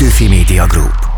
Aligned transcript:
Petőfi 0.00 0.28
Media 0.28 0.66
Group. 0.66 1.08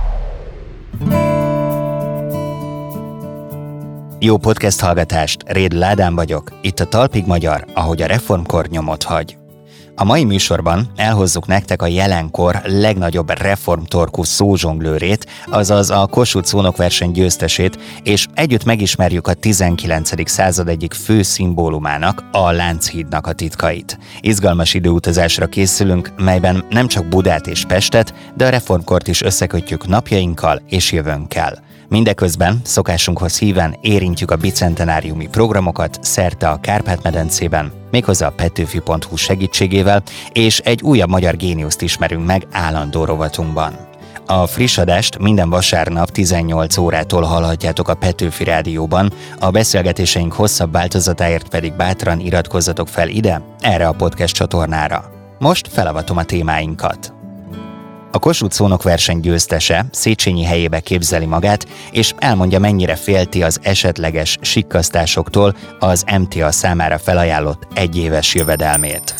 Jó 4.18 4.36
podcast 4.36 4.80
hallgatást, 4.80 5.42
Réd 5.46 5.72
Ládán 5.72 6.14
vagyok, 6.14 6.52
itt 6.62 6.80
a 6.80 6.84
Talpig 6.84 7.26
Magyar, 7.26 7.64
ahogy 7.74 8.02
a 8.02 8.06
reformkor 8.06 8.66
nyomot 8.66 9.02
hagy. 9.02 9.41
A 9.96 10.04
mai 10.04 10.24
műsorban 10.24 10.92
elhozzuk 10.96 11.46
nektek 11.46 11.82
a 11.82 11.86
jelenkor 11.86 12.60
legnagyobb 12.64 13.30
reformtorkú 13.30 14.22
szózsonglőrét, 14.22 15.26
azaz 15.46 15.90
a 15.90 16.06
Kossuth 16.06 16.46
szónokverseny 16.46 17.10
győztesét, 17.10 17.78
és 18.02 18.26
együtt 18.34 18.64
megismerjük 18.64 19.26
a 19.26 19.34
19. 19.34 20.30
század 20.30 20.68
egyik 20.68 20.92
fő 20.92 21.22
szimbólumának, 21.22 22.24
a 22.32 22.50
Lánchídnak 22.50 23.26
a 23.26 23.32
titkait. 23.32 23.98
Izgalmas 24.20 24.74
időutazásra 24.74 25.46
készülünk, 25.46 26.12
melyben 26.16 26.64
nem 26.70 26.86
csak 26.86 27.08
Budát 27.08 27.46
és 27.46 27.64
Pestet, 27.64 28.14
de 28.36 28.46
a 28.46 28.50
reformkort 28.50 29.08
is 29.08 29.22
összekötjük 29.22 29.86
napjainkkal 29.86 30.62
és 30.68 30.92
jövőnkkel. 30.92 31.70
Mindeközben 31.92 32.60
szokásunkhoz 32.64 33.38
híven 33.38 33.76
érintjük 33.80 34.30
a 34.30 34.36
bicentenáriumi 34.36 35.28
programokat 35.28 35.98
szerte 36.00 36.48
a 36.48 36.60
Kárpát-medencében, 36.60 37.72
méghozzá 37.90 38.26
a 38.26 38.30
petőfi.hu 38.30 39.16
segítségével, 39.16 40.02
és 40.32 40.58
egy 40.58 40.82
újabb 40.82 41.08
magyar 41.08 41.36
géniuszt 41.36 41.82
ismerünk 41.82 42.26
meg 42.26 42.46
állandó 42.52 43.04
rovatunkban. 43.04 43.76
A 44.26 44.46
friss 44.46 44.78
adást 44.78 45.18
minden 45.18 45.50
vasárnap 45.50 46.10
18 46.10 46.76
órától 46.76 47.22
hallhatjátok 47.22 47.88
a 47.88 47.94
Petőfi 47.94 48.44
Rádióban, 48.44 49.12
a 49.38 49.50
beszélgetéseink 49.50 50.32
hosszabb 50.32 50.72
változatáért 50.72 51.48
pedig 51.48 51.72
bátran 51.72 52.20
iratkozzatok 52.20 52.88
fel 52.88 53.08
ide, 53.08 53.42
erre 53.60 53.88
a 53.88 53.92
podcast 53.92 54.34
csatornára. 54.34 55.10
Most 55.38 55.68
felavatom 55.68 56.16
a 56.16 56.24
témáinkat. 56.24 57.21
A 58.14 58.18
Kossuth 58.18 58.54
szónok 58.54 58.82
verseny 58.82 59.20
győztese 59.20 59.84
Széchenyi 59.90 60.44
helyébe 60.44 60.80
képzeli 60.80 61.26
magát, 61.26 61.66
és 61.90 62.14
elmondja 62.18 62.58
mennyire 62.58 62.94
félti 62.94 63.42
az 63.42 63.58
esetleges 63.62 64.38
sikkasztásoktól 64.40 65.54
az 65.78 66.04
MTA 66.18 66.50
számára 66.50 66.98
felajánlott 66.98 67.66
egyéves 67.74 68.34
jövedelmét. 68.34 69.14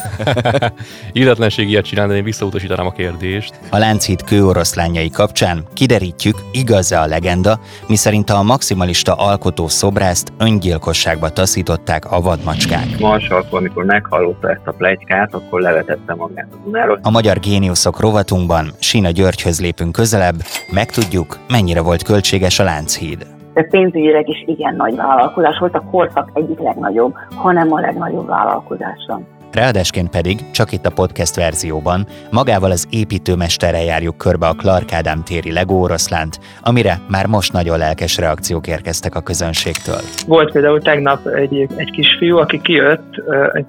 Illetlenség 1.12 1.68
ilyet 1.68 1.84
csinálni, 1.84 2.12
de 2.12 2.18
én 2.18 2.24
visszautasítanám 2.24 2.86
a 2.86 2.92
kérdést. 2.92 3.54
A 3.70 3.78
Lánchíd 3.78 4.24
kőoroszlányai 4.24 5.10
kapcsán 5.10 5.64
kiderítjük, 5.74 6.36
igaz-e 6.50 7.00
a 7.00 7.06
legenda, 7.06 7.60
miszerint 7.86 8.30
a 8.30 8.42
maximalista 8.42 9.14
alkotó 9.14 9.68
szobrászt 9.68 10.32
öngyilkosságba 10.38 11.28
taszították 11.28 12.12
a 12.12 12.20
vadmacskák. 12.20 12.98
Marsalkor, 12.98 13.58
amikor 13.58 13.84
meghallotta 13.84 14.50
ezt 14.50 14.66
a 14.66 14.72
plegykát, 14.72 15.34
akkor 15.34 15.60
levetette 15.60 16.14
magát 16.14 16.48
a 16.52 16.56
Dunáról. 16.64 16.98
A 17.02 17.10
magyar 17.10 17.40
géniuszok 17.40 18.00
rovatunkban 18.00 18.72
Sina 18.82 19.10
Györgyhöz 19.10 19.60
lépünk 19.60 19.92
közelebb, 19.92 20.34
megtudjuk, 20.72 21.38
mennyire 21.48 21.82
volt 21.82 22.02
költséges 22.02 22.58
a 22.58 22.64
Lánchíd. 22.64 23.26
De 23.54 23.62
pénzügyileg 23.62 24.28
is 24.28 24.44
igen 24.46 24.74
nagy 24.74 24.96
vállalkozás 24.96 25.58
volt, 25.58 25.74
a 25.74 25.84
korszak 25.90 26.30
egyik 26.34 26.58
legnagyobb, 26.58 27.14
hanem 27.34 27.72
a 27.72 27.80
legnagyobb 27.80 28.26
vállalkozása. 28.26 29.20
Ráadásként 29.52 30.10
pedig, 30.10 30.50
csak 30.50 30.72
itt 30.72 30.86
a 30.86 30.90
podcast 30.90 31.36
verzióban, 31.36 32.06
magával 32.30 32.70
az 32.70 32.86
építőmesterrel 32.90 33.84
járjuk 33.84 34.16
körbe 34.16 34.46
a 34.46 34.52
Clark 34.52 34.92
Ádám 34.92 35.22
téri 35.24 35.52
Lego 35.52 35.74
oroszlánt, 35.74 36.38
amire 36.62 37.00
már 37.08 37.26
most 37.26 37.52
nagyon 37.52 37.78
lelkes 37.78 38.16
reakciók 38.16 38.66
érkeztek 38.66 39.14
a 39.14 39.20
közönségtől. 39.20 40.00
Volt 40.26 40.52
például 40.52 40.80
tegnap 40.80 41.26
egy, 41.26 41.66
egy 41.76 41.90
kisfiú, 41.90 42.36
aki 42.36 42.60
kijött, 42.60 43.14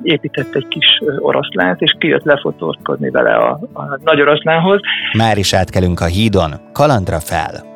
épített 0.01 0.55
egy 0.55 0.67
kis 0.67 0.85
oroszlánt, 1.19 1.81
és 1.81 1.95
kijött 1.99 2.23
lefotózkodni 2.23 3.09
vele 3.09 3.35
a, 3.35 3.59
a 3.73 3.99
nagy 4.03 4.21
oroszlánhoz. 4.21 4.79
Már 5.17 5.37
is 5.37 5.53
átkelünk 5.53 5.99
a 5.99 6.05
hídon, 6.05 6.51
kalandra 6.71 7.19
fel! 7.19 7.71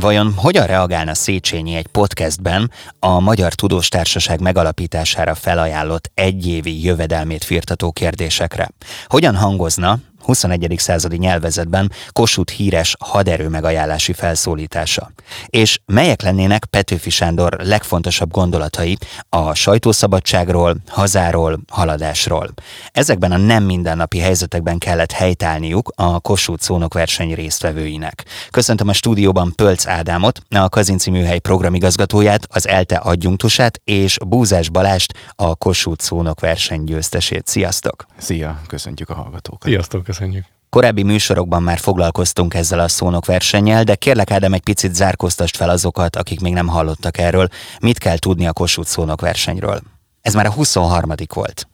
Vajon 0.00 0.32
hogyan 0.36 0.66
reagálna 0.66 1.14
Széchenyi 1.14 1.74
egy 1.74 1.86
podcastben 1.86 2.70
a 2.98 3.20
Magyar 3.20 3.54
Tudós 3.54 3.88
Társaság 3.88 4.40
megalapítására 4.40 5.34
felajánlott 5.34 6.10
egyévi 6.14 6.84
jövedelmét 6.84 7.44
firtató 7.44 7.92
kérdésekre? 7.92 8.68
Hogyan 9.06 9.36
hangozna 9.36 9.98
21. 10.22 10.74
századi 10.76 11.16
nyelvezetben 11.16 11.92
Kossuth 12.12 12.52
híres 12.52 12.96
haderő 12.98 13.48
megajánlási 13.48 14.12
felszólítása. 14.12 15.12
És 15.46 15.78
melyek 15.86 16.22
lennének 16.22 16.64
Petőfi 16.64 17.10
Sándor 17.10 17.56
legfontosabb 17.60 18.30
gondolatai 18.30 18.98
a 19.28 19.54
sajtószabadságról, 19.54 20.76
hazáról, 20.88 21.60
haladásról. 21.68 22.50
Ezekben 22.90 23.32
a 23.32 23.36
nem 23.36 23.64
mindennapi 23.64 24.18
helyzetekben 24.18 24.78
kellett 24.78 25.12
helytállniuk 25.12 25.92
a 25.96 26.20
Kossuth 26.20 26.62
szónokverseny 26.62 27.34
résztvevőinek. 27.34 28.24
Köszöntöm 28.50 28.88
a 28.88 28.92
stúdióban 28.92 29.52
Pölc 29.56 29.86
Ádámot, 29.86 30.40
a 30.50 30.68
Kazinci 30.68 31.10
Műhely 31.10 31.38
programigazgatóját, 31.38 32.46
az 32.50 32.68
ELTE 32.68 32.96
adjunktusát 32.96 33.80
és 33.84 34.18
Búzás 34.26 34.68
Balást, 34.68 35.12
a 35.34 35.54
Kossuth 35.54 36.04
szónokverseny 36.04 36.84
győztesét. 36.84 37.46
Sziasztok! 37.46 38.06
Szia, 38.16 38.60
köszöntjük 38.66 39.10
a 39.10 39.14
hallgatókat! 39.14 39.68
Sziasztok! 39.68 40.04
Köszönjük. 40.12 40.44
Korábbi 40.68 41.02
műsorokban 41.02 41.62
már 41.62 41.78
foglalkoztunk 41.78 42.54
ezzel 42.54 42.80
a 42.80 42.88
szónok 42.88 43.26
versennyel, 43.26 43.84
de 43.84 43.94
kérlek 43.94 44.30
Ádám 44.30 44.52
egy 44.52 44.62
picit 44.62 44.94
zárkóztast 44.94 45.56
fel 45.56 45.68
azokat, 45.68 46.16
akik 46.16 46.40
még 46.40 46.52
nem 46.52 46.68
hallottak 46.68 47.18
erről. 47.18 47.48
Mit 47.80 47.98
kell 47.98 48.18
tudni 48.18 48.46
a 48.46 48.52
Kossuth 48.52 48.88
szónok 48.88 49.20
versenyről? 49.20 49.80
Ez 50.20 50.34
már 50.34 50.46
a 50.46 50.52
23. 50.52 51.12
volt. 51.34 51.66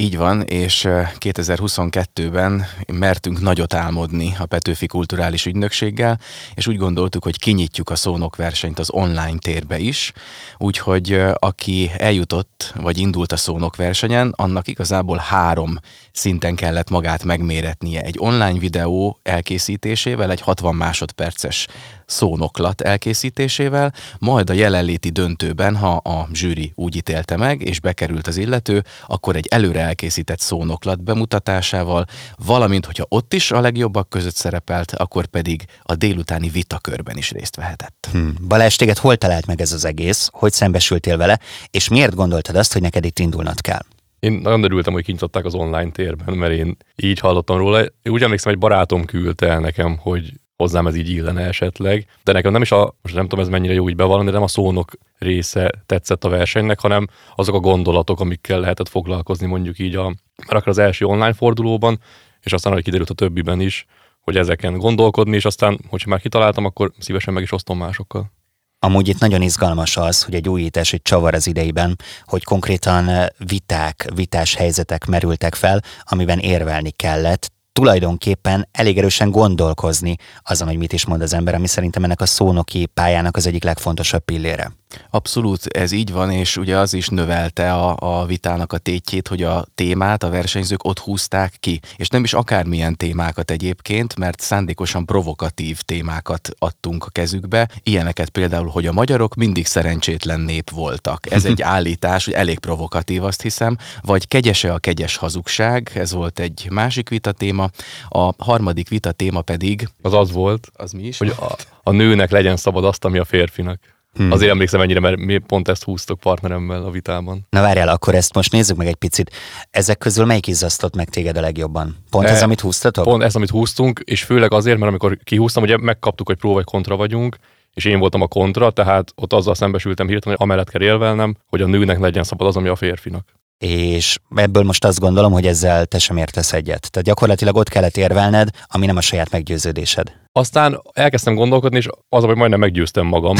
Így 0.00 0.16
van, 0.16 0.42
és 0.42 0.86
2022-ben 1.18 2.66
mertünk 2.92 3.40
nagyot 3.40 3.74
álmodni 3.74 4.34
a 4.38 4.46
Petőfi 4.46 4.86
Kulturális 4.86 5.46
Ügynökséggel, 5.46 6.20
és 6.54 6.66
úgy 6.66 6.76
gondoltuk, 6.76 7.22
hogy 7.22 7.38
kinyitjuk 7.38 7.90
a 7.90 7.96
szónokversenyt 7.96 8.78
az 8.78 8.90
online 8.90 9.38
térbe 9.38 9.78
is, 9.78 10.12
úgyhogy 10.58 11.20
aki 11.34 11.90
eljutott, 11.98 12.72
vagy 12.76 12.98
indult 12.98 13.32
a 13.32 13.36
szónokversenyen, 13.36 14.32
annak 14.36 14.68
igazából 14.68 15.16
három 15.16 15.78
szinten 16.12 16.54
kellett 16.54 16.90
magát 16.90 17.24
megméretnie. 17.24 18.02
Egy 18.02 18.16
online 18.18 18.58
videó 18.58 19.18
elkészítésével, 19.22 20.30
egy 20.30 20.40
60 20.40 20.74
másodperces 20.74 21.66
szónoklat 22.06 22.80
elkészítésével, 22.80 23.94
majd 24.18 24.50
a 24.50 24.52
jelenléti 24.52 25.08
döntőben, 25.08 25.76
ha 25.76 25.92
a 25.92 26.28
zsűri 26.32 26.72
úgy 26.74 26.96
ítélte 26.96 27.36
meg, 27.36 27.62
és 27.62 27.80
bekerült 27.80 28.26
az 28.26 28.36
illető, 28.36 28.84
akkor 29.06 29.36
egy 29.36 29.46
előre 29.46 29.80
elkészített 29.90 30.40
szónoklat 30.40 31.02
bemutatásával, 31.02 32.04
valamint, 32.46 32.86
hogyha 32.86 33.06
ott 33.08 33.34
is 33.34 33.50
a 33.50 33.60
legjobbak 33.60 34.08
között 34.08 34.34
szerepelt, 34.34 34.92
akkor 34.92 35.26
pedig 35.26 35.64
a 35.82 35.94
délutáni 35.94 36.48
vitakörben 36.48 37.16
is 37.16 37.30
részt 37.30 37.56
vehetett. 37.56 38.08
Hmm. 38.12 38.34
Balázs, 38.48 38.76
téged 38.76 38.98
hol 38.98 39.16
talált 39.16 39.46
meg 39.46 39.60
ez 39.60 39.72
az 39.72 39.84
egész? 39.84 40.28
Hogy 40.32 40.52
szembesültél 40.52 41.16
vele? 41.16 41.38
És 41.70 41.88
miért 41.88 42.14
gondoltad 42.14 42.56
azt, 42.56 42.72
hogy 42.72 42.82
neked 42.82 43.04
itt 43.04 43.18
indulnod 43.18 43.60
kell? 43.60 43.82
Én 44.18 44.32
nagyon 44.32 44.62
örültem, 44.62 44.92
hogy 44.92 45.04
kinyitották 45.04 45.44
az 45.44 45.54
online 45.54 45.90
térben, 45.90 46.34
mert 46.34 46.52
én 46.52 46.76
így 46.96 47.18
hallottam 47.18 47.56
róla. 47.56 47.84
Úgy 48.04 48.22
emlékszem, 48.22 48.52
egy 48.52 48.58
barátom 48.58 49.04
küldte 49.04 49.46
el 49.48 49.60
nekem, 49.60 49.96
hogy 49.96 50.32
hozzám 50.60 50.86
ez 50.86 50.96
így 50.96 51.08
illene 51.08 51.42
esetleg. 51.46 52.06
De 52.24 52.32
nekem 52.32 52.52
nem 52.52 52.62
is 52.62 52.72
a, 52.72 52.94
most 53.02 53.14
nem 53.14 53.28
tudom 53.28 53.44
ez 53.44 53.50
mennyire 53.50 53.72
jó 53.72 53.88
így 53.88 53.96
bevallani, 53.96 54.26
de 54.26 54.32
nem 54.32 54.42
a 54.42 54.48
szónok 54.48 54.92
része 55.18 55.70
tetszett 55.86 56.24
a 56.24 56.28
versenynek, 56.28 56.80
hanem 56.80 57.06
azok 57.36 57.54
a 57.54 57.60
gondolatok, 57.60 58.20
amikkel 58.20 58.60
lehetett 58.60 58.88
foglalkozni 58.88 59.46
mondjuk 59.46 59.78
így 59.78 59.94
a, 59.94 60.04
mert 60.36 60.52
akkor 60.52 60.68
az 60.68 60.78
első 60.78 61.04
online 61.04 61.32
fordulóban, 61.32 62.00
és 62.40 62.52
aztán, 62.52 62.72
hogy 62.72 62.82
kiderült 62.82 63.10
a 63.10 63.14
többiben 63.14 63.60
is, 63.60 63.86
hogy 64.20 64.36
ezeken 64.36 64.78
gondolkodni, 64.78 65.36
és 65.36 65.44
aztán, 65.44 65.80
hogyha 65.88 66.08
már 66.08 66.20
kitaláltam, 66.20 66.64
akkor 66.64 66.92
szívesen 66.98 67.34
meg 67.34 67.42
is 67.42 67.52
osztom 67.52 67.78
másokkal. 67.78 68.32
Amúgy 68.78 69.08
itt 69.08 69.20
nagyon 69.20 69.42
izgalmas 69.42 69.96
az, 69.96 70.22
hogy 70.22 70.34
egy 70.34 70.48
újítás, 70.48 70.92
egy 70.92 71.02
csavar 71.02 71.34
az 71.34 71.46
idejében, 71.46 71.96
hogy 72.24 72.44
konkrétan 72.44 73.30
viták, 73.46 74.08
vitás 74.14 74.54
helyzetek 74.54 75.06
merültek 75.06 75.54
fel, 75.54 75.80
amiben 76.02 76.38
érvelni 76.38 76.90
kellett, 76.90 77.52
tulajdonképpen 77.72 78.68
elég 78.72 78.98
erősen 78.98 79.30
gondolkozni 79.30 80.16
azon, 80.42 80.68
hogy 80.68 80.76
mit 80.76 80.92
is 80.92 81.06
mond 81.06 81.22
az 81.22 81.32
ember, 81.32 81.54
ami 81.54 81.66
szerintem 81.66 82.04
ennek 82.04 82.20
a 82.20 82.26
szónoki 82.26 82.86
pályának 82.86 83.36
az 83.36 83.46
egyik 83.46 83.64
legfontosabb 83.64 84.24
pillére. 84.24 84.79
Abszolút, 85.10 85.66
ez 85.66 85.92
így 85.92 86.12
van, 86.12 86.30
és 86.30 86.56
ugye 86.56 86.76
az 86.76 86.94
is 86.94 87.08
növelte 87.08 87.72
a, 87.72 87.96
a 88.20 88.26
vitának 88.26 88.72
a 88.72 88.78
tétjét, 88.78 89.28
hogy 89.28 89.42
a 89.42 89.66
témát 89.74 90.22
a 90.22 90.30
versenyzők 90.30 90.84
ott 90.84 90.98
húzták 90.98 91.54
ki. 91.60 91.80
És 91.96 92.08
nem 92.08 92.24
is 92.24 92.32
akármilyen 92.32 92.96
témákat 92.96 93.50
egyébként, 93.50 94.16
mert 94.16 94.40
szándékosan 94.40 95.04
provokatív 95.04 95.80
témákat 95.80 96.48
adtunk 96.58 97.04
a 97.04 97.10
kezükbe. 97.10 97.68
Ilyeneket 97.82 98.28
például, 98.28 98.68
hogy 98.68 98.86
a 98.86 98.92
magyarok 98.92 99.34
mindig 99.34 99.66
szerencsétlen 99.66 100.40
nép 100.40 100.70
voltak. 100.70 101.30
Ez 101.30 101.44
egy 101.44 101.62
állítás, 101.76 102.24
hogy 102.24 102.34
elég 102.34 102.58
provokatív, 102.58 103.24
azt 103.24 103.42
hiszem. 103.42 103.76
Vagy 104.00 104.28
kegyese 104.28 104.72
a 104.72 104.78
kegyes 104.78 105.16
hazugság, 105.16 105.90
ez 105.94 106.12
volt 106.12 106.38
egy 106.38 106.68
másik 106.70 107.08
vita 107.08 107.32
téma. 107.32 107.70
A 108.08 108.44
harmadik 108.44 108.88
vita 108.88 109.12
téma 109.12 109.40
pedig... 109.40 109.88
Az 110.02 110.12
az 110.12 110.32
volt, 110.32 110.70
az 110.72 110.92
mi 110.92 111.02
is? 111.02 111.18
Hogy 111.18 111.34
a, 111.38 111.56
a 111.82 111.90
nőnek 111.90 112.30
legyen 112.30 112.56
szabad 112.56 112.84
azt, 112.84 113.04
ami 113.04 113.18
a 113.18 113.24
férfinak. 113.24 113.80
Hmm. 114.16 114.30
Azért 114.30 114.50
emlékszem 114.50 114.80
ennyire, 114.80 115.00
mert 115.00 115.16
mi 115.16 115.38
pont 115.38 115.68
ezt 115.68 115.84
húztok 115.84 116.20
partneremmel 116.20 116.82
a 116.82 116.90
vitában. 116.90 117.46
Na 117.50 117.60
várjál, 117.60 117.88
akkor 117.88 118.14
ezt 118.14 118.34
most 118.34 118.52
nézzük 118.52 118.76
meg 118.76 118.86
egy 118.86 118.94
picit. 118.94 119.30
Ezek 119.70 119.98
közül 119.98 120.24
melyik 120.24 120.46
izzasztott 120.46 120.96
meg 120.96 121.08
téged 121.08 121.36
a 121.36 121.40
legjobban? 121.40 121.96
Pont 122.10 122.26
e, 122.26 122.30
ez, 122.30 122.42
amit 122.42 122.60
húztatok? 122.60 123.04
Pont 123.04 123.22
ez, 123.22 123.34
amit 123.34 123.50
húztunk, 123.50 124.00
és 124.04 124.22
főleg 124.22 124.52
azért, 124.52 124.78
mert 124.78 124.90
amikor 124.90 125.18
kihúztam, 125.24 125.62
ugye 125.62 125.76
megkaptuk, 125.76 126.26
hogy 126.26 126.36
pró 126.36 126.52
vagy 126.52 126.64
kontra 126.64 126.96
vagyunk, 126.96 127.36
és 127.74 127.84
én 127.84 127.98
voltam 127.98 128.20
a 128.20 128.26
kontra, 128.26 128.70
tehát 128.70 129.12
ott 129.14 129.32
azzal 129.32 129.54
szembesültem 129.54 130.08
hirtelen, 130.08 130.36
hogy 130.38 130.46
amellett 130.46 130.70
kell 130.70 130.82
élvelnem, 130.82 131.36
hogy 131.46 131.62
a 131.62 131.66
nőnek 131.66 131.98
legyen 131.98 132.24
szabad 132.24 132.46
az, 132.46 132.56
ami 132.56 132.68
a 132.68 132.76
férfinak 132.76 133.39
és 133.66 134.18
ebből 134.34 134.62
most 134.62 134.84
azt 134.84 135.00
gondolom, 135.00 135.32
hogy 135.32 135.46
ezzel 135.46 135.86
te 135.86 135.98
sem 135.98 136.16
értesz 136.16 136.52
egyet. 136.52 136.90
Tehát 136.90 137.06
gyakorlatilag 137.06 137.56
ott 137.56 137.68
kellett 137.68 137.96
érvelned, 137.96 138.48
ami 138.66 138.86
nem 138.86 138.96
a 138.96 139.00
saját 139.00 139.30
meggyőződésed. 139.30 140.12
Aztán 140.32 140.82
elkezdtem 140.92 141.34
gondolkodni, 141.34 141.76
és 141.76 141.88
az, 142.08 142.24
hogy 142.24 142.36
majdnem 142.36 142.58
meggyőztem 142.60 143.06
magam. 143.06 143.36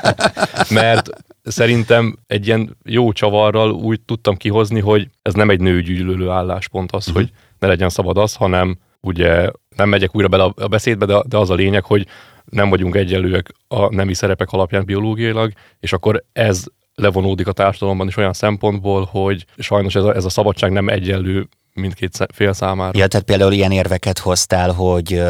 Mert 0.70 1.10
szerintem 1.42 2.18
egy 2.26 2.46
ilyen 2.46 2.76
jó 2.84 3.12
csavarral 3.12 3.70
úgy 3.70 4.00
tudtam 4.00 4.36
kihozni, 4.36 4.80
hogy 4.80 5.08
ez 5.22 5.34
nem 5.34 5.50
egy 5.50 5.60
nőgyűlölő 5.60 6.28
álláspont 6.28 6.92
az, 6.92 7.08
uh-huh. 7.08 7.22
hogy 7.22 7.32
ne 7.58 7.66
legyen 7.66 7.88
szabad 7.88 8.18
az, 8.18 8.34
hanem 8.34 8.78
ugye 9.00 9.50
nem 9.76 9.88
megyek 9.88 10.16
újra 10.16 10.28
bele 10.28 10.42
a 10.42 10.68
beszédbe, 10.68 11.06
de, 11.06 11.22
de 11.26 11.36
az 11.36 11.50
a 11.50 11.54
lényeg, 11.54 11.84
hogy 11.84 12.06
nem 12.44 12.68
vagyunk 12.68 12.94
egyenlőek 12.94 13.52
a 13.68 13.94
nemi 13.94 14.14
szerepek 14.14 14.50
alapján 14.50 14.84
biológiailag, 14.84 15.52
és 15.80 15.92
akkor 15.92 16.24
ez 16.32 16.64
levonódik 16.94 17.46
a 17.46 17.52
társadalomban 17.52 18.06
is 18.06 18.16
olyan 18.16 18.32
szempontból, 18.32 19.08
hogy 19.10 19.46
sajnos 19.58 19.94
ez 19.94 20.02
a, 20.02 20.14
ez 20.14 20.24
a 20.24 20.28
szabadság 20.28 20.72
nem 20.72 20.88
egyenlő 20.88 21.48
mindkét 21.74 22.26
fél 22.32 22.52
számára. 22.52 22.98
Ja, 22.98 23.06
tehát 23.06 23.26
például 23.26 23.52
ilyen 23.52 23.72
érveket 23.72 24.18
hoztál, 24.18 24.72
hogy 24.72 25.22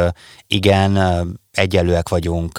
igen, 0.46 0.98
egyenlőek 1.50 2.08
vagyunk 2.08 2.58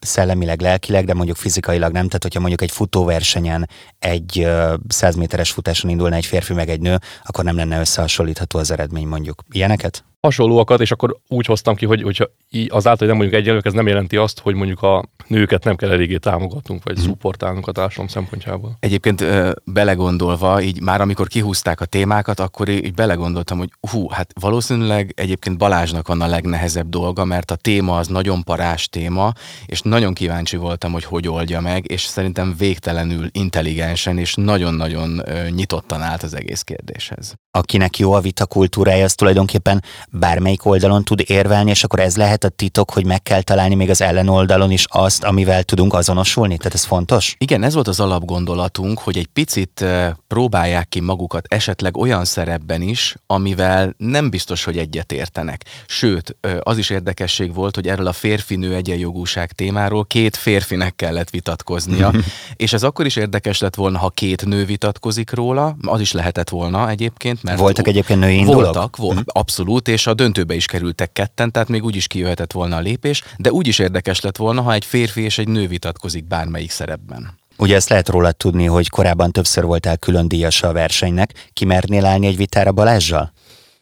szellemileg, 0.00 0.60
lelkileg, 0.60 1.04
de 1.04 1.14
mondjuk 1.14 1.36
fizikailag 1.36 1.92
nem. 1.92 2.06
Tehát, 2.06 2.22
hogyha 2.22 2.40
mondjuk 2.40 2.62
egy 2.62 2.70
futóversenyen 2.70 3.68
egy 3.98 4.48
100 4.88 5.14
méteres 5.14 5.50
futáson 5.50 5.90
indulna 5.90 6.16
egy 6.16 6.26
férfi 6.26 6.52
meg 6.52 6.68
egy 6.68 6.80
nő, 6.80 6.98
akkor 7.24 7.44
nem 7.44 7.56
lenne 7.56 7.80
összehasonlítható 7.80 8.58
az 8.58 8.70
eredmény 8.70 9.06
mondjuk. 9.06 9.42
Ilyeneket? 9.50 10.04
Hasonlóakat, 10.20 10.80
és 10.80 10.90
akkor 10.90 11.16
úgy 11.28 11.46
hoztam 11.46 11.74
ki, 11.74 11.86
hogy 11.86 12.02
hogyha 12.02 12.24
azáltal, 12.68 12.96
hogy 12.96 13.06
nem 13.06 13.16
mondjuk 13.16 13.40
egyenlők, 13.40 13.66
ez 13.66 13.72
nem 13.72 13.86
jelenti 13.86 14.16
azt, 14.16 14.38
hogy 14.38 14.54
mondjuk 14.54 14.82
a 14.82 15.04
nőket 15.26 15.64
nem 15.64 15.76
kell 15.76 15.90
eléggé 15.90 16.16
támogatnunk, 16.16 16.84
vagy 16.84 16.94
hmm. 16.94 17.04
szupportálnunk 17.04 17.66
a 17.66 17.72
társadalom 17.72 18.08
szempontjából. 18.08 18.76
Egyébként 18.80 19.24
belegondolva, 19.64 20.60
így 20.62 20.80
már 20.80 21.00
amikor 21.00 21.26
kihúzták 21.26 21.80
a 21.80 21.84
témákat, 21.84 22.40
akkor 22.40 22.68
így 22.68 22.94
belegondoltam, 22.94 23.58
hogy 23.58 23.70
hú, 23.90 24.08
hát 24.08 24.32
valószínűleg 24.40 25.12
egyébként 25.16 25.58
Balázsnak 25.58 26.08
van 26.08 26.20
a 26.20 26.26
legnehezebb 26.26 26.88
dolga, 26.88 27.24
mert 27.24 27.50
a 27.50 27.56
téma 27.56 27.96
az 27.96 28.06
nagyon 28.06 28.42
parás 28.42 28.88
téma, 28.88 29.32
és 29.66 29.80
nagyon 29.80 30.14
kíváncsi 30.14 30.56
voltam, 30.56 30.92
hogy 30.92 31.04
hogy 31.04 31.28
oldja 31.28 31.60
meg, 31.60 31.90
és 31.90 32.02
szerintem 32.02 32.54
végtelenül 32.58 33.28
intelligensen 33.32 34.18
és 34.18 34.34
nagyon-nagyon 34.34 35.22
nyitottan 35.50 36.02
állt 36.02 36.22
az 36.22 36.34
egész 36.34 36.62
kérdéshez. 36.62 37.34
Akinek 37.50 37.98
jó 37.98 38.12
a 38.12 38.20
vita 38.20 38.46
kultúrája, 38.46 39.04
az 39.04 39.14
tulajdonképpen 39.14 39.82
bármelyik 40.10 40.64
oldalon 40.64 41.04
tud 41.04 41.22
érvelni, 41.26 41.70
és 41.70 41.84
akkor 41.84 42.00
ez 42.00 42.16
lehet 42.16 42.44
a 42.44 42.48
titok, 42.48 42.90
hogy 42.90 43.06
meg 43.06 43.22
kell 43.22 43.42
találni 43.42 43.74
még 43.74 43.90
az 43.90 44.00
ellenoldalon 44.00 44.70
is 44.70 44.84
azt, 44.88 45.24
amivel 45.24 45.62
tudunk 45.62 45.94
azonosulni? 45.94 46.56
Tehát 46.56 46.74
ez 46.74 46.84
fontos? 46.84 47.34
Igen, 47.38 47.62
ez 47.62 47.74
volt 47.74 47.88
az 47.88 48.00
alapgondolatunk, 48.00 48.98
hogy 48.98 49.16
egy 49.16 49.26
picit 49.26 49.84
próbálják 50.26 50.88
ki 50.88 51.00
magukat 51.00 51.46
esetleg 51.48 51.96
olyan 51.96 52.24
szerepben 52.24 52.82
is, 52.82 53.16
amivel 53.26 53.94
nem 53.96 54.30
biztos, 54.30 54.64
hogy 54.64 54.78
egyet 54.78 55.12
értenek. 55.12 55.64
Sőt, 55.86 56.36
az 56.60 56.78
is 56.78 56.90
érdekesség 56.90 57.54
volt, 57.54 57.74
hogy 57.74 57.88
erről 57.88 58.06
a 58.06 58.12
férfinő 58.12 58.74
egyenjogúság 58.74 59.52
témáról 59.52 60.04
két 60.04 60.36
férfinek 60.36 60.96
kellett 60.96 61.30
vitatkoznia, 61.30 62.12
és 62.56 62.72
ez 62.72 62.82
akkor 62.82 63.06
is 63.06 63.16
érdekes 63.16 63.58
lett 63.58 63.74
volna, 63.74 63.98
ha 63.98 64.08
két 64.08 64.46
nő 64.46 64.64
vitatkozik 64.64 65.30
róla, 65.30 65.76
az 65.82 66.00
is 66.00 66.12
lehetett 66.12 66.48
volna 66.48 66.90
egyébként, 66.90 67.42
mert 67.42 67.58
voltak 67.58 67.88
egyébként 67.88 68.20
női 68.20 68.36
indulok? 68.36 68.62
Voltak, 68.62 68.96
volt, 68.96 69.18
mm. 69.18 69.22
abszolút, 69.26 69.88
és 69.88 69.97
a 70.06 70.14
döntőbe 70.14 70.54
is 70.54 70.66
kerültek 70.66 71.12
ketten, 71.12 71.52
tehát 71.52 71.68
még 71.68 71.84
úgy 71.84 71.96
is 71.96 72.06
kijöhetett 72.06 72.52
volna 72.52 72.76
a 72.76 72.80
lépés, 72.80 73.22
de 73.36 73.52
úgy 73.52 73.66
is 73.66 73.78
érdekes 73.78 74.20
lett 74.20 74.36
volna, 74.36 74.62
ha 74.62 74.72
egy 74.72 74.84
férfi 74.84 75.22
és 75.22 75.38
egy 75.38 75.48
nő 75.48 75.66
vitatkozik 75.66 76.24
bármelyik 76.24 76.70
szerepben. 76.70 77.38
Ugye 77.56 77.74
ezt 77.74 77.88
lehet 77.88 78.08
róla 78.08 78.32
tudni, 78.32 78.64
hogy 78.64 78.88
korábban 78.88 79.32
többször 79.32 79.64
voltál 79.64 79.96
külön 79.96 80.28
díjasa 80.28 80.68
a 80.68 80.72
versenynek. 80.72 81.48
Kimernél 81.52 82.04
állni 82.04 82.26
egy 82.26 82.36
vitára 82.36 82.72
Balázsjal? 82.72 83.32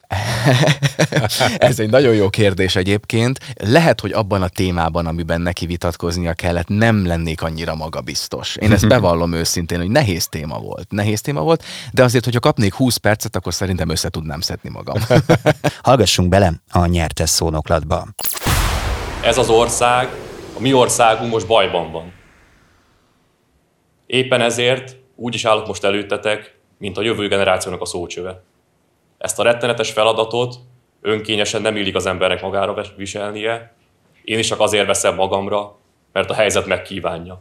Ez 1.59 1.79
egy 1.79 1.91
nagyon 1.91 2.15
jó 2.15 2.31
kérdés 2.31 2.77
egyébként. 2.77 3.39
Lehet, 3.55 4.01
hogy 4.01 4.13
abban 4.13 4.43
a 4.43 4.49
témában, 4.49 5.07
amiben 5.07 5.41
neki 5.41 5.67
vitatkoznia 5.67 6.33
kellett, 6.33 6.69
nem 6.69 7.07
lennék 7.07 7.43
annyira 7.43 7.75
magabiztos. 7.75 8.57
Én 8.57 8.73
ezt 8.73 8.89
bevallom 8.97 9.33
őszintén, 9.33 9.79
hogy 9.79 9.91
nehéz 9.91 10.29
téma 10.29 10.59
volt. 10.59 10.91
Nehéz 10.91 11.21
téma 11.21 11.41
volt, 11.41 11.65
de 11.93 12.03
azért, 12.03 12.25
hogyha 12.25 12.41
kapnék 12.41 12.75
20 12.75 12.97
percet, 12.97 13.37
akkor 13.37 13.55
szerintem 13.55 13.89
össze 13.89 14.09
tudnám 14.09 14.41
szedni 14.41 14.69
magam. 14.69 14.97
Hallgassunk 15.83 16.29
bele 16.29 16.53
a 16.71 16.87
nyertes 16.87 17.31
szónoklatba. 17.31 18.07
Ez 19.23 19.39
az 19.39 19.49
ország, 19.49 20.09
a 20.57 20.61
mi 20.61 20.73
országunk 20.73 21.33
most 21.33 21.47
bajban 21.47 21.93
van. 21.93 22.13
Éppen 24.07 24.41
ezért 24.41 24.97
úgy 25.17 25.35
is 25.35 25.45
állok 25.45 25.67
most 25.67 25.85
előttetek, 25.85 26.59
mint 26.79 26.99
a 26.99 27.03
jövő 27.03 27.29
generációnak 27.29 27.81
a 27.81 27.87
szócsöve. 27.87 28.43
Ezt 29.19 29.39
a 29.39 29.43
rettenetes 29.43 29.91
feladatot 29.91 30.55
önkényesen 31.01 31.63
nem 31.63 31.77
illik 31.77 31.95
az 31.95 32.07
embernek 32.07 32.43
magára 32.43 32.83
viselnie, 32.97 33.75
én 34.25 34.39
is 34.39 34.47
csak 34.47 34.61
azért 34.61 34.87
veszem 34.87 35.15
magamra, 35.15 35.77
mert 36.13 36.31
a 36.31 36.35
helyzet 36.35 36.67
megkívánja. 36.67 37.39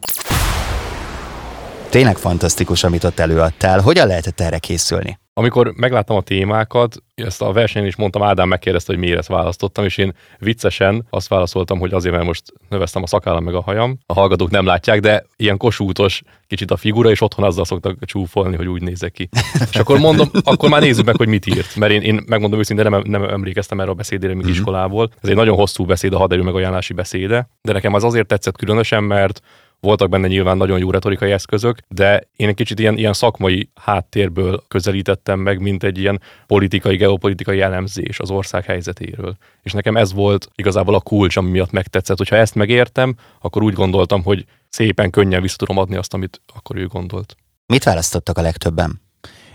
Tényleg 1.89 2.17
fantasztikus, 2.17 2.83
amit 2.83 3.03
ott 3.03 3.19
előadtál. 3.19 3.79
Hogyan 3.79 4.07
lehetett 4.07 4.39
erre 4.39 4.57
készülni? 4.57 5.19
Amikor 5.37 5.73
megláttam 5.75 6.17
a 6.17 6.21
témákat, 6.21 7.03
ezt 7.15 7.41
a 7.41 7.51
versenyen 7.51 7.87
is 7.87 7.95
mondtam, 7.95 8.23
Ádám 8.23 8.47
megkérdezte, 8.47 8.91
hogy 8.91 9.01
miért 9.01 9.17
ezt 9.17 9.27
választottam, 9.27 9.85
és 9.85 9.97
én 9.97 10.13
viccesen 10.39 11.07
azt 11.09 11.27
válaszoltam, 11.27 11.79
hogy 11.79 11.93
azért, 11.93 12.13
mert 12.13 12.25
most 12.25 12.43
növesztem 12.69 13.03
a 13.03 13.07
szakállam 13.07 13.43
meg 13.43 13.53
a 13.53 13.61
hajam. 13.61 13.97
A 14.05 14.13
hallgatók 14.13 14.49
nem 14.49 14.65
látják, 14.65 14.99
de 14.99 15.25
ilyen 15.35 15.57
kosútos 15.57 16.21
kicsit 16.47 16.71
a 16.71 16.77
figura, 16.77 17.09
és 17.09 17.21
otthon 17.21 17.45
azzal 17.45 17.65
szoktak 17.65 18.05
csúfolni, 18.05 18.55
hogy 18.55 18.67
úgy 18.67 18.81
nézek 18.81 19.11
ki. 19.11 19.29
és 19.71 19.75
akkor 19.75 19.99
mondom, 19.99 20.29
akkor 20.43 20.69
már 20.69 20.81
nézzük 20.81 21.05
meg, 21.05 21.15
hogy 21.15 21.27
mit 21.27 21.45
írt. 21.45 21.75
Mert 21.75 21.91
én, 21.91 22.01
én 22.01 22.23
megmondom 22.25 22.59
őszintén, 22.59 22.89
nem, 22.89 23.01
nem 23.05 23.23
emlékeztem 23.23 23.79
erre 23.79 23.89
a 23.89 23.93
beszédére 23.93 24.33
még 24.33 24.43
mm-hmm. 24.43 24.51
iskolából. 24.51 25.09
Ez 25.21 25.29
egy 25.29 25.35
nagyon 25.35 25.55
hosszú 25.55 25.85
beszéd, 25.85 26.13
a 26.13 26.17
haderő 26.17 26.41
meg 26.41 26.55
ajánlási 26.55 26.93
beszéde, 26.93 27.49
de 27.61 27.71
nekem 27.71 27.93
az 27.93 28.03
azért 28.03 28.27
tetszett 28.27 28.57
különösen, 28.57 29.03
mert 29.03 29.41
voltak 29.79 30.09
benne 30.09 30.27
nyilván 30.27 30.57
nagyon 30.57 30.79
jó 30.79 30.91
retorikai 30.91 31.31
eszközök, 31.31 31.77
de 31.87 32.27
én 32.35 32.47
egy 32.47 32.55
kicsit 32.55 32.79
ilyen, 32.79 32.97
ilyen 32.97 33.13
szakmai 33.13 33.69
háttérből 33.75 34.63
közelítettem 34.67 35.39
meg, 35.39 35.59
mint 35.59 35.83
egy 35.83 35.97
ilyen 35.97 36.21
politikai, 36.47 36.95
geopolitikai 36.95 37.61
elemzés 37.61 38.19
az 38.19 38.31
ország 38.31 38.63
helyzetéről. 38.63 39.37
És 39.63 39.71
nekem 39.71 39.97
ez 39.97 40.13
volt 40.13 40.49
igazából 40.55 40.95
a 40.95 40.99
kulcs, 40.99 41.37
ami 41.37 41.49
miatt 41.49 41.71
megtetszett. 41.71 42.17
Hogyha 42.17 42.35
ezt 42.35 42.55
megértem, 42.55 43.15
akkor 43.41 43.63
úgy 43.63 43.73
gondoltam, 43.73 44.23
hogy 44.23 44.45
szépen 44.69 45.09
könnyen 45.09 45.41
vissza 45.41 45.55
tudom 45.57 45.77
adni 45.77 45.95
azt, 45.95 46.13
amit 46.13 46.41
akkor 46.55 46.75
ő 46.77 46.87
gondolt. 46.87 47.35
Mit 47.65 47.83
választottak 47.83 48.37
a 48.37 48.41
legtöbben? 48.41 49.01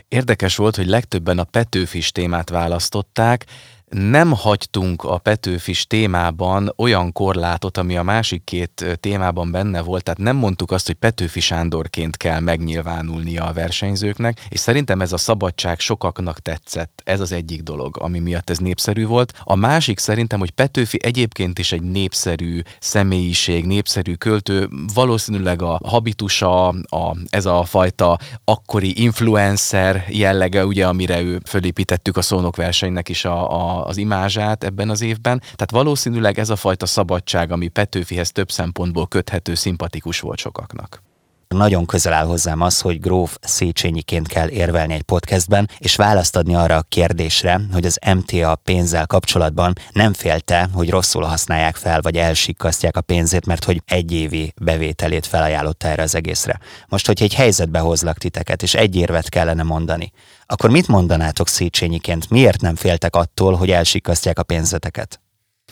Érdekes 0.09 0.57
volt, 0.57 0.77
hogy 0.77 0.87
legtöbben 0.87 1.39
a 1.39 1.45
Petőfis 1.45 2.12
témát 2.12 2.49
választották, 2.50 3.47
nem 3.91 4.33
hagytunk 4.33 5.05
a 5.05 5.19
Petőfis 5.19 5.87
témában 5.87 6.73
olyan 6.77 7.13
korlátot, 7.13 7.77
ami 7.77 7.97
a 7.97 8.03
másik 8.03 8.45
két 8.45 8.99
témában 9.01 9.51
benne 9.51 9.81
volt, 9.81 10.03
tehát 10.03 10.21
nem 10.21 10.37
mondtuk 10.37 10.71
azt, 10.71 10.87
hogy 10.87 10.95
Petőfi 10.95 11.41
Sándorként 11.41 12.17
kell 12.17 12.41
megnyilvánulnia 12.41 13.45
a 13.45 13.53
versenyzőknek, 13.53 14.47
és 14.49 14.61
szerintem 14.61 15.01
ez 15.01 15.13
a 15.13 15.17
szabadság 15.17 15.81
sokaknak 15.81 16.39
tetszett. 16.39 17.03
Ez 17.05 17.21
az 17.21 17.33
egyik 17.33 17.63
dolog, 17.63 17.97
ami 18.01 18.19
miatt 18.19 18.51
ez 18.51 18.59
népszerű 18.59 19.07
volt. 19.07 19.33
A 19.45 19.55
másik 19.55 19.99
szerintem, 19.99 20.39
hogy 20.39 20.51
Petőfi 20.51 20.99
egyébként 21.03 21.59
is 21.59 21.73
egy 21.73 21.83
népszerű 21.83 22.61
személyiség, 22.79 23.67
népszerű 23.67 24.15
költő, 24.15 24.69
valószínűleg 24.95 25.63
a 25.63 25.81
habitusa, 25.85 26.69
a, 26.69 27.17
ez 27.29 27.47
a 27.47 27.65
fajta 27.65 28.19
akkori 28.45 29.03
influencer 29.03 30.05
jellege, 30.09 30.67
ugye, 30.67 30.87
amire 30.87 31.21
ő 31.21 31.41
fölépítettük 31.47 32.17
a 32.17 32.23
szónokversenynek 32.23 33.09
is 33.09 33.25
a, 33.25 33.79
a 33.79 33.80
az 33.83 33.97
imázsát 33.97 34.65
ebben 34.65 34.91
az 34.91 35.01
évben, 35.01 35.39
tehát 35.41 35.71
valószínűleg 35.71 36.39
ez 36.39 36.51
a 36.51 36.57
fajta 36.57 36.87
szabadság, 36.87 37.53
ami 37.53 37.69
Petőfihez 37.69 38.33
több 38.33 38.51
szempontból 38.51 39.09
köthető, 39.09 39.55
szimpatikus 39.55 40.21
volt 40.21 40.39
sokaknak. 40.39 41.03
Nagyon 41.54 41.87
közel 41.87 42.12
áll 42.12 42.25
hozzám 42.25 42.61
az, 42.61 42.80
hogy 42.80 43.00
gróf 43.00 43.37
Széchenyiként 43.40 44.28
kell 44.28 44.49
érvelni 44.49 44.95
egy 44.95 45.02
podcastben, 45.02 45.69
és 45.78 45.97
választ 45.97 46.37
adni 46.37 46.54
arra 46.54 46.76
a 46.76 46.85
kérdésre, 46.88 47.61
hogy 47.73 47.85
az 47.85 47.99
MTA 48.14 48.54
pénzzel 48.54 49.07
kapcsolatban 49.07 49.73
nem 49.92 50.12
félte, 50.12 50.69
hogy 50.73 50.90
rosszul 50.90 51.23
használják 51.23 51.76
fel, 51.76 52.00
vagy 52.00 52.16
elsikkasztják 52.16 52.97
a 52.97 53.00
pénzét, 53.00 53.47
mert 53.47 53.64
hogy 53.64 53.83
egy 53.87 54.12
évi 54.12 54.52
bevételét 54.61 55.26
felajánlotta 55.26 55.88
erre 55.88 56.02
az 56.02 56.14
egészre. 56.14 56.59
Most, 56.88 57.07
hogyha 57.07 57.25
egy 57.25 57.35
helyzetbe 57.35 57.78
hozlak 57.78 58.19
titeket, 58.19 58.62
és 58.62 58.75
egy 58.75 58.97
érvet 58.97 59.28
kellene 59.28 59.62
mondani, 59.62 60.12
akkor 60.47 60.71
mit 60.71 60.88
mondanátok 60.88 61.49
Széchenyiként? 61.49 62.30
Miért 62.30 62.61
nem 62.61 62.76
féltek 62.76 63.16
attól, 63.16 63.54
hogy 63.54 63.71
elsikkasztják 63.71 64.38
a 64.38 64.42
pénzeteket? 64.42 65.21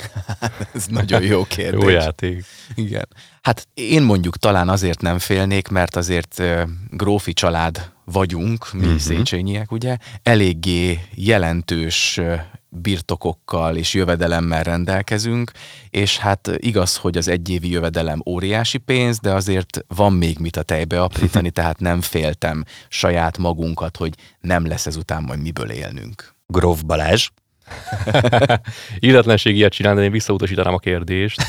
Ez 0.74 0.86
nagyon 0.86 1.22
jó 1.22 1.44
kérdés. 1.44 1.82
Jó 1.82 1.88
játék. 1.88 2.44
Igen. 2.74 3.08
Hát 3.42 3.68
én 3.74 4.02
mondjuk 4.02 4.36
talán 4.36 4.68
azért 4.68 5.00
nem 5.00 5.18
félnék, 5.18 5.68
mert 5.68 5.96
azért 5.96 6.42
grófi 6.90 7.32
család 7.32 7.90
vagyunk, 8.04 8.72
mi 8.72 8.84
uh-huh. 8.84 8.98
széchenyiek, 8.98 9.72
ugye, 9.72 9.96
eléggé 10.22 11.00
jelentős 11.14 12.20
birtokokkal 12.68 13.76
és 13.76 13.94
jövedelemmel 13.94 14.62
rendelkezünk, 14.62 15.50
és 15.90 16.18
hát 16.18 16.50
igaz, 16.56 16.96
hogy 16.96 17.16
az 17.16 17.28
egyévi 17.28 17.70
jövedelem 17.70 18.22
óriási 18.26 18.78
pénz, 18.78 19.18
de 19.18 19.32
azért 19.32 19.84
van 19.86 20.12
még 20.12 20.38
mit 20.38 20.56
a 20.56 20.62
tejbe 20.62 21.02
aprítani, 21.02 21.50
tehát 21.58 21.80
nem 21.80 22.00
féltem 22.00 22.64
saját 22.88 23.38
magunkat, 23.38 23.96
hogy 23.96 24.14
nem 24.40 24.66
lesz 24.66 24.86
ezután 24.86 25.22
majd 25.22 25.40
miből 25.40 25.70
élnünk. 25.70 26.34
Gróf 26.46 26.82
Balázs. 26.82 27.28
Illetlenség 28.98 29.56
ilyet 29.56 29.72
csinálni, 29.72 29.98
de 29.98 30.04
én 30.04 30.12
visszautasítanám 30.12 30.74
a 30.74 30.78
kérdést, 30.78 31.42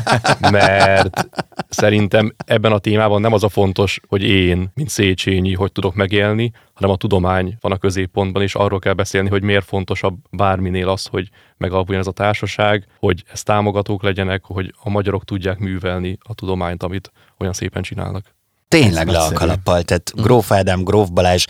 mert 0.50 1.28
szerintem 1.68 2.34
ebben 2.46 2.72
a 2.72 2.78
témában 2.78 3.20
nem 3.20 3.32
az 3.32 3.44
a 3.44 3.48
fontos, 3.48 4.00
hogy 4.08 4.22
én, 4.22 4.70
mint 4.74 4.88
Széchenyi, 4.88 5.54
hogy 5.54 5.72
tudok 5.72 5.94
megélni, 5.94 6.52
hanem 6.74 6.90
a 6.90 6.96
tudomány 6.96 7.56
van 7.60 7.72
a 7.72 7.76
középpontban, 7.76 8.42
és 8.42 8.54
arról 8.54 8.78
kell 8.78 8.92
beszélni, 8.92 9.28
hogy 9.28 9.42
miért 9.42 9.64
fontosabb 9.64 10.16
bárminél 10.30 10.88
az, 10.88 11.06
hogy 11.06 11.28
megalapuljon 11.56 12.02
ez 12.02 12.08
a 12.08 12.12
társaság, 12.12 12.86
hogy 12.98 13.24
ezt 13.32 13.44
támogatók 13.44 14.02
legyenek, 14.02 14.44
hogy 14.44 14.74
a 14.82 14.90
magyarok 14.90 15.24
tudják 15.24 15.58
művelni 15.58 16.18
a 16.22 16.34
tudományt, 16.34 16.82
amit 16.82 17.12
olyan 17.38 17.52
szépen 17.52 17.82
csinálnak. 17.82 18.34
Tényleg 18.68 19.08
le 19.08 19.18
a 19.18 19.32
kalappal, 19.32 19.82
tehát 19.82 20.12
Gróf 20.14 20.52
Ádám, 20.52 20.84
Gróf 20.84 21.08
Balázs 21.08 21.44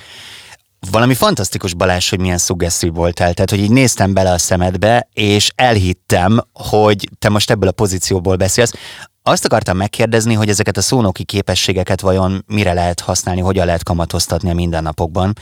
valami 0.90 1.14
fantasztikus 1.14 1.74
Balázs, 1.74 2.08
hogy 2.08 2.20
milyen 2.20 2.38
szuggesztív 2.38 2.92
voltál. 2.92 3.34
Tehát, 3.34 3.50
hogy 3.50 3.60
így 3.60 3.70
néztem 3.70 4.14
bele 4.14 4.32
a 4.32 4.38
szemedbe, 4.38 5.08
és 5.12 5.50
elhittem, 5.54 6.40
hogy 6.52 7.08
te 7.18 7.28
most 7.28 7.50
ebből 7.50 7.68
a 7.68 7.72
pozícióból 7.72 8.36
beszélsz. 8.36 8.72
Azt 9.22 9.44
akartam 9.44 9.76
megkérdezni, 9.76 10.34
hogy 10.34 10.48
ezeket 10.48 10.76
a 10.76 10.80
szónoki 10.80 11.24
képességeket 11.24 12.00
vajon 12.00 12.44
mire 12.46 12.72
lehet 12.72 13.00
használni, 13.00 13.40
hogyan 13.40 13.66
lehet 13.66 13.82
kamatoztatni 13.82 14.50
a 14.50 14.54
mindennapokban, 14.54 15.32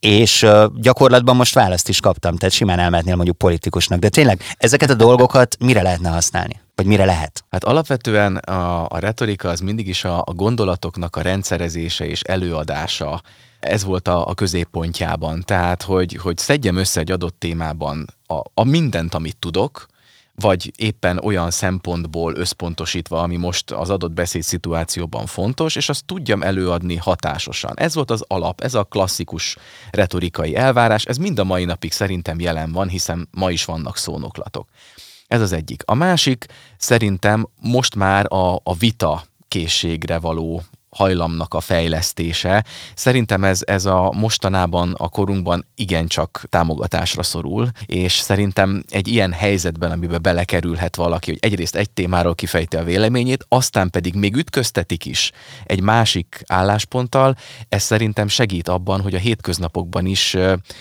és 0.00 0.46
gyakorlatban 0.74 1.36
most 1.36 1.54
választ 1.54 1.88
is 1.88 2.00
kaptam, 2.00 2.36
tehát 2.36 2.54
simán 2.54 2.78
elmehetnél 2.78 3.14
mondjuk 3.14 3.38
politikusnak, 3.38 3.98
de 3.98 4.08
tényleg 4.08 4.42
ezeket 4.56 4.90
a 4.90 4.94
dolgokat 4.94 5.56
mire 5.60 5.82
lehetne 5.82 6.08
használni? 6.08 6.60
Vagy 6.74 6.86
mire 6.86 7.04
lehet? 7.04 7.44
Hát 7.50 7.64
alapvetően 7.64 8.36
a, 8.36 8.86
a 8.88 8.98
retorika 8.98 9.48
az 9.48 9.60
mindig 9.60 9.88
is 9.88 10.04
a, 10.04 10.18
a 10.18 10.32
gondolatoknak 10.32 11.16
a 11.16 11.22
rendszerezése 11.22 12.06
és 12.06 12.20
előadása, 12.20 13.22
ez 13.60 13.84
volt 13.84 14.08
a, 14.08 14.28
a 14.28 14.34
középpontjában. 14.34 15.42
Tehát, 15.44 15.82
hogy, 15.82 16.14
hogy 16.14 16.38
szedjem 16.38 16.76
össze 16.76 17.00
egy 17.00 17.10
adott 17.10 17.38
témában 17.38 18.06
a, 18.26 18.42
a 18.54 18.64
mindent, 18.64 19.14
amit 19.14 19.36
tudok, 19.36 19.86
vagy 20.40 20.72
éppen 20.76 21.18
olyan 21.18 21.50
szempontból 21.50 22.34
összpontosítva, 22.34 23.22
ami 23.22 23.36
most 23.36 23.70
az 23.70 23.90
adott 23.90 24.12
beszéd 24.12 24.42
szituációban 24.42 25.26
fontos, 25.26 25.76
és 25.76 25.88
azt 25.88 26.04
tudjam 26.04 26.42
előadni 26.42 26.96
hatásosan. 26.96 27.72
Ez 27.74 27.94
volt 27.94 28.10
az 28.10 28.24
alap, 28.26 28.60
ez 28.60 28.74
a 28.74 28.84
klasszikus 28.84 29.56
retorikai 29.90 30.56
elvárás, 30.56 31.04
ez 31.04 31.16
mind 31.16 31.38
a 31.38 31.44
mai 31.44 31.64
napig 31.64 31.92
szerintem 31.92 32.40
jelen 32.40 32.72
van, 32.72 32.88
hiszen 32.88 33.28
ma 33.30 33.50
is 33.50 33.64
vannak 33.64 33.96
szónoklatok. 33.96 34.68
Ez 35.26 35.40
az 35.40 35.52
egyik. 35.52 35.82
A 35.86 35.94
másik 35.94 36.46
szerintem 36.76 37.48
most 37.60 37.94
már 37.94 38.32
a, 38.32 38.54
a 38.54 38.74
vita 38.78 39.24
készségre 39.48 40.18
való 40.18 40.62
hajlamnak 40.98 41.54
a 41.54 41.60
fejlesztése. 41.60 42.64
Szerintem 42.94 43.44
ez, 43.44 43.60
ez 43.66 43.84
a 43.84 44.12
mostanában, 44.16 44.94
a 44.98 45.08
korunkban 45.08 45.66
igencsak 45.74 46.44
támogatásra 46.48 47.22
szorul, 47.22 47.68
és 47.86 48.12
szerintem 48.12 48.82
egy 48.88 49.08
ilyen 49.08 49.32
helyzetben, 49.32 49.90
amiben 49.90 50.22
belekerülhet 50.22 50.96
valaki, 50.96 51.30
hogy 51.30 51.38
egyrészt 51.42 51.76
egy 51.76 51.90
témáról 51.90 52.34
kifejti 52.34 52.76
a 52.76 52.84
véleményét, 52.84 53.44
aztán 53.48 53.90
pedig 53.90 54.14
még 54.14 54.36
ütköztetik 54.36 55.04
is 55.04 55.32
egy 55.64 55.80
másik 55.80 56.42
állásponttal, 56.46 57.36
ez 57.68 57.82
szerintem 57.82 58.28
segít 58.28 58.68
abban, 58.68 59.00
hogy 59.00 59.14
a 59.14 59.18
hétköznapokban 59.18 60.06
is 60.06 60.36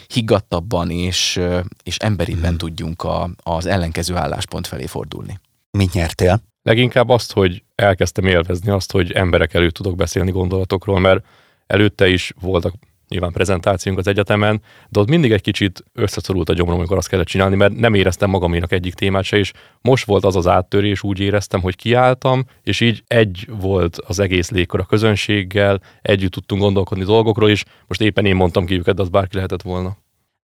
higgadtabban 0.08 0.90
és, 0.90 1.40
és 1.84 1.98
emberiben 1.98 2.50
hmm. 2.50 2.58
tudjunk 2.58 3.04
a, 3.04 3.30
az 3.44 3.66
ellenkező 3.66 4.16
álláspont 4.16 4.68
felé 4.68 4.86
fordulni. 4.86 5.40
Mit 5.72 5.94
nyertél? 5.94 6.42
Leginkább 6.68 7.10
azt, 7.10 7.34
hogy 7.34 7.64
elkezdtem 7.76 8.26
élvezni 8.26 8.72
azt, 8.72 8.92
hogy 8.92 9.12
emberek 9.12 9.54
előtt 9.54 9.74
tudok 9.74 9.96
beszélni 9.96 10.32
gondolatokról, 10.32 11.00
mert 11.00 11.26
előtte 11.68 12.08
is 12.08 12.34
voltak 12.42 12.74
nyilván 13.08 13.32
prezentációnk 13.32 14.00
az 14.00 14.08
egyetemen, 14.08 14.62
de 14.90 15.00
ott 15.00 15.10
mindig 15.10 15.32
egy 15.32 15.42
kicsit 15.42 15.84
összeszorult 15.94 16.50
a 16.50 16.54
gyomrom, 16.54 16.78
amikor 16.78 16.98
azt 16.98 17.08
kellett 17.08 17.28
csinálni, 17.28 17.56
mert 17.56 17.76
nem 17.76 17.94
éreztem 17.94 18.30
magaménak 18.30 18.72
egyik 18.72 18.94
témát 18.94 19.24
se, 19.24 19.38
és 19.38 19.52
most 19.82 20.06
volt 20.06 20.26
az 20.26 20.36
az 20.36 20.48
áttörés, 20.48 21.04
úgy 21.04 21.20
éreztem, 21.20 21.62
hogy 21.62 21.76
kiálltam, 21.76 22.46
és 22.64 22.80
így 22.80 23.04
egy 23.08 23.48
volt 23.60 23.98
az 24.08 24.20
egész 24.20 24.50
légkor 24.50 24.80
a 24.80 24.86
közönséggel, 24.86 25.82
együtt 26.02 26.32
tudtunk 26.32 26.62
gondolkodni 26.62 27.04
dolgokról, 27.04 27.50
és 27.50 27.64
most 27.88 28.02
éppen 28.02 28.26
én 28.26 28.36
mondtam 28.36 28.66
ki 28.66 28.78
őket, 28.78 28.96
de 28.96 29.02
az 29.02 29.10
bárki 29.10 29.36
lehetett 29.36 29.62
volna. 29.62 29.98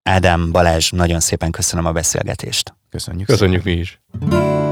Ádám, 0.04 0.52
Balázs, 0.52 0.92
nagyon 0.92 1.20
szépen 1.20 1.52
köszönöm 1.52 1.86
a 1.86 1.92
beszélgetést. 1.92 2.74
Köszönjük. 2.90 3.28
Köszönjük 3.28 3.62
szépen. 3.64 3.74
mi 3.74 3.80
is. 3.80 4.63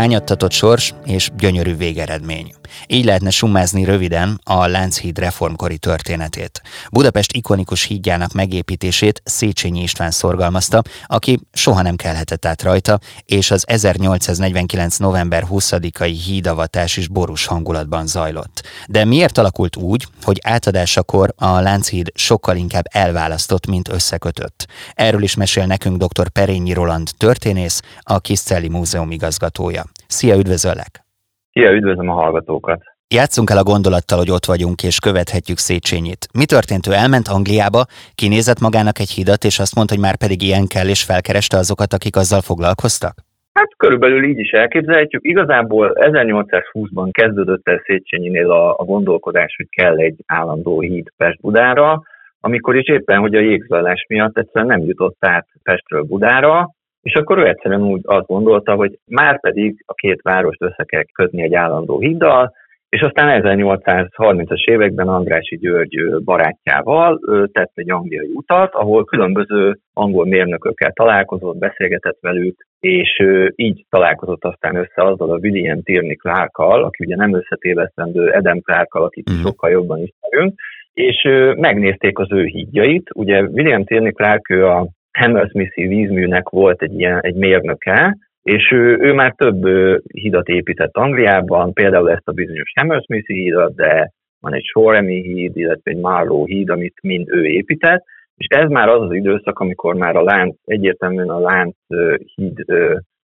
Hányattatott 0.00 0.52
sors 0.52 0.94
és 1.04 1.30
gyönyörű 1.36 1.76
végeredmény. 1.76 2.52
Így 2.86 3.04
lehetne 3.04 3.30
summázni 3.30 3.84
röviden 3.84 4.40
a 4.44 4.66
Lánchíd 4.66 5.18
reformkori 5.18 5.78
történetét. 5.78 6.62
Budapest 6.92 7.32
ikonikus 7.32 7.82
hídjának 7.82 8.32
megépítését 8.32 9.22
Széchenyi 9.24 9.82
István 9.82 10.10
szorgalmazta, 10.10 10.82
aki 11.06 11.38
soha 11.52 11.82
nem 11.82 11.96
kelhetett 11.96 12.44
át 12.44 12.62
rajta, 12.62 12.98
és 13.24 13.50
az 13.50 13.64
1849. 13.68 14.96
november 14.96 15.46
20-ai 15.50 16.18
hídavatás 16.24 16.96
is 16.96 17.08
borús 17.08 17.46
hangulatban 17.46 18.06
zajlott. 18.06 18.62
De 18.86 19.04
miért 19.04 19.38
alakult 19.38 19.76
úgy, 19.76 20.06
hogy 20.22 20.40
átadásakor 20.44 21.32
a 21.36 21.60
Lánchíd 21.60 22.10
sokkal 22.14 22.56
inkább 22.56 22.84
elválasztott, 22.90 23.66
mint 23.66 23.88
összekötött? 23.88 24.66
Erről 24.94 25.22
is 25.22 25.34
mesél 25.34 25.66
nekünk 25.66 26.02
dr. 26.02 26.28
Perényi 26.28 26.72
Roland 26.72 27.10
történész, 27.16 27.80
a 28.00 28.20
Kiszcelli 28.20 28.68
Múzeum 28.68 29.10
igazgatója. 29.10 29.84
Szia, 30.06 30.36
üdvözöllek! 30.36 31.09
Szia, 31.52 31.72
üdvözlöm 31.72 32.08
a 32.08 32.12
hallgatókat! 32.12 32.82
Játszunk 33.14 33.50
el 33.50 33.58
a 33.58 33.70
gondolattal, 33.72 34.18
hogy 34.18 34.30
ott 34.30 34.44
vagyunk 34.44 34.82
és 34.82 34.98
követhetjük 34.98 35.58
Széchenyit. 35.58 36.22
Mi 36.38 36.44
történt? 36.44 36.86
Ő 36.86 36.92
elment 36.92 37.28
Angliába, 37.28 37.82
kinézett 38.14 38.60
magának 38.60 38.98
egy 38.98 39.12
hidat, 39.18 39.42
és 39.44 39.58
azt 39.58 39.74
mondta, 39.74 39.94
hogy 39.94 40.04
már 40.06 40.16
pedig 40.24 40.42
ilyen 40.42 40.66
kell, 40.74 40.88
és 40.94 41.04
felkereste 41.10 41.56
azokat, 41.56 41.92
akik 41.92 42.16
azzal 42.16 42.42
foglalkoztak? 42.50 43.14
Hát 43.58 43.70
körülbelül 43.76 44.24
így 44.24 44.38
is 44.38 44.50
elképzelhetjük. 44.50 45.24
Igazából 45.24 45.86
1820-ban 45.94 47.08
kezdődött 47.10 47.68
el 47.68 47.82
Széchenyinél 47.86 48.50
a, 48.50 48.64
a 48.78 48.84
gondolkodás, 48.84 49.54
hogy 49.56 49.68
kell 49.70 49.96
egy 49.96 50.18
állandó 50.26 50.80
híd 50.80 51.06
Pest-Budára, 51.16 52.02
amikor 52.40 52.76
is 52.76 52.88
éppen, 52.88 53.18
hogy 53.18 53.34
a 53.34 53.40
jégzajlás 53.40 54.04
miatt 54.08 54.38
egyszerűen 54.38 54.66
nem 54.66 54.86
jutott 54.86 55.16
át 55.18 55.46
Pestről 55.62 56.02
Budára, 56.02 56.70
és 57.02 57.14
akkor 57.14 57.38
ő 57.38 57.46
egyszerűen 57.46 57.82
úgy 57.82 58.00
azt 58.04 58.26
gondolta, 58.26 58.74
hogy 58.74 58.98
már 59.06 59.40
pedig 59.40 59.82
a 59.86 59.94
két 59.94 60.22
várost 60.22 60.62
össze 60.62 60.84
kell 60.84 61.02
kötni 61.12 61.42
egy 61.42 61.54
állandó 61.54 61.98
híddal, 61.98 62.52
és 62.88 63.00
aztán 63.00 63.42
1830-as 63.42 64.64
években 64.64 65.08
Andrási 65.08 65.56
György 65.56 66.22
barátjával 66.24 67.20
tett 67.52 67.70
egy 67.74 67.90
angliai 67.90 68.30
utat, 68.34 68.74
ahol 68.74 69.04
különböző 69.04 69.78
angol 69.92 70.26
mérnökökkel 70.26 70.92
találkozott, 70.92 71.56
beszélgetett 71.56 72.18
velük, 72.20 72.66
és 72.80 73.22
így 73.54 73.84
találkozott 73.88 74.44
aztán 74.44 74.76
össze 74.76 75.02
azzal 75.02 75.30
a 75.30 75.38
William 75.42 75.82
Tierney 75.82 76.16
clark 76.16 76.58
aki 76.58 77.04
ugye 77.04 77.16
nem 77.16 77.34
összetévesztendő 77.34 78.28
Adam 78.28 78.60
clark 78.60 78.94
akit 78.94 79.30
mm. 79.30 79.40
sokkal 79.42 79.70
jobban 79.70 79.98
ismerünk, 79.98 80.60
és 80.92 81.28
megnézték 81.56 82.18
az 82.18 82.32
ő 82.32 82.44
hídjait. 82.44 83.10
Ugye 83.14 83.40
William 83.40 83.84
Tierney 83.84 84.12
Clark 84.12 84.50
ő 84.50 84.66
a 84.66 84.88
Hammersmithi 85.18 85.86
vízműnek 85.86 86.48
volt 86.48 86.82
egy, 86.82 86.98
ilyen, 86.98 87.20
egy 87.20 87.34
mérnöke, 87.34 88.16
és 88.42 88.70
ő, 88.70 88.98
ő 89.00 89.12
már 89.12 89.34
több 89.34 89.66
hidat 90.12 90.48
épített 90.48 90.96
Angliában, 90.96 91.72
például 91.72 92.10
ezt 92.10 92.28
a 92.28 92.32
bizonyos 92.32 92.72
Hammersmithi 92.74 93.34
hídat, 93.34 93.74
de 93.74 94.12
van 94.40 94.54
egy 94.54 94.64
Shoremi 94.64 95.22
híd, 95.22 95.56
illetve 95.56 95.90
egy 95.90 96.00
Marlow 96.00 96.44
híd, 96.44 96.70
amit 96.70 97.02
mind 97.02 97.28
ő 97.32 97.44
épített, 97.44 98.04
és 98.36 98.46
ez 98.48 98.68
már 98.68 98.88
az 98.88 99.02
az 99.02 99.12
időszak, 99.12 99.58
amikor 99.58 99.94
már 99.94 100.16
a 100.16 100.22
lánc, 100.22 100.56
egyértelműen 100.64 101.28
a 101.28 101.38
lánc 101.38 101.76
híd 102.34 102.64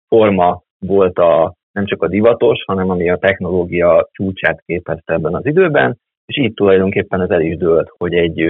forma 0.08 0.62
volt 0.78 1.18
a, 1.18 1.54
nem 1.72 1.86
csak 1.86 2.02
a 2.02 2.08
divatos, 2.08 2.62
hanem 2.66 2.90
ami 2.90 3.10
a 3.10 3.16
technológia 3.16 4.08
csúcsát 4.12 4.62
képezte 4.66 5.12
ebben 5.12 5.34
az 5.34 5.46
időben, 5.46 5.98
és 6.26 6.38
így 6.38 6.54
tulajdonképpen 6.54 7.20
ez 7.20 7.30
el 7.30 7.40
is 7.40 7.56
dőlt, 7.56 7.88
hogy 7.98 8.14
egy 8.14 8.40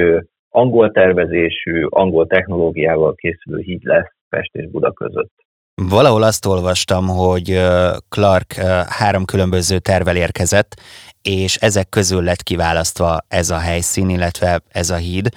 angol 0.54 0.90
tervezésű, 0.90 1.84
angol 1.88 2.26
technológiával 2.26 3.14
készülő 3.14 3.60
híd 3.60 3.84
lesz 3.84 4.12
Pest 4.28 4.54
és 4.54 4.70
Buda 4.70 4.92
között. 4.92 5.32
Valahol 5.74 6.22
azt 6.22 6.46
olvastam, 6.46 7.08
hogy 7.08 7.60
Clark 8.08 8.52
három 8.88 9.24
különböző 9.24 9.78
tervel 9.78 10.16
érkezett, 10.16 10.74
és 11.22 11.56
ezek 11.56 11.88
közül 11.88 12.22
lett 12.22 12.42
kiválasztva 12.42 13.18
ez 13.28 13.50
a 13.50 13.58
helyszín, 13.58 14.08
illetve 14.08 14.60
ez 14.68 14.90
a 14.90 14.96
híd. 14.96 15.28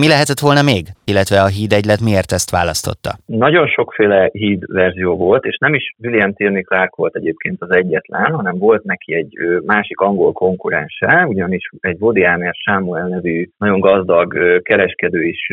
Mi 0.00 0.08
lehetett 0.08 0.38
volna 0.38 0.62
még? 0.62 0.84
Illetve 1.04 1.42
a 1.42 1.46
híd 1.46 1.72
egylet 1.72 2.00
miért 2.00 2.32
ezt 2.32 2.50
választotta? 2.50 3.10
Nagyon 3.26 3.66
sokféle 3.66 4.28
híd 4.32 4.62
verzió 4.72 5.16
volt, 5.16 5.44
és 5.44 5.56
nem 5.58 5.74
is 5.74 5.94
William 6.02 6.32
Tierney 6.34 6.62
Clark 6.62 6.96
volt 6.96 7.16
egyébként 7.16 7.62
az 7.62 7.70
egyetlen, 7.70 8.32
hanem 8.32 8.58
volt 8.58 8.84
neki 8.84 9.14
egy 9.14 9.32
másik 9.64 10.00
angol 10.00 10.32
konkurense, 10.32 11.26
ugyanis 11.28 11.70
egy 11.80 11.96
Woody 12.00 12.24
Allen 12.24 12.52
Samuel 12.52 13.06
nevű 13.06 13.48
nagyon 13.58 13.80
gazdag 13.80 14.62
kereskedő 14.62 15.22
is, 15.22 15.46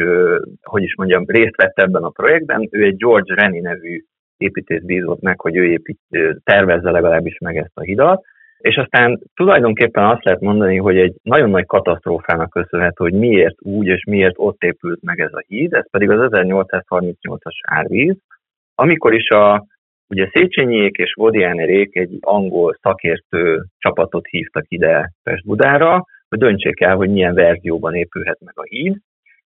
hogy 0.63 0.83
is 0.83 0.95
mondjam, 0.95 1.23
részt 1.27 1.55
vett 1.55 1.79
ebben 1.79 2.03
a 2.03 2.09
projektben. 2.09 2.67
Ő 2.71 2.83
egy 2.83 2.97
George 2.97 3.33
Rennie 3.33 3.61
nevű 3.61 4.03
építész 4.37 4.81
bízott 4.83 5.21
meg, 5.21 5.39
hogy 5.39 5.55
ő 5.55 5.65
épít, 5.65 5.99
tervezze 6.43 6.91
legalábbis 6.91 7.37
meg 7.37 7.57
ezt 7.57 7.77
a 7.77 7.81
hidat, 7.81 8.23
és 8.65 8.75
aztán 8.75 9.19
tulajdonképpen 9.33 10.05
azt 10.05 10.23
lehet 10.23 10.41
mondani, 10.41 10.77
hogy 10.77 10.97
egy 10.97 11.15
nagyon 11.23 11.49
nagy 11.49 11.65
katasztrófának 11.65 12.49
köszönhető, 12.49 13.03
hogy 13.03 13.13
miért 13.13 13.55
úgy 13.61 13.87
és 13.87 14.03
miért 14.03 14.33
ott 14.37 14.63
épült 14.63 15.01
meg 15.01 15.19
ez 15.19 15.33
a 15.33 15.43
híd, 15.47 15.73
ez 15.73 15.89
pedig 15.89 16.09
az 16.09 16.29
1838-as 16.31 17.57
árvíz, 17.61 18.17
amikor 18.75 19.13
is 19.13 19.29
a 19.29 19.65
Ugye 20.09 20.29
Széchenyiék 20.31 20.95
és 20.97 21.13
Vodiánerék 21.13 21.95
egy 21.95 22.17
angol 22.19 22.77
szakértő 22.81 23.63
csapatot 23.77 24.27
hívtak 24.27 24.65
ide 24.67 25.11
Pest-Budára, 25.23 26.05
hogy 26.29 26.39
döntsék 26.39 26.81
el, 26.81 26.95
hogy 26.95 27.09
milyen 27.09 27.33
verzióban 27.33 27.93
épülhet 27.93 28.39
meg 28.39 28.53
a 28.57 28.63
híd, 28.63 28.97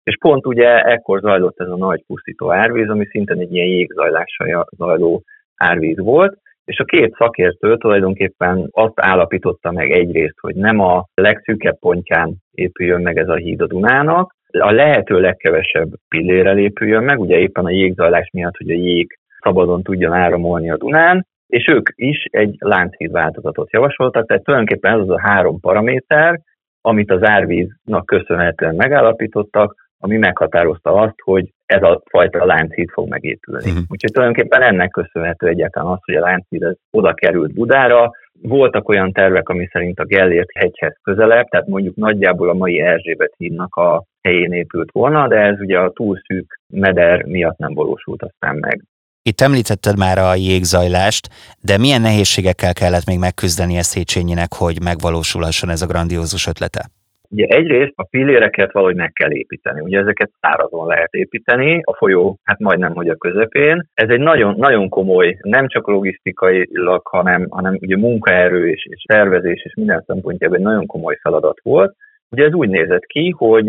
és 0.03 0.17
pont 0.21 0.47
ugye 0.47 0.83
ekkor 0.83 1.21
zajlott 1.21 1.61
ez 1.61 1.69
a 1.69 1.77
nagy 1.77 2.03
pusztító 2.07 2.53
árvíz, 2.53 2.89
ami 2.89 3.07
szintén 3.07 3.39
egy 3.39 3.55
ilyen 3.55 3.67
jégzajlással 3.67 4.69
zajló 4.77 5.23
árvíz 5.57 5.99
volt, 5.99 6.39
és 6.69 6.79
a 6.79 6.85
két 6.85 7.15
szakértő 7.19 7.77
tulajdonképpen 7.77 8.69
azt 8.71 9.01
állapította 9.01 9.73
meg 9.73 9.91
egyrészt, 9.91 10.39
hogy 10.41 10.55
nem 10.55 10.81
a 10.81 11.05
legszűkebb 11.15 11.79
pontján 11.79 12.37
épüljön 12.51 13.03
meg 13.03 13.19
ez 13.19 13.29
a 13.29 13.35
híd 13.35 13.61
a 13.61 13.67
Dunának, 13.67 14.35
a 14.51 14.71
lehető 14.71 15.21
legkevesebb 15.21 15.89
pillérrel 16.09 16.59
épüljön 16.59 17.03
meg, 17.03 17.21
ugye 17.21 17.37
éppen 17.39 17.65
a 17.65 17.71
jégzajlás 17.71 18.31
miatt, 18.33 18.57
hogy 18.57 18.71
a 18.71 18.75
jég 18.75 19.19
szabadon 19.43 19.83
tudjon 19.83 20.13
áramolni 20.13 20.71
a 20.71 20.77
Dunán, 20.77 21.27
és 21.47 21.69
ők 21.69 21.89
is 21.95 22.25
egy 22.31 22.57
lánchíd 22.59 23.11
változatot 23.11 23.73
javasoltak, 23.73 24.27
tehát 24.27 24.45
tulajdonképpen 24.45 24.93
ez 24.93 25.01
az 25.01 25.11
a 25.11 25.21
három 25.21 25.61
paraméter, 25.61 26.41
amit 26.81 27.11
az 27.11 27.23
árvíznak 27.23 28.07
köszönhetően 28.07 28.75
megállapítottak, 28.75 29.88
ami 29.99 30.17
meghatározta 30.17 30.93
azt, 30.93 31.21
hogy 31.23 31.53
ez 31.67 31.83
a 31.83 32.03
fajta 32.11 32.45
láncít 32.45 32.91
fog 32.93 33.09
megépülni. 33.09 33.71
Uh-huh. 33.71 33.85
Úgyhogy 33.89 34.13
tulajdonképpen 34.13 34.63
ennek 34.63 34.91
köszönhető 34.91 35.47
egyáltalán 35.47 35.93
az, 35.93 35.99
hogy 36.05 36.15
a 36.15 36.21
láncít 36.21 36.79
oda 36.91 37.15
került 37.15 37.55
Budára. 37.55 38.11
Voltak 38.43 38.89
olyan 38.89 39.13
tervek, 39.13 39.49
ami 39.49 39.69
szerint 39.73 39.99
a 40.01 40.05
Gellért 40.05 40.59
hegyhez 40.59 40.95
közelebb, 41.03 41.49
tehát 41.49 41.67
mondjuk 41.67 41.97
nagyjából 41.97 42.49
a 42.49 42.55
mai 42.55 42.81
Erzsébet 42.81 43.35
hídnak 43.37 43.75
a 43.75 44.05
helyén 44.23 44.53
épült 44.53 44.91
volna, 44.93 45.29
de 45.29 45.37
ez 45.37 45.61
ugye 45.61 45.79
a 45.79 45.91
túl 45.91 46.21
szűk 46.27 46.61
meder 46.75 47.25
miatt 47.25 47.59
nem 47.59 47.75
valósult 47.75 48.23
aztán 48.23 48.57
meg. 48.57 48.83
Itt 49.23 49.41
említetted 49.41 49.99
már 49.99 50.19
a 50.19 50.35
jégzajlást, 50.35 51.29
de 51.61 51.79
milyen 51.79 52.01
nehézségekkel 52.01 52.73
kellett 52.73 53.07
még 53.07 53.19
megküzdeni 53.19 53.79
a 53.79 53.83
Széchenyinek, 53.83 54.55
hogy 54.55 54.83
megvalósulhasson 54.83 55.71
ez 55.71 55.83
a 55.83 55.87
grandiózus 55.87 56.47
ötlete? 56.47 56.89
Ugye 57.31 57.47
egyrészt 57.47 57.93
a 57.97 58.07
pilléreket 58.11 58.73
valahogy 58.73 58.97
meg 58.97 59.13
kell 59.13 59.33
építeni. 59.33 59.81
Ugye 59.81 59.99
ezeket 59.99 60.31
szárazon 60.41 60.87
lehet 60.87 61.13
építeni, 61.13 61.81
a 61.85 61.97
folyó 61.97 62.39
hát 62.43 62.59
majdnem, 62.59 62.95
hogy 62.95 63.09
a 63.09 63.17
közepén. 63.17 63.87
Ez 63.95 64.09
egy 64.09 64.21
nagyon, 64.21 64.55
nagyon 64.57 64.89
komoly, 64.89 65.37
nem 65.43 65.69
csak 65.69 65.87
logisztikailag, 65.87 67.07
hanem, 67.07 67.47
hanem 67.51 67.77
ugye 67.81 67.97
munkaerő 67.97 68.69
és, 68.69 68.87
és 68.91 69.03
tervezés 69.03 69.65
és 69.65 69.75
minden 69.75 70.03
szempontjából 70.07 70.57
egy 70.57 70.63
nagyon 70.63 70.87
komoly 70.87 71.19
feladat 71.23 71.61
volt. 71.63 71.95
Ugye 72.31 72.45
ez 72.45 72.53
úgy 72.53 72.69
nézett 72.69 73.05
ki, 73.05 73.35
hogy 73.37 73.69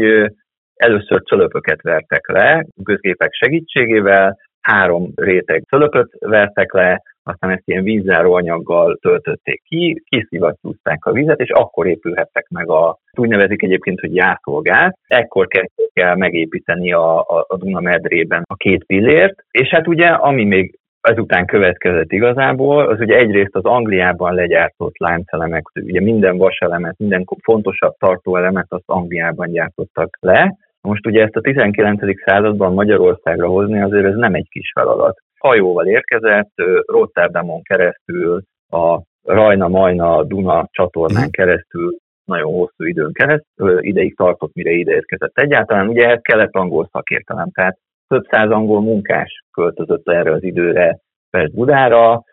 először 0.75 1.23
cölöpöket 1.23 1.81
vertek 1.81 2.27
le, 2.27 2.65
közgépek 2.83 3.33
segítségével, 3.33 4.37
három 4.61 5.11
réteg 5.15 5.63
cölöpöt 5.69 6.09
vertek 6.19 6.73
le, 6.73 7.01
aztán 7.23 7.51
ezt 7.51 7.63
ilyen 7.65 7.83
vízzáró 7.83 8.33
anyaggal 8.33 8.97
töltötték 9.01 9.61
ki, 9.63 10.03
kiszivattyúzták 10.05 11.05
a 11.05 11.11
vizet, 11.11 11.39
és 11.39 11.49
akkor 11.49 11.87
épülhettek 11.87 12.47
meg 12.49 12.69
a, 12.69 12.97
úgy 13.17 13.29
nevezik 13.29 13.63
egyébként, 13.63 13.99
hogy 13.99 14.15
jászolgát, 14.15 14.97
ekkor 15.07 15.47
kezdték 15.47 15.91
el 15.93 16.15
megépíteni 16.15 16.93
a, 16.93 17.19
a, 17.19 17.45
a 17.47 17.57
Duna 17.57 17.79
medrében 17.79 18.43
a 18.45 18.55
két 18.55 18.85
pillért, 18.85 19.43
és 19.51 19.69
hát 19.69 19.87
ugye, 19.87 20.07
ami 20.07 20.45
még 20.45 20.77
ezután 21.01 21.45
következett 21.45 22.11
igazából, 22.11 22.87
az 22.87 22.99
ugye 22.99 23.15
egyrészt 23.15 23.55
az 23.55 23.63
Angliában 23.63 24.33
legyártott 24.33 24.97
láncelemek, 24.97 25.63
ugye 25.73 26.01
minden 26.01 26.37
vaselemet, 26.37 26.97
minden 26.97 27.25
fontosabb 27.43 27.93
tartóelemet 27.97 28.65
azt 28.69 28.83
Angliában 28.85 29.49
gyártottak 29.49 30.17
le, 30.19 30.57
most 30.81 31.05
ugye 31.05 31.23
ezt 31.23 31.35
a 31.35 31.41
19. 31.41 32.01
században 32.25 32.73
Magyarországra 32.73 33.47
hozni 33.47 33.81
azért 33.81 34.05
ez 34.05 34.15
nem 34.15 34.33
egy 34.33 34.47
kis 34.49 34.71
feladat 34.73 35.17
hajóval 35.39 35.87
érkezett, 35.87 36.51
Rotterdamon 36.85 37.61
keresztül, 37.61 38.41
a 38.69 39.01
Rajna-Majna 39.23 40.23
Duna 40.23 40.67
csatornán 40.71 41.21
mhm. 41.21 41.31
keresztül 41.31 41.97
nagyon 42.25 42.53
hosszú 42.53 42.83
időn 42.83 43.13
keresztül, 43.13 43.83
ideig 43.83 44.15
tartott, 44.15 44.53
mire 44.53 44.71
ide 44.71 44.93
érkezett 44.93 45.37
egyáltalán. 45.37 45.87
Ugye 45.87 46.05
ehhez 46.05 46.21
kellett 46.21 46.53
angol 46.53 46.89
szakértelem, 46.91 47.51
tehát 47.51 47.77
több 48.07 48.25
száz 48.29 48.49
angol 48.49 48.81
munkás 48.81 49.43
költözött 49.51 50.09
erre 50.09 50.31
az 50.31 50.43
időre 50.43 50.99
Pest 51.29 51.53
Budára, 51.53 52.23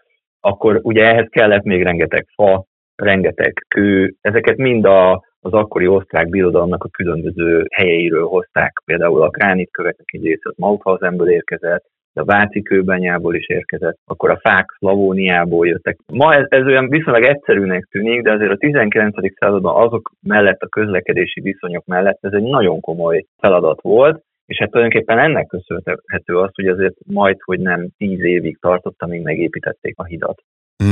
akkor 0.40 0.80
ugye 0.82 1.04
ehhez 1.04 1.26
kellett 1.30 1.62
még 1.62 1.82
rengeteg 1.82 2.26
fa, 2.34 2.64
rengeteg 2.96 3.52
kő, 3.68 4.14
ezeket 4.20 4.56
mind 4.56 4.84
a, 4.84 5.12
az 5.40 5.52
akkori 5.52 5.86
osztrák 5.86 6.28
birodalomnak 6.28 6.84
a 6.84 6.88
különböző 6.88 7.66
helyeiről 7.70 8.26
hozták, 8.26 8.82
például 8.84 9.22
a 9.22 9.28
gránitköveknek 9.28 10.06
egy 10.12 10.22
része 10.22 10.48
az 10.48 10.56
Mauthausenből 10.56 11.30
érkezett, 11.30 11.84
a 12.16 12.24
Váci 12.24 12.62
kőbányából 12.62 13.34
is 13.34 13.48
érkezett, 13.48 13.98
akkor 14.04 14.30
a 14.30 14.38
fák 14.42 14.74
Szlavóniából 14.78 15.66
jöttek. 15.66 15.98
Ma 16.12 16.34
ez, 16.34 16.46
ez 16.48 16.66
olyan 16.66 16.88
viszonylag 16.88 17.24
egyszerűnek 17.24 17.88
tűnik, 17.90 18.22
de 18.22 18.32
azért 18.32 18.52
a 18.52 18.56
19. 18.56 19.14
században 19.38 19.84
azok 19.84 20.12
mellett, 20.22 20.60
a 20.60 20.68
közlekedési 20.68 21.40
viszonyok 21.40 21.84
mellett 21.84 22.18
ez 22.20 22.32
egy 22.32 22.42
nagyon 22.42 22.80
komoly 22.80 23.24
feladat 23.38 23.80
volt, 23.80 24.24
és 24.46 24.58
hát 24.58 24.70
tulajdonképpen 24.70 25.18
ennek 25.18 25.46
köszönhető 25.46 26.38
az, 26.38 26.50
hogy 26.52 26.66
azért 26.66 26.94
majd, 27.06 27.36
hogy 27.44 27.60
nem 27.60 27.88
tíz 27.98 28.20
évig 28.20 28.58
tartott, 28.60 29.02
amíg 29.02 29.22
megépítették 29.22 29.94
a 29.96 30.04
hidat. 30.04 30.42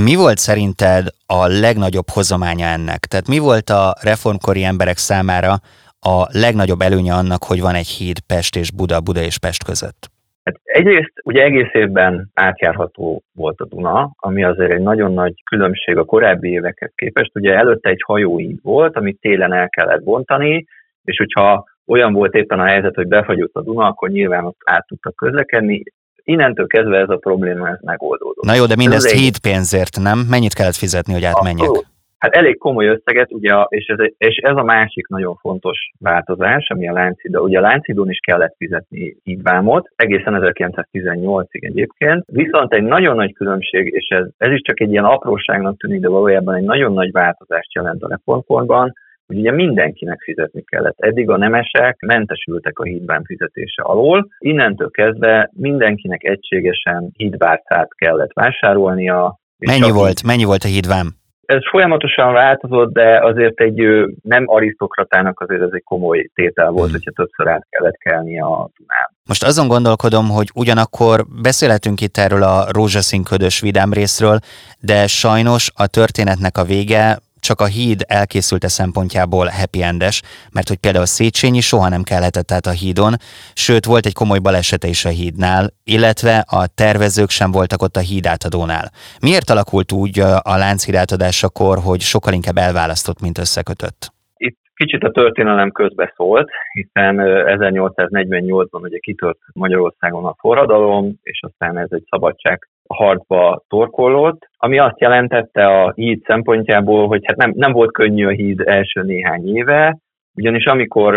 Mi 0.04 0.14
volt 0.14 0.38
szerinted 0.38 1.06
a 1.26 1.46
legnagyobb 1.46 2.08
hozománya 2.08 2.66
ennek? 2.66 2.98
Tehát 2.98 3.28
mi 3.28 3.38
volt 3.38 3.70
a 3.70 3.94
reformkori 4.02 4.62
emberek 4.64 4.96
számára 4.96 5.54
a 6.00 6.26
legnagyobb 6.30 6.80
előnye 6.80 7.14
annak, 7.14 7.44
hogy 7.44 7.60
van 7.60 7.74
egy 7.74 7.86
híd 7.86 8.20
Pest 8.20 8.56
és 8.56 8.70
Buda, 8.70 9.00
Buda 9.00 9.20
és 9.20 9.38
Pest 9.38 9.64
között? 9.64 10.13
Hát 10.44 10.60
egyrészt 10.62 11.12
ugye 11.24 11.42
egész 11.42 11.72
évben 11.72 12.30
átjárható 12.34 13.22
volt 13.34 13.60
a 13.60 13.66
Duna, 13.66 14.10
ami 14.16 14.44
azért 14.44 14.70
egy 14.70 14.80
nagyon 14.80 15.12
nagy 15.12 15.42
különbség 15.44 15.96
a 15.96 16.04
korábbi 16.04 16.48
évekhez 16.48 16.92
képest. 16.94 17.30
Ugye 17.34 17.54
előtte 17.54 17.90
egy 17.90 18.02
hajóíd 18.06 18.58
volt, 18.62 18.96
amit 18.96 19.20
télen 19.20 19.52
el 19.52 19.68
kellett 19.68 20.02
bontani, 20.02 20.64
és 21.04 21.16
hogyha 21.16 21.64
olyan 21.86 22.12
volt 22.12 22.34
éppen 22.34 22.60
a 22.60 22.64
helyzet, 22.64 22.94
hogy 22.94 23.08
befagyott 23.08 23.54
a 23.54 23.62
Duna, 23.62 23.86
akkor 23.86 24.08
nyilván 24.08 24.44
ott 24.44 24.60
át 24.64 24.86
tudtak 24.86 25.16
közlekedni. 25.16 25.82
Innentől 26.22 26.66
kezdve 26.66 26.98
ez 26.98 27.08
a 27.08 27.16
probléma 27.16 27.68
ez 27.68 27.78
megoldódott. 27.80 28.44
Na 28.44 28.54
jó, 28.54 28.66
de 28.66 28.76
mindezt 28.76 29.10
híd 29.10 29.38
pénzért, 29.38 30.00
nem? 30.00 30.18
Mennyit 30.18 30.54
kellett 30.54 30.74
fizetni, 30.74 31.12
hogy 31.12 31.24
átmenjek? 31.24 31.68
Abszolút. 31.68 31.93
Hát 32.24 32.34
elég 32.34 32.58
komoly 32.58 32.86
összeget, 32.86 33.32
ugye, 33.32 33.54
és 33.68 33.86
ez, 33.86 33.98
és 34.16 34.36
ez 34.36 34.56
a 34.56 34.62
másik 34.62 35.08
nagyon 35.08 35.34
fontos 35.34 35.78
változás, 35.98 36.68
ami 36.68 36.88
a 36.88 36.92
Láncidon. 36.92 37.42
Ugye 37.42 37.58
a 37.58 37.60
Láncidon 37.60 38.10
is 38.10 38.18
kellett 38.18 38.54
fizetni 38.56 39.16
hídvámot, 39.22 39.88
egészen 39.96 40.38
1918-ig 40.40 41.64
egyébként. 41.64 42.24
Viszont 42.26 42.72
egy 42.72 42.82
nagyon 42.82 43.16
nagy 43.16 43.32
különbség, 43.32 43.92
és 43.94 44.06
ez, 44.08 44.26
ez 44.36 44.52
is 44.52 44.60
csak 44.60 44.80
egy 44.80 44.90
ilyen 44.90 45.04
apróságnak 45.04 45.76
tűnik, 45.76 46.00
de 46.00 46.08
valójában 46.08 46.54
egy 46.54 46.64
nagyon 46.64 46.92
nagy 46.92 47.12
változást 47.12 47.74
jelent 47.74 48.02
a 48.02 48.08
reformkorban, 48.08 48.92
hogy 49.26 49.38
ugye 49.38 49.52
mindenkinek 49.52 50.20
fizetni 50.20 50.62
kellett. 50.62 50.98
Eddig 50.98 51.30
a 51.30 51.36
nemesek 51.36 51.96
mentesültek 52.06 52.78
a 52.78 52.84
hídbán 52.84 53.24
fizetése 53.24 53.82
alól, 53.82 54.28
innentől 54.38 54.90
kezdve 54.90 55.50
mindenkinek 55.52 56.24
egységesen 56.24 57.10
hídbárcát 57.16 57.94
kellett 57.94 58.32
vásárolnia. 58.32 59.38
Mennyi 59.58 59.90
volt, 59.90 60.22
mennyi 60.22 60.44
volt 60.44 60.62
a 60.62 60.68
hídvám? 60.68 61.22
Ez 61.46 61.68
folyamatosan 61.70 62.32
változott, 62.32 62.92
de 62.92 63.24
azért 63.24 63.60
egy 63.60 63.82
nem 64.22 64.44
arisztokratának 64.46 65.40
azért 65.40 65.62
ez 65.62 65.68
egy 65.72 65.82
komoly 65.84 66.28
tétel 66.34 66.70
volt, 66.70 66.84
hmm. 66.84 66.92
hogyha 66.92 67.10
többször 67.10 67.48
át 67.48 67.66
kellett 67.70 67.96
kelni 67.96 68.40
a 68.40 68.68
Dunán. 68.76 69.08
Most 69.26 69.44
azon 69.44 69.68
gondolkodom, 69.68 70.28
hogy 70.28 70.50
ugyanakkor 70.54 71.24
beszélhetünk 71.42 72.00
itt 72.00 72.16
erről 72.16 72.42
a 72.42 72.64
rózsaszín 72.72 73.22
ködös 73.22 73.60
vidám 73.60 73.92
részről, 73.92 74.38
de 74.80 75.06
sajnos 75.06 75.70
a 75.74 75.86
történetnek 75.86 76.58
a 76.58 76.64
vége 76.64 77.18
csak 77.48 77.60
a 77.60 77.72
híd 77.76 78.00
elkészülte 78.06 78.68
szempontjából 78.68 79.46
happy 79.60 79.82
endes, 79.82 80.22
mert 80.52 80.68
hogy 80.68 80.80
például 80.84 81.06
Széchenyi 81.06 81.60
soha 81.60 81.88
nem 81.88 82.02
kelhetett 82.02 82.50
át 82.50 82.66
a 82.66 82.78
hídon, 82.82 83.14
sőt 83.54 83.84
volt 83.84 84.06
egy 84.06 84.18
komoly 84.20 84.38
balesete 84.38 84.88
is 84.88 85.04
a 85.04 85.08
hídnál, 85.20 85.64
illetve 85.84 86.34
a 86.60 86.62
tervezők 86.74 87.30
sem 87.30 87.50
voltak 87.50 87.82
ott 87.82 87.96
a 87.96 88.06
híd 88.10 88.26
átadónál. 88.26 88.86
Miért 89.20 89.50
alakult 89.50 89.92
úgy 89.92 90.18
a 90.52 90.56
Lánchíd 90.62 90.94
átadásakor, 90.94 91.78
hogy 91.88 92.00
sokkal 92.00 92.32
inkább 92.32 92.56
elválasztott, 92.56 93.20
mint 93.20 93.38
összekötött? 93.38 94.00
Itt 94.36 94.58
kicsit 94.74 95.02
a 95.02 95.10
történelem 95.10 95.70
közbe 95.70 96.12
szólt, 96.16 96.48
hiszen 96.72 97.16
1848-ban 97.58 98.82
ugye 98.82 98.98
kitört 98.98 99.38
Magyarországon 99.52 100.24
a 100.24 100.34
forradalom, 100.38 101.12
és 101.22 101.40
aztán 101.48 101.78
ez 101.78 101.88
egy 101.90 102.04
szabadság 102.10 102.68
harcba 102.88 103.62
torkollott, 103.68 104.48
ami 104.56 104.78
azt 104.78 105.00
jelentette 105.00 105.66
a 105.66 105.92
híd 105.94 106.22
szempontjából, 106.24 107.06
hogy 107.06 107.20
hát 107.24 107.36
nem, 107.36 107.52
nem 107.56 107.72
volt 107.72 107.92
könnyű 107.92 108.26
a 108.26 108.30
híd 108.30 108.60
első 108.60 109.02
néhány 109.02 109.56
éve, 109.56 109.98
ugyanis 110.36 110.64
amikor 110.64 111.14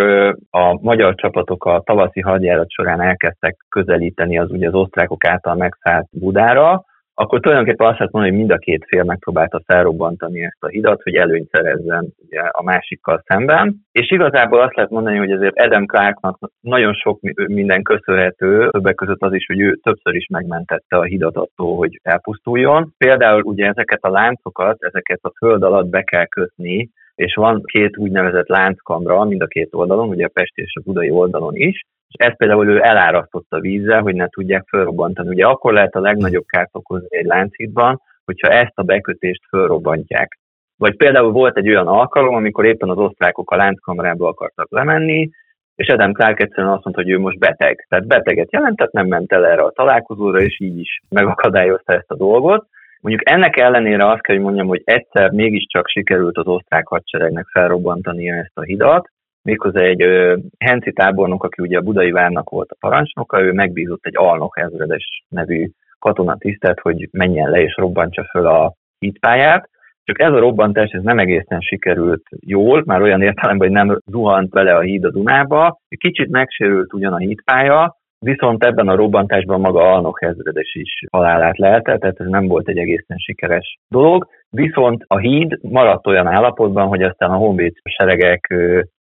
a 0.49 0.79
magyar 0.81 1.15
csapatok 1.15 1.65
a 1.65 1.81
tavaszi 1.85 2.21
hadjárat 2.21 2.71
során 2.71 3.01
elkezdtek 3.01 3.57
közelíteni 3.69 4.37
az 4.37 4.51
ugye 4.51 4.67
az 4.67 4.73
osztrákok 4.73 5.25
által 5.25 5.55
megszállt 5.55 6.07
Budára, 6.11 6.85
akkor 7.19 7.39
tulajdonképpen 7.39 7.87
azt 7.87 7.97
lehet 7.97 8.13
mondani, 8.13 8.35
hogy 8.35 8.45
mind 8.45 8.57
a 8.57 8.63
két 8.65 8.85
fél 8.87 9.03
megpróbálta 9.03 9.61
felrobbantani 9.65 10.43
ezt 10.43 10.63
a 10.63 10.67
hidat, 10.67 11.01
hogy 11.03 11.15
előnyt 11.15 11.49
szerezzen 11.51 12.13
ugye, 12.25 12.39
a 12.41 12.63
másikkal 12.63 13.23
szemben. 13.25 13.75
És 13.91 14.11
igazából 14.11 14.61
azt 14.61 14.75
lehet 14.75 14.91
mondani, 14.91 15.17
hogy 15.17 15.31
ezért 15.31 15.59
Adam 15.59 15.85
Clarknak 15.85 16.37
nagyon 16.59 16.93
sok 16.93 17.19
minden 17.47 17.83
köszönhető, 17.83 18.69
többek 18.69 18.95
között 18.95 19.21
az 19.21 19.33
is, 19.33 19.45
hogy 19.45 19.59
ő 19.59 19.75
többször 19.83 20.15
is 20.15 20.27
megmentette 20.27 20.97
a 20.97 21.03
hidat 21.03 21.35
attól, 21.35 21.75
hogy 21.75 21.99
elpusztuljon. 22.03 22.93
Például 22.97 23.41
ugye 23.41 23.67
ezeket 23.67 24.03
a 24.03 24.11
láncokat, 24.11 24.83
ezeket 24.83 25.19
a 25.21 25.33
föld 25.37 25.63
alatt 25.63 25.87
be 25.89 26.01
kell 26.01 26.25
kötni, 26.25 26.89
és 27.17 27.35
van 27.35 27.61
két 27.63 27.97
úgynevezett 27.97 28.47
lánckamra 28.47 29.23
mind 29.23 29.41
a 29.41 29.47
két 29.47 29.69
oldalon, 29.71 30.09
ugye 30.09 30.25
a 30.25 30.31
Pesti 30.33 30.61
és 30.61 30.73
a 30.75 30.81
Budai 30.85 31.09
oldalon 31.09 31.55
is, 31.55 31.85
és 32.07 32.25
ezt 32.25 32.37
például 32.37 32.67
ő 32.67 32.81
elárasztotta 32.83 33.59
vízzel, 33.59 34.01
hogy 34.01 34.15
ne 34.15 34.27
tudják 34.27 34.63
felrobbantani. 34.67 35.29
Ugye 35.29 35.45
akkor 35.45 35.73
lehet 35.73 35.95
a 35.95 35.99
legnagyobb 35.99 36.45
kárt 36.45 36.69
okozni 36.71 37.17
egy 37.17 37.25
lánchídban, 37.25 38.01
hogyha 38.25 38.47
ezt 38.47 38.71
a 38.77 38.83
bekötést 38.83 39.41
felrobbantják. 39.49 40.39
Vagy 40.77 40.95
például 40.95 41.31
volt 41.31 41.57
egy 41.57 41.69
olyan 41.69 41.87
alkalom, 41.87 42.35
amikor 42.35 42.65
éppen 42.65 42.89
az 42.89 42.97
osztrákok 42.97 43.51
a 43.51 43.55
lánckamrába 43.55 44.27
akartak 44.27 44.71
lemenni, 44.71 45.29
és 45.75 45.87
Adam 45.87 46.13
Clark 46.13 46.39
egyszerűen 46.39 46.73
azt 46.73 46.83
mondta, 46.83 47.03
hogy 47.03 47.11
ő 47.11 47.19
most 47.19 47.39
beteg. 47.39 47.85
Tehát 47.89 48.07
beteget 48.07 48.51
jelentett, 48.51 48.91
nem 48.91 49.07
ment 49.07 49.31
el 49.31 49.45
erre 49.45 49.61
a 49.61 49.71
találkozóra, 49.71 50.41
és 50.41 50.59
így 50.59 50.79
is 50.79 50.99
megakadályozta 51.09 51.93
ezt 51.93 52.11
a 52.11 52.15
dolgot. 52.15 52.67
Mondjuk 53.01 53.29
ennek 53.29 53.57
ellenére 53.57 54.09
azt 54.09 54.21
kell, 54.21 54.35
hogy 54.35 54.45
mondjam, 54.45 54.67
hogy 54.67 54.81
egyszer 54.83 55.31
mégiscsak 55.31 55.87
sikerült 55.87 56.37
az 56.37 56.47
osztrák 56.47 56.87
hadseregnek 56.87 57.45
felrobbantania 57.51 58.35
ezt 58.35 58.57
a 58.57 58.61
hidat, 58.61 59.07
méghozzá 59.41 59.81
egy 59.81 60.01
ö, 60.01 60.37
Henci 60.57 60.91
tábornok, 60.91 61.43
aki 61.43 61.61
ugye 61.61 61.77
a 61.77 61.81
budai 61.81 62.11
várnak 62.11 62.49
volt 62.49 62.71
a 62.71 62.75
parancsnoka, 62.79 63.41
ő 63.41 63.51
megbízott 63.51 64.05
egy 64.05 64.17
alnok 64.17 64.57
ezredes 64.59 65.23
nevű 65.29 65.69
katonatisztet, 65.99 66.79
hogy 66.79 67.09
menjen 67.11 67.49
le 67.49 67.61
és 67.61 67.75
robbantsa 67.75 68.23
föl 68.23 68.45
a 68.45 68.73
hídpályát, 68.99 69.69
csak 70.03 70.19
ez 70.19 70.31
a 70.31 70.39
robbantás 70.39 70.91
ez 70.91 71.03
nem 71.03 71.19
egészen 71.19 71.59
sikerült 71.59 72.23
jól, 72.39 72.83
már 72.85 73.01
olyan 73.01 73.21
értelemben, 73.21 73.67
hogy 73.67 73.77
nem 73.77 73.99
zuhant 74.05 74.49
bele 74.49 74.75
a 74.75 74.79
híd 74.79 75.03
a 75.03 75.11
Dunába, 75.11 75.79
kicsit 75.97 76.29
megsérült 76.29 76.93
ugyan 76.93 77.13
a 77.13 77.17
hídpálya, 77.17 77.95
viszont 78.19 78.63
ebben 78.63 78.87
a 78.87 78.95
robbantásban 78.95 79.59
maga 79.59 79.91
Alnok 79.91 80.21
ezredes 80.21 80.73
is 80.73 81.03
halálát 81.11 81.57
lelte, 81.57 81.97
tehát 81.97 82.19
ez 82.19 82.27
nem 82.27 82.47
volt 82.47 82.67
egy 82.67 82.77
egészen 82.77 83.17
sikeres 83.17 83.77
dolog, 83.87 84.27
viszont 84.49 85.03
a 85.07 85.17
híd 85.17 85.57
maradt 85.61 86.07
olyan 86.07 86.27
állapotban, 86.27 86.87
hogy 86.87 87.01
aztán 87.01 87.29
a 87.29 87.35
honvéd 87.35 87.73
seregek 87.83 88.53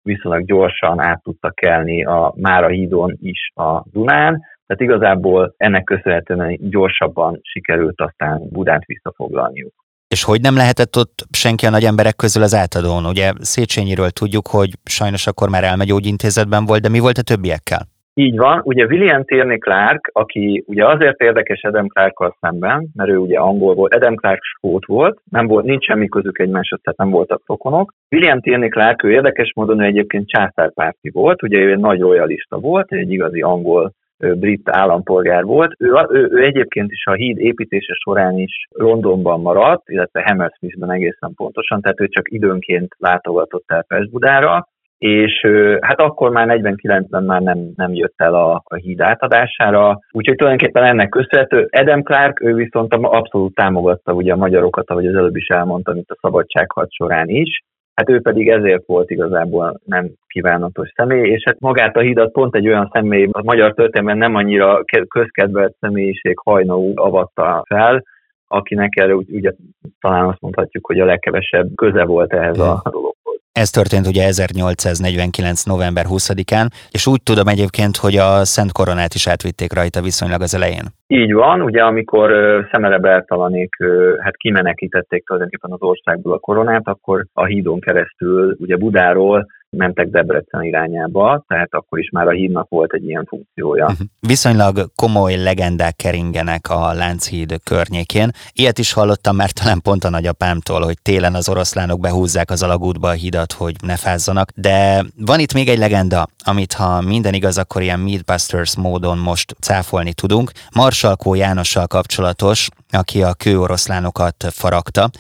viszonylag 0.03 0.45
gyorsan 0.45 1.01
át 1.01 1.23
tudtak 1.23 1.55
kelni 1.55 2.05
a 2.05 2.35
Mára 2.37 2.69
hídon 2.69 3.17
is 3.21 3.51
a 3.55 3.83
Dunán, 3.93 4.43
tehát 4.67 4.95
igazából 4.95 5.55
ennek 5.57 5.85
köszönhetően 5.85 6.59
gyorsabban 6.61 7.39
sikerült 7.43 8.01
aztán 8.01 8.49
Budát 8.51 8.85
visszafoglalniuk. 8.85 9.73
És 10.09 10.25
hogy 10.25 10.41
nem 10.41 10.57
lehetett 10.57 10.97
ott 10.97 11.27
senki 11.31 11.67
a 11.67 11.71
nagy 11.71 11.85
emberek 11.85 12.17
közül 12.17 12.43
az 12.43 12.55
átadón? 12.55 13.07
Ugye 13.07 13.33
Széchenyiről 13.41 14.11
tudjuk, 14.11 14.47
hogy 14.49 14.71
sajnos 14.85 15.27
akkor 15.27 15.49
már 15.49 15.65
elmegyógyintézetben 15.65 16.65
volt, 16.65 16.83
de 16.83 16.89
mi 16.89 16.99
volt 16.99 17.19
a 17.19 17.23
többiekkel? 17.23 17.90
Így 18.15 18.37
van, 18.37 18.61
ugye 18.65 18.85
William 18.87 19.25
Tierney 19.25 19.59
Clark, 19.59 20.11
aki 20.13 20.65
ugye 20.67 20.87
azért 20.87 21.21
érdekes 21.21 21.63
Adam 21.63 21.87
Clark-kal 21.87 22.37
szemben, 22.41 22.89
mert 22.95 23.11
ő 23.11 23.17
ugye 23.17 23.39
angol 23.39 23.75
volt, 23.75 23.95
Adam 23.95 24.15
Clark 24.15 24.43
skót 24.43 24.87
volt, 24.87 25.21
nem 25.31 25.47
volt, 25.47 25.65
nincs 25.65 25.85
semmi 25.85 26.09
közük 26.09 26.39
egymáshoz, 26.39 26.81
tehát 26.83 26.99
nem 26.99 27.11
voltak 27.11 27.43
rokonok. 27.47 27.95
William 28.11 28.41
Tierney 28.41 28.69
Clark, 28.69 29.05
ő 29.05 29.11
érdekes 29.11 29.53
módon 29.55 29.81
ő 29.81 29.85
egyébként 29.85 30.29
császárpárti 30.29 31.11
volt, 31.11 31.43
ugye 31.43 31.59
ő 31.59 31.73
egy 31.73 31.79
nagy 31.79 32.01
royalista 32.01 32.59
volt, 32.59 32.93
egy 32.93 33.13
igazi 33.13 33.41
angol 33.41 33.93
brit 34.19 34.69
állampolgár 34.69 35.45
volt. 35.45 35.73
Ő, 35.79 35.93
ő, 36.09 36.29
ő 36.31 36.45
egyébként 36.45 36.91
is 36.91 37.07
a 37.07 37.13
híd 37.13 37.39
építése 37.39 37.95
során 37.95 38.39
is 38.39 38.67
Londonban 38.71 39.41
maradt, 39.41 39.89
illetve 39.89 40.23
Hammersmithben 40.27 40.93
egészen 40.93 41.33
pontosan, 41.35 41.81
tehát 41.81 42.01
ő 42.01 42.09
csak 42.09 42.31
időnként 42.31 42.95
látogatott 42.99 43.65
el 43.67 43.85
Pest-Budára, 43.89 44.69
és 45.01 45.47
hát 45.81 46.01
akkor 46.01 46.31
már 46.31 46.47
49-ben 46.51 47.25
már 47.25 47.41
nem, 47.41 47.59
nem 47.77 47.95
jött 47.95 48.15
el 48.17 48.35
a, 48.35 48.63
a 48.65 48.75
híd 48.75 49.01
átadására, 49.01 49.99
úgyhogy 50.11 50.37
tulajdonképpen 50.37 50.85
ennek 50.85 51.09
köszönhető. 51.09 51.69
Adam 51.71 52.03
Clark, 52.03 52.41
ő 52.41 52.55
viszont 52.55 52.95
abszolút 52.95 53.55
támogatta 53.55 54.13
ugye 54.13 54.33
a 54.33 54.37
magyarokat, 54.37 54.91
ahogy 54.91 55.07
az 55.07 55.15
előbb 55.15 55.37
is 55.37 55.47
elmondtam 55.47 55.97
itt 55.97 56.11
a 56.11 56.19
szabadságharc 56.21 56.95
során 56.95 57.29
is, 57.29 57.63
hát 57.95 58.11
ő 58.11 58.21
pedig 58.21 58.49
ezért 58.49 58.87
volt 58.87 59.11
igazából 59.11 59.81
nem 59.85 60.11
kívánatos 60.27 60.93
személy, 60.97 61.31
és 61.31 61.43
hát 61.45 61.61
magát 61.61 61.97
a 61.97 62.01
hídat 62.01 62.33
pont 62.33 62.55
egy 62.55 62.67
olyan 62.67 62.91
személy, 62.93 63.29
a 63.33 63.43
magyar 63.43 63.75
történelemben 63.75 64.31
nem 64.31 64.35
annyira 64.35 64.85
közkedvelt 65.09 65.77
személyiség 65.81 66.39
hajnó 66.39 66.93
avatta 66.95 67.63
fel, 67.69 68.03
akinek 68.47 68.97
erre 68.97 69.15
ugye 69.15 69.53
talán 70.01 70.27
azt 70.27 70.41
mondhatjuk, 70.41 70.87
hogy 70.87 71.01
a 71.01 71.05
legkevesebb 71.05 71.69
köze 71.75 72.05
volt 72.05 72.33
ehhez 72.33 72.59
a 72.59 72.83
dolog. 72.91 73.15
Ez 73.53 73.71
történt 73.71 74.07
ugye 74.07 74.25
1849. 74.27 75.63
november 75.63 76.05
20-án, 76.09 76.67
és 76.91 77.07
úgy 77.07 77.23
tudom 77.23 77.49
egyébként, 77.49 77.97
hogy 77.97 78.17
a 78.17 78.45
Szent 78.45 78.73
Koronát 78.73 79.15
is 79.15 79.27
átvitték 79.27 79.73
rajta 79.73 80.01
viszonylag 80.03 80.41
az 80.41 80.55
elején. 80.55 80.87
Így 81.07 81.33
van, 81.33 81.63
ugye 81.63 81.83
amikor 81.83 82.31
Szemere 82.73 82.99
Bertalanék 82.99 83.77
hát 84.19 84.37
kimenekítették 84.37 85.27
tulajdonképpen 85.27 85.71
az 85.73 85.83
országból 85.83 86.33
a 86.33 86.39
koronát, 86.39 86.83
akkor 86.85 87.27
a 87.33 87.45
hídon 87.45 87.81
keresztül 87.81 88.57
ugye 88.59 88.77
Budáról 88.77 89.47
mentek 89.71 90.09
Debrecen 90.09 90.63
irányába, 90.63 91.45
tehát 91.47 91.75
akkor 91.75 91.99
is 91.99 92.11
már 92.11 92.27
a 92.27 92.31
hídnak 92.31 92.69
volt 92.69 92.93
egy 92.93 93.05
ilyen 93.05 93.25
funkciója. 93.25 93.85
Mhm. 93.85 94.03
Viszonylag 94.21 94.91
komoly 94.97 95.37
legendák 95.37 95.97
keringenek 95.97 96.71
a 96.71 96.93
Lánchíd 96.93 97.55
környékén. 97.65 98.31
Ilyet 98.53 98.79
is 98.79 98.93
hallottam 98.93 99.37
már 99.37 99.51
talán 99.51 99.81
pont 99.83 100.05
a 100.05 100.11
nagyapámtól, 100.11 100.81
hogy 100.81 101.03
télen 101.03 101.35
az 101.35 101.49
oroszlánok 101.49 102.01
behúzzák 102.01 102.51
az 102.51 102.63
alagútba 102.63 103.09
a 103.09 103.13
hidat, 103.13 103.53
hogy 103.53 103.75
ne 103.87 103.97
fázzanak. 103.97 104.51
De 104.55 105.05
van 105.17 105.41
itt 105.41 105.55
még 105.55 105.69
egy 105.69 105.79
legenda, 105.79 106.27
amit 106.45 106.73
ha 106.73 107.01
minden 107.01 107.35
igaz, 107.35 107.59
akkor 107.59 107.83
ilyen 107.83 108.01
Meatbusters 108.01 108.77
módon 108.77 109.19
most 109.19 109.55
cáfolni 109.61 110.13
tudunk. 110.13 110.51
Marsalkó 110.75 111.35
Jánossal 111.35 111.87
kapcsolatos, 111.87 112.69
aki 112.91 113.23
a 113.23 113.35
kőoroszlánokat 113.35 114.47
faragta. 114.51 115.11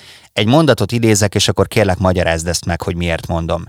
Egy 0.41 0.55
mondatot 0.59 0.93
idézek, 0.93 1.35
és 1.35 1.49
akkor 1.49 1.67
kérlek 1.67 1.99
magyarázd 2.09 2.47
ezt 2.49 2.67
meg, 2.67 2.81
hogy 2.83 2.97
miért 2.97 3.27
mondom. 3.35 3.63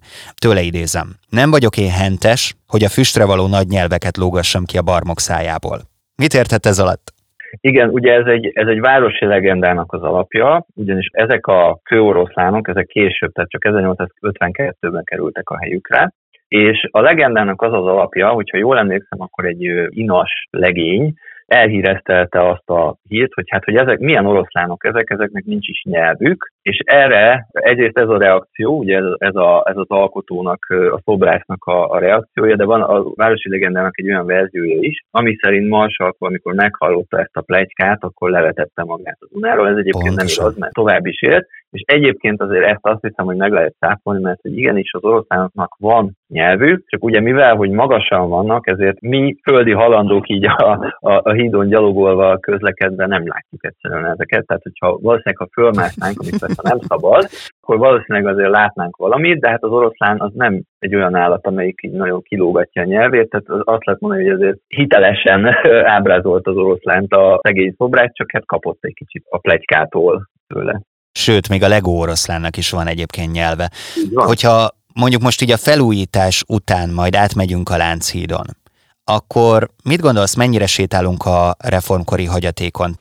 Tőle 0.44 0.62
idézem. 0.62 1.08
Nem 1.30 1.50
vagyok 1.56 1.78
én 1.78 1.94
hentes, 2.02 2.42
hogy 2.74 2.84
a 2.84 2.94
füstre 2.98 3.26
való 3.26 3.46
nagy 3.48 3.68
nyelveket 3.76 4.18
lógassam 4.18 4.64
ki 4.70 4.78
a 4.78 4.88
barmok 4.92 5.20
szájából. 5.20 5.80
Mit 6.22 6.34
értett 6.42 6.66
ez 6.66 6.80
alatt? 6.80 7.06
Igen, 7.70 7.90
ugye 7.90 8.12
ez 8.14 8.26
egy, 8.26 8.52
ez 8.54 8.68
egy 8.68 8.80
városi 8.80 9.26
legendának 9.26 9.94
az 9.94 10.02
alapja, 10.02 10.66
ugyanis 10.76 11.08
ezek 11.12 11.48
a 11.48 11.80
kőoroszlánok, 11.84 12.68
ezek 12.68 12.88
később, 12.88 13.32
tehát 13.32 13.50
csak 13.50 13.64
1852-ben 13.66 15.04
kerültek 15.04 15.50
a 15.50 15.58
helyükre, 15.58 16.14
és 16.48 16.88
a 16.92 17.02
legendának 17.02 17.62
az 17.62 17.74
az 17.74 17.86
alapja, 17.86 18.30
hogyha 18.30 18.58
jól 18.58 18.78
emlékszem, 18.78 19.22
akkor 19.22 19.46
egy 19.46 19.62
inas 19.90 20.48
legény, 20.50 21.14
elhíreztelte 21.52 22.50
azt 22.50 22.70
a 22.70 22.96
hírt, 23.08 23.34
hogy 23.34 23.46
hát, 23.48 23.64
hogy 23.64 23.76
ezek 23.76 24.00
milyen 24.00 24.26
oroszlánok 24.26 24.86
ezek, 24.86 25.10
ezeknek 25.10 25.44
nincs 25.44 25.68
is 25.68 25.84
nyelvük, 25.84 26.54
és 26.62 26.80
erre 26.86 27.48
egyrészt 27.52 27.98
ez 27.98 28.10
a 28.10 28.18
reakció, 28.18 28.78
ugye 28.78 28.98
ez, 28.98 29.04
ez, 29.18 29.36
a, 29.36 29.64
ez 29.66 29.78
az 29.78 29.90
alkotónak, 29.90 30.66
a 30.70 31.00
szobrásznak 31.04 31.64
a, 31.64 31.90
a 31.90 32.00
reakciója, 32.00 32.56
de 32.56 32.66
van 32.66 32.82
a 32.82 33.04
Városi 33.16 33.50
Legendának 33.50 34.00
egy 34.00 34.10
olyan 34.10 34.26
verziója 34.26 34.78
is, 34.80 35.04
ami 35.12 35.36
szerint 35.42 35.70
Marsalko, 35.70 36.26
amikor 36.26 36.54
meghallotta 36.54 37.20
ezt 37.20 37.38
a 37.38 37.42
plegykát, 37.42 38.04
akkor 38.04 38.30
levetette 38.30 38.84
magát 38.84 39.18
az 39.20 39.28
Dunáról, 39.32 39.68
ez 39.68 39.78
egyébként 39.78 40.16
Pontosan. 40.16 40.44
nem 40.44 40.52
igaz, 40.52 40.60
mert 40.60 40.74
tovább 40.74 41.06
is 41.06 41.22
élt, 41.22 41.48
és 41.72 41.82
egyébként 41.86 42.42
azért 42.42 42.66
ezt 42.66 42.80
azt 42.82 43.02
hiszem, 43.02 43.26
hogy 43.26 43.36
meg 43.36 43.52
lehet 43.52 43.76
száfolni, 43.80 44.22
mert 44.22 44.42
hogy 44.42 44.58
igenis 44.58 44.94
az 44.94 45.04
oroszlánoknak 45.04 45.76
van 45.80 46.18
nyelvük, 46.28 46.84
csak 46.88 47.04
ugye 47.04 47.20
mivel, 47.20 47.56
hogy 47.56 47.70
magasan 47.70 48.30
vannak, 48.30 48.68
ezért 48.68 49.00
mi 49.02 49.36
földi 49.44 49.72
halandók 49.72 50.30
így 50.30 50.46
a, 50.46 50.94
a, 51.00 51.12
a 51.24 51.32
hídon 51.32 51.68
gyalogolva 51.68 52.38
közlekedve 52.38 53.06
nem 53.06 53.28
látjuk 53.28 53.66
egyszerűen 53.66 54.06
ezeket. 54.06 54.46
Tehát, 54.46 54.64
hogyha 54.64 54.88
valószínűleg, 54.88 55.38
ha 55.38 55.48
fölmásznánk, 55.54 56.20
amit 56.20 56.42
ha 56.56 56.70
nem 56.70 56.80
szabad, 56.88 57.28
akkor 57.62 57.78
valószínűleg 57.78 58.34
azért 58.34 58.50
látnánk 58.50 58.96
valamit, 58.96 59.40
de 59.40 59.50
hát 59.50 59.64
az 59.64 59.72
oroszlán 59.72 60.22
az 60.22 60.32
nem 60.34 60.62
egy 60.80 60.96
olyan 60.96 61.16
állat, 61.16 61.48
amelyik 61.48 61.80
így 61.84 61.92
nagyon 61.92 62.22
kilógatja 62.22 62.82
a 62.82 62.86
nyelvét, 62.86 63.30
tehát 63.30 63.46
azt 63.50 63.86
lehet 63.86 64.02
mondani, 64.02 64.24
hogy 64.24 64.42
azért 64.42 64.58
hitelesen 64.68 65.46
ábrázolt 65.98 66.48
az 66.48 66.56
oroszlánt 66.56 67.14
a 67.14 67.40
szegény 67.42 67.74
szobrát, 67.78 68.16
csak 68.16 68.32
hát 68.32 68.46
kapott 68.46 68.78
egy 68.82 68.94
kicsit 68.94 69.26
a 69.30 69.38
plegykától 69.38 70.30
tőle. 70.48 70.82
Sőt, 71.12 71.50
még 71.50 71.64
a 71.64 71.68
legó 71.68 72.00
oroszlánnak 72.00 72.58
is 72.58 72.70
van 72.72 72.88
egyébként 72.88 73.32
nyelve. 73.32 73.70
Hogyha 74.14 74.70
mondjuk 74.94 75.22
most 75.22 75.42
így 75.42 75.52
a 75.52 75.58
felújítás 75.58 76.44
után 76.48 76.90
majd 76.90 77.16
átmegyünk 77.16 77.70
a 77.70 77.78
Lánchídon, 77.78 78.46
akkor 79.04 79.70
mit 79.84 80.02
gondolsz, 80.02 80.36
mennyire 80.36 80.66
sétálunk 80.66 81.26
a 81.26 81.56
reformkori 81.60 82.26
hagyatékon? 82.26 82.92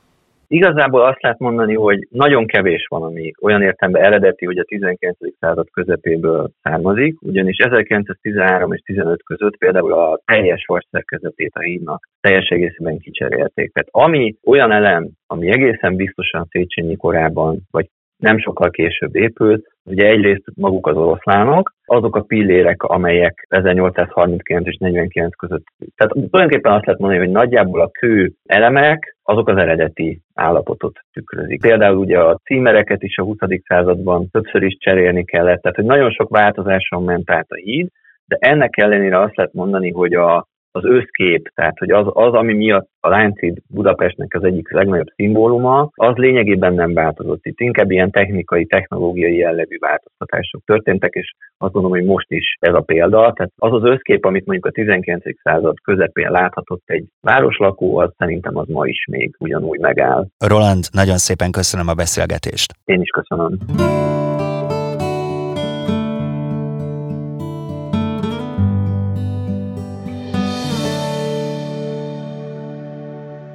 Igazából 0.53 1.03
azt 1.03 1.23
lehet 1.23 1.39
mondani, 1.39 1.75
hogy 1.75 2.07
nagyon 2.11 2.47
kevés 2.47 2.87
van, 2.89 3.03
ami 3.03 3.33
olyan 3.43 3.63
értelemben 3.63 4.05
eredeti, 4.05 4.45
hogy 4.45 4.59
a 4.59 4.65
19. 4.65 5.17
század 5.41 5.71
közepéből 5.71 6.51
származik, 6.63 7.21
ugyanis 7.21 7.57
1913 7.57 8.73
és 8.73 8.81
15 8.81 9.23
között 9.23 9.57
például 9.57 9.93
a 9.93 10.21
teljes 10.25 10.65
vasszerkezetét 10.67 11.55
a 11.55 11.61
hídnak 11.61 12.09
teljes 12.21 12.49
egészében 12.49 12.99
kicserélték. 12.99 13.73
Tehát 13.73 13.89
ami 13.91 14.37
olyan 14.45 14.73
elem, 14.73 15.09
ami 15.27 15.51
egészen 15.51 15.97
biztosan 15.97 16.47
Széchenyi 16.51 16.97
korában, 16.97 17.59
vagy 17.71 17.87
nem 18.17 18.39
sokkal 18.39 18.71
később 18.71 19.17
épült. 19.17 19.67
Ugye 19.85 20.07
egyrészt 20.07 20.45
maguk 20.55 20.87
az 20.87 20.97
oroszlánok, 20.97 21.73
azok 21.85 22.17
a 22.17 22.23
pillérek, 22.23 22.83
amelyek 22.83 23.47
1839 23.49 24.67
és 24.67 24.77
49 24.77 25.37
között. 25.37 25.65
Tehát 25.97 26.13
tulajdonképpen 26.13 26.73
azt 26.73 26.87
lehet 26.87 27.01
mondani, 27.01 27.25
hogy 27.25 27.31
nagyjából 27.31 27.81
a 27.81 27.91
kő 27.91 28.33
elemek, 28.47 29.17
azok 29.31 29.49
az 29.49 29.57
eredeti 29.57 30.21
állapotot 30.35 30.99
tükrözik. 31.13 31.61
Például 31.61 31.97
ugye 31.97 32.19
a 32.19 32.41
címereket 32.45 33.03
is 33.03 33.19
a 33.19 33.23
20. 33.23 33.37
században 33.67 34.31
többször 34.31 34.63
is 34.63 34.77
cserélni 34.79 35.25
kellett, 35.25 35.61
tehát 35.61 35.77
hogy 35.77 35.85
nagyon 35.85 36.11
sok 36.11 36.29
változáson 36.29 37.05
ment 37.05 37.31
át 37.31 37.51
a 37.51 37.55
híd, 37.55 37.89
de 38.25 38.37
ennek 38.41 38.77
ellenére 38.77 39.21
azt 39.21 39.37
lehet 39.37 39.53
mondani, 39.53 39.91
hogy 39.91 40.13
a, 40.13 40.47
az 40.73 40.85
összkép, 40.85 41.53
tehát 41.55 41.79
hogy 41.79 41.91
az, 41.91 42.07
az, 42.09 42.33
ami 42.33 42.55
miatt 42.55 42.89
a 43.01 43.09
Lánchíd 43.09 43.59
Budapestnek 43.69 44.35
az 44.35 44.45
egyik 44.45 44.73
legnagyobb 44.73 45.13
szimbóluma, 45.15 45.91
az 45.95 46.17
lényegében 46.17 46.75
nem 46.75 46.95
változott. 46.95 47.47
Itt 47.47 47.61
inkább 47.61 47.91
ilyen 47.91 48.11
technikai, 48.11 48.67
technológiai 48.67 49.37
jellegű 49.37 49.79
változtatások 49.79 50.63
történtek, 50.65 51.13
és 51.13 51.33
azt 51.59 51.73
gondolom, 51.73 51.99
hogy 51.99 52.07
most 52.07 52.31
is 52.31 52.57
ez 52.59 52.75
a 52.75 52.81
példa. 52.81 53.33
Tehát 53.33 53.53
az 53.57 53.73
az 53.73 53.85
összkép, 53.85 54.25
amit 54.25 54.47
mondjuk 54.47 54.67
a 54.67 54.71
19. 54.71 55.23
század 55.43 55.77
közepén 55.83 56.31
láthatott 56.31 56.83
egy 56.85 57.05
városlakó, 57.21 57.99
az 57.99 58.11
szerintem 58.17 58.57
az 58.57 58.69
ma 58.69 58.87
is 58.87 59.05
még 59.11 59.37
ugyanúgy 59.39 59.79
megáll. 59.79 60.27
Roland, 60.47 60.85
nagyon 60.93 61.17
szépen 61.17 61.51
köszönöm 61.51 61.89
a 61.89 61.95
beszélgetést. 61.95 62.73
Én 62.85 63.01
is 63.01 63.09
köszönöm. 63.09 63.59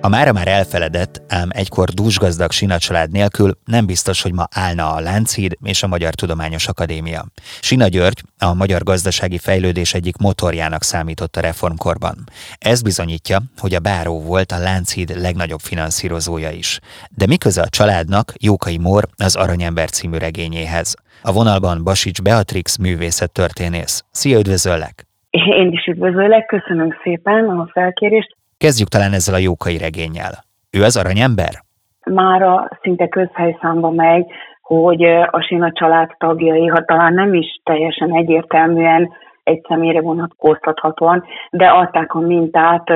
A 0.06 0.10
mára 0.10 0.32
már 0.32 0.48
elfeledett, 0.48 1.22
ám 1.28 1.50
egykor 1.52 1.90
dúsgazdag 1.90 2.52
Sina 2.52 2.78
család 2.78 3.12
nélkül 3.12 3.52
nem 3.66 3.86
biztos, 3.86 4.22
hogy 4.22 4.34
ma 4.34 4.48
állna 4.56 4.94
a 4.94 5.00
Lánchíd 5.00 5.58
és 5.64 5.84
a 5.84 5.88
Magyar 5.88 6.14
Tudományos 6.14 6.68
Akadémia. 6.68 7.26
Sina 7.62 7.88
György 7.88 8.22
a 8.40 8.54
magyar 8.54 8.84
gazdasági 8.84 9.38
fejlődés 9.38 9.94
egyik 9.94 10.18
motorjának 10.18 10.84
számított 10.84 11.36
a 11.36 11.42
reformkorban. 11.42 12.16
Ez 12.58 12.82
bizonyítja, 12.82 13.38
hogy 13.58 13.74
a 13.74 13.80
báró 13.80 14.22
volt 14.22 14.52
a 14.52 14.60
Lánchíd 14.60 15.22
legnagyobb 15.22 15.60
finanszírozója 15.60 16.50
is. 16.50 16.80
De 17.10 17.26
miköze 17.28 17.62
a 17.62 17.70
családnak 17.70 18.34
Jókai 18.40 18.78
Mór 18.78 19.04
az 19.18 19.36
Aranyember 19.36 19.90
című 19.90 20.18
regényéhez? 20.18 20.96
A 21.22 21.32
vonalban 21.32 21.84
Basics 21.84 22.22
Beatrix 22.22 22.78
művészet 22.78 23.32
történész. 23.32 24.04
Szia, 24.12 24.40
üdvözöllek! 24.40 25.06
Én 25.30 25.72
is 25.72 25.86
üdvözöllek, 25.86 26.46
köszönöm 26.46 26.90
szépen 27.04 27.50
a 27.50 27.70
felkérést. 27.74 28.36
Kezdjük 28.66 28.88
talán 28.88 29.14
ezzel 29.14 29.36
a 29.36 29.46
jókai 29.50 29.78
regényel. 29.78 30.34
Ő 30.78 30.84
az 30.84 30.98
aranyember? 30.98 31.54
Mára 32.06 32.70
szinte 32.82 33.08
közhelyszámba 33.08 33.90
megy, 33.90 34.26
hogy 34.62 35.04
a 35.32 35.42
Sina 35.48 35.72
család 35.72 36.10
tagjai, 36.18 36.66
ha 36.68 36.86
talán 36.86 37.14
nem 37.14 37.34
is 37.34 37.48
teljesen 37.64 38.16
egyértelműen 38.16 39.12
egy 39.44 39.62
személyre 39.68 40.02
vonatkoztathatóan, 40.02 41.24
de 41.50 41.68
adták 41.68 42.14
a 42.14 42.20
mintát 42.20 42.88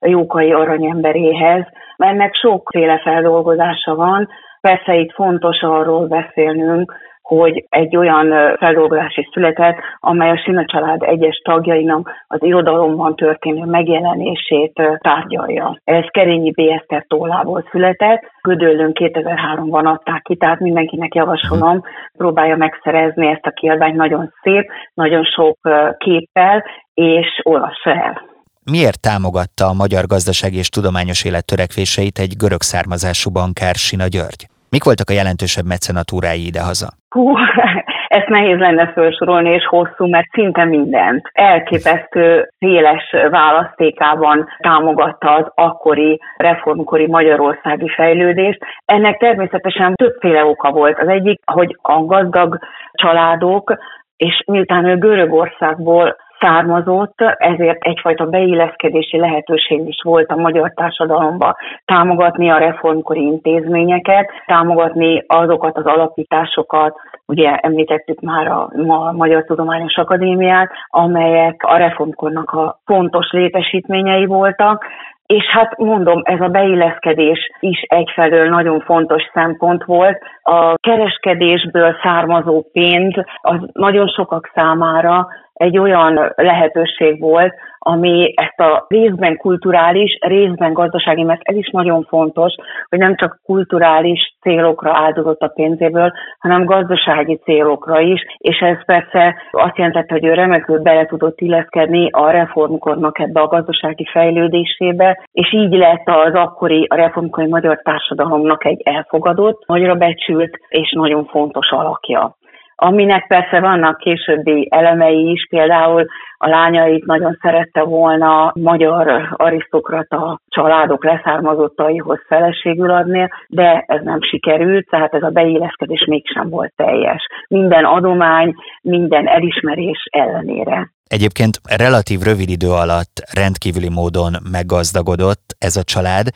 Jókai 0.00 0.52
aranyemberéhez. 0.52 1.64
Ennek 1.96 2.34
sokféle 2.34 2.98
feldolgozása 2.98 3.94
van, 3.94 4.28
persze 4.60 4.94
itt 4.94 5.12
fontos 5.12 5.60
arról 5.60 6.06
beszélnünk, 6.06 6.92
hogy 7.28 7.64
egy 7.68 7.96
olyan 7.96 8.56
feldolgozás 8.56 9.16
is 9.16 9.28
született, 9.32 9.76
amely 10.00 10.30
a 10.30 10.36
Sina 10.36 10.64
család 10.64 11.02
egyes 11.02 11.40
tagjainak 11.44 12.10
az 12.26 12.42
irodalomban 12.42 13.16
történő 13.16 13.64
megjelenését 13.64 14.82
tárgyalja. 14.98 15.78
Ez 15.84 16.04
Kerényi 16.10 16.50
B. 16.50 16.58
Eszter 16.58 17.04
tollából 17.08 17.68
született, 17.70 18.20
Gödöllön 18.42 18.90
2003-ban 18.94 19.84
adták 19.84 20.22
ki, 20.22 20.36
tehát 20.36 20.60
mindenkinek 20.60 21.14
javasolom, 21.14 21.82
próbálja 22.16 22.56
megszerezni 22.56 23.26
ezt 23.26 23.46
a 23.46 23.50
kiadványt, 23.50 23.96
nagyon 23.96 24.32
szép, 24.42 24.70
nagyon 24.94 25.24
sok 25.24 25.58
képpel, 25.98 26.64
és 26.94 27.40
olvassa 27.42 27.90
el. 27.90 28.32
Miért 28.70 29.00
támogatta 29.00 29.64
a 29.66 29.72
magyar 29.72 30.06
gazdaság 30.06 30.52
és 30.52 30.68
tudományos 30.68 31.24
élet 31.24 31.46
törekvéseit 31.46 32.18
egy 32.18 32.36
görög 32.36 32.62
származású 32.62 33.30
bankár 33.30 33.74
Sina 33.74 34.06
György? 34.06 34.52
Mik 34.74 34.84
voltak 34.84 35.10
a 35.10 35.18
jelentősebb 35.20 35.66
mecenatúrái 35.74 36.46
idehaza? 36.46 36.88
Hú, 37.14 37.36
ezt 38.18 38.28
nehéz 38.28 38.58
lenne 38.58 38.92
felsorolni, 38.92 39.50
és 39.50 39.66
hosszú, 39.66 40.06
mert 40.06 40.30
szinte 40.32 40.64
mindent. 40.64 41.30
Elképesztő 41.32 42.48
széles 42.58 43.14
választékában 43.30 44.48
támogatta 44.58 45.34
az 45.34 45.46
akkori 45.54 46.20
reformkori 46.36 47.06
magyarországi 47.06 47.88
fejlődést. 47.88 48.58
Ennek 48.84 49.18
természetesen 49.18 49.94
többféle 49.94 50.44
oka 50.44 50.70
volt. 50.70 50.98
Az 50.98 51.08
egyik, 51.08 51.40
hogy 51.44 51.76
a 51.82 52.04
gazdag 52.04 52.58
családok 52.92 53.74
és 54.16 54.42
miután 54.46 54.84
ő 54.84 54.98
Görögországból 54.98 56.16
származott, 56.44 57.20
ezért 57.38 57.84
egyfajta 57.84 58.24
beilleszkedési 58.26 59.18
lehetőség 59.18 59.88
is 59.88 60.00
volt 60.02 60.30
a 60.30 60.36
magyar 60.36 60.72
társadalomba 60.74 61.56
támogatni 61.84 62.50
a 62.50 62.58
reformkori 62.58 63.20
intézményeket, 63.20 64.30
támogatni 64.46 65.24
azokat 65.26 65.76
az 65.76 65.86
alapításokat, 65.86 66.96
ugye 67.26 67.56
említettük 67.56 68.20
már 68.20 68.46
a, 68.46 68.70
Magyar 69.12 69.44
Tudományos 69.44 69.96
Akadémiát, 69.96 70.70
amelyek 70.88 71.62
a 71.66 71.76
reformkornak 71.76 72.50
a 72.50 72.80
fontos 72.84 73.30
létesítményei 73.30 74.26
voltak, 74.26 74.84
és 75.26 75.44
hát 75.44 75.78
mondom, 75.78 76.20
ez 76.24 76.40
a 76.40 76.48
beilleszkedés 76.48 77.50
is 77.60 77.80
egyfelől 77.80 78.48
nagyon 78.48 78.80
fontos 78.80 79.22
szempont 79.34 79.84
volt. 79.84 80.18
A 80.42 80.74
kereskedésből 80.74 81.96
származó 82.02 82.64
pénz 82.72 83.14
az 83.40 83.58
nagyon 83.72 84.08
sokak 84.08 84.50
számára 84.54 85.26
egy 85.54 85.78
olyan 85.78 86.32
lehetőség 86.34 87.20
volt, 87.20 87.54
ami 87.78 88.32
ezt 88.34 88.60
a 88.60 88.84
részben 88.88 89.36
kulturális, 89.36 90.18
részben 90.20 90.72
gazdasági, 90.72 91.22
mert 91.22 91.40
ez 91.42 91.56
is 91.56 91.70
nagyon 91.70 92.02
fontos, 92.02 92.54
hogy 92.88 92.98
nem 92.98 93.16
csak 93.16 93.40
kulturális 93.44 94.36
célokra 94.40 94.90
áldozott 94.94 95.40
a 95.40 95.48
pénzéből, 95.54 96.12
hanem 96.38 96.64
gazdasági 96.64 97.40
célokra 97.44 98.00
is, 98.00 98.20
és 98.38 98.58
ez 98.58 98.84
persze 98.84 99.34
azt 99.50 99.76
jelentette, 99.76 100.12
hogy 100.12 100.24
ő 100.24 100.34
remekül 100.34 100.78
bele 100.78 101.06
tudott 101.06 101.40
illeszkedni 101.40 102.08
a 102.10 102.30
reformkornak 102.30 103.18
ebbe 103.18 103.40
a 103.40 103.46
gazdasági 103.46 104.06
fejlődésébe, 104.12 105.26
és 105.32 105.52
így 105.52 105.72
lett 105.72 106.08
az 106.08 106.34
akkori 106.34 106.86
a 106.88 106.94
reformkori 106.94 107.46
magyar 107.46 107.80
társadalomnak 107.82 108.64
egy 108.64 108.80
elfogadott, 108.84 109.66
nagyra 109.66 109.94
becsült 109.94 110.58
és 110.68 110.92
nagyon 110.92 111.24
fontos 111.24 111.70
alakja 111.70 112.36
aminek 112.76 113.26
persze 113.26 113.60
vannak 113.60 113.98
későbbi 113.98 114.68
elemei 114.70 115.30
is, 115.30 115.46
például 115.50 116.06
a 116.36 116.48
lányait 116.48 117.06
nagyon 117.06 117.38
szerette 117.42 117.82
volna 117.82 118.52
magyar 118.54 119.34
arisztokrata 119.36 120.40
családok 120.48 121.04
leszármazottaihoz 121.04 122.20
feleségül 122.26 122.90
adni, 122.90 123.28
de 123.48 123.84
ez 123.86 124.02
nem 124.02 124.22
sikerült, 124.22 124.86
tehát 124.90 125.14
ez 125.14 125.22
a 125.22 125.30
beilleszkedés 125.30 126.04
mégsem 126.06 126.48
volt 126.48 126.72
teljes. 126.76 127.26
Minden 127.48 127.84
adomány, 127.84 128.54
minden 128.82 129.26
elismerés 129.28 130.08
ellenére. 130.10 130.92
Egyébként 131.06 131.60
relatív 131.76 132.20
rövid 132.20 132.48
idő 132.48 132.70
alatt 132.70 133.22
rendkívüli 133.32 133.88
módon 133.88 134.32
meggazdagodott 134.50 135.53
ez 135.64 135.76
a 135.76 135.82
család, 135.82 136.28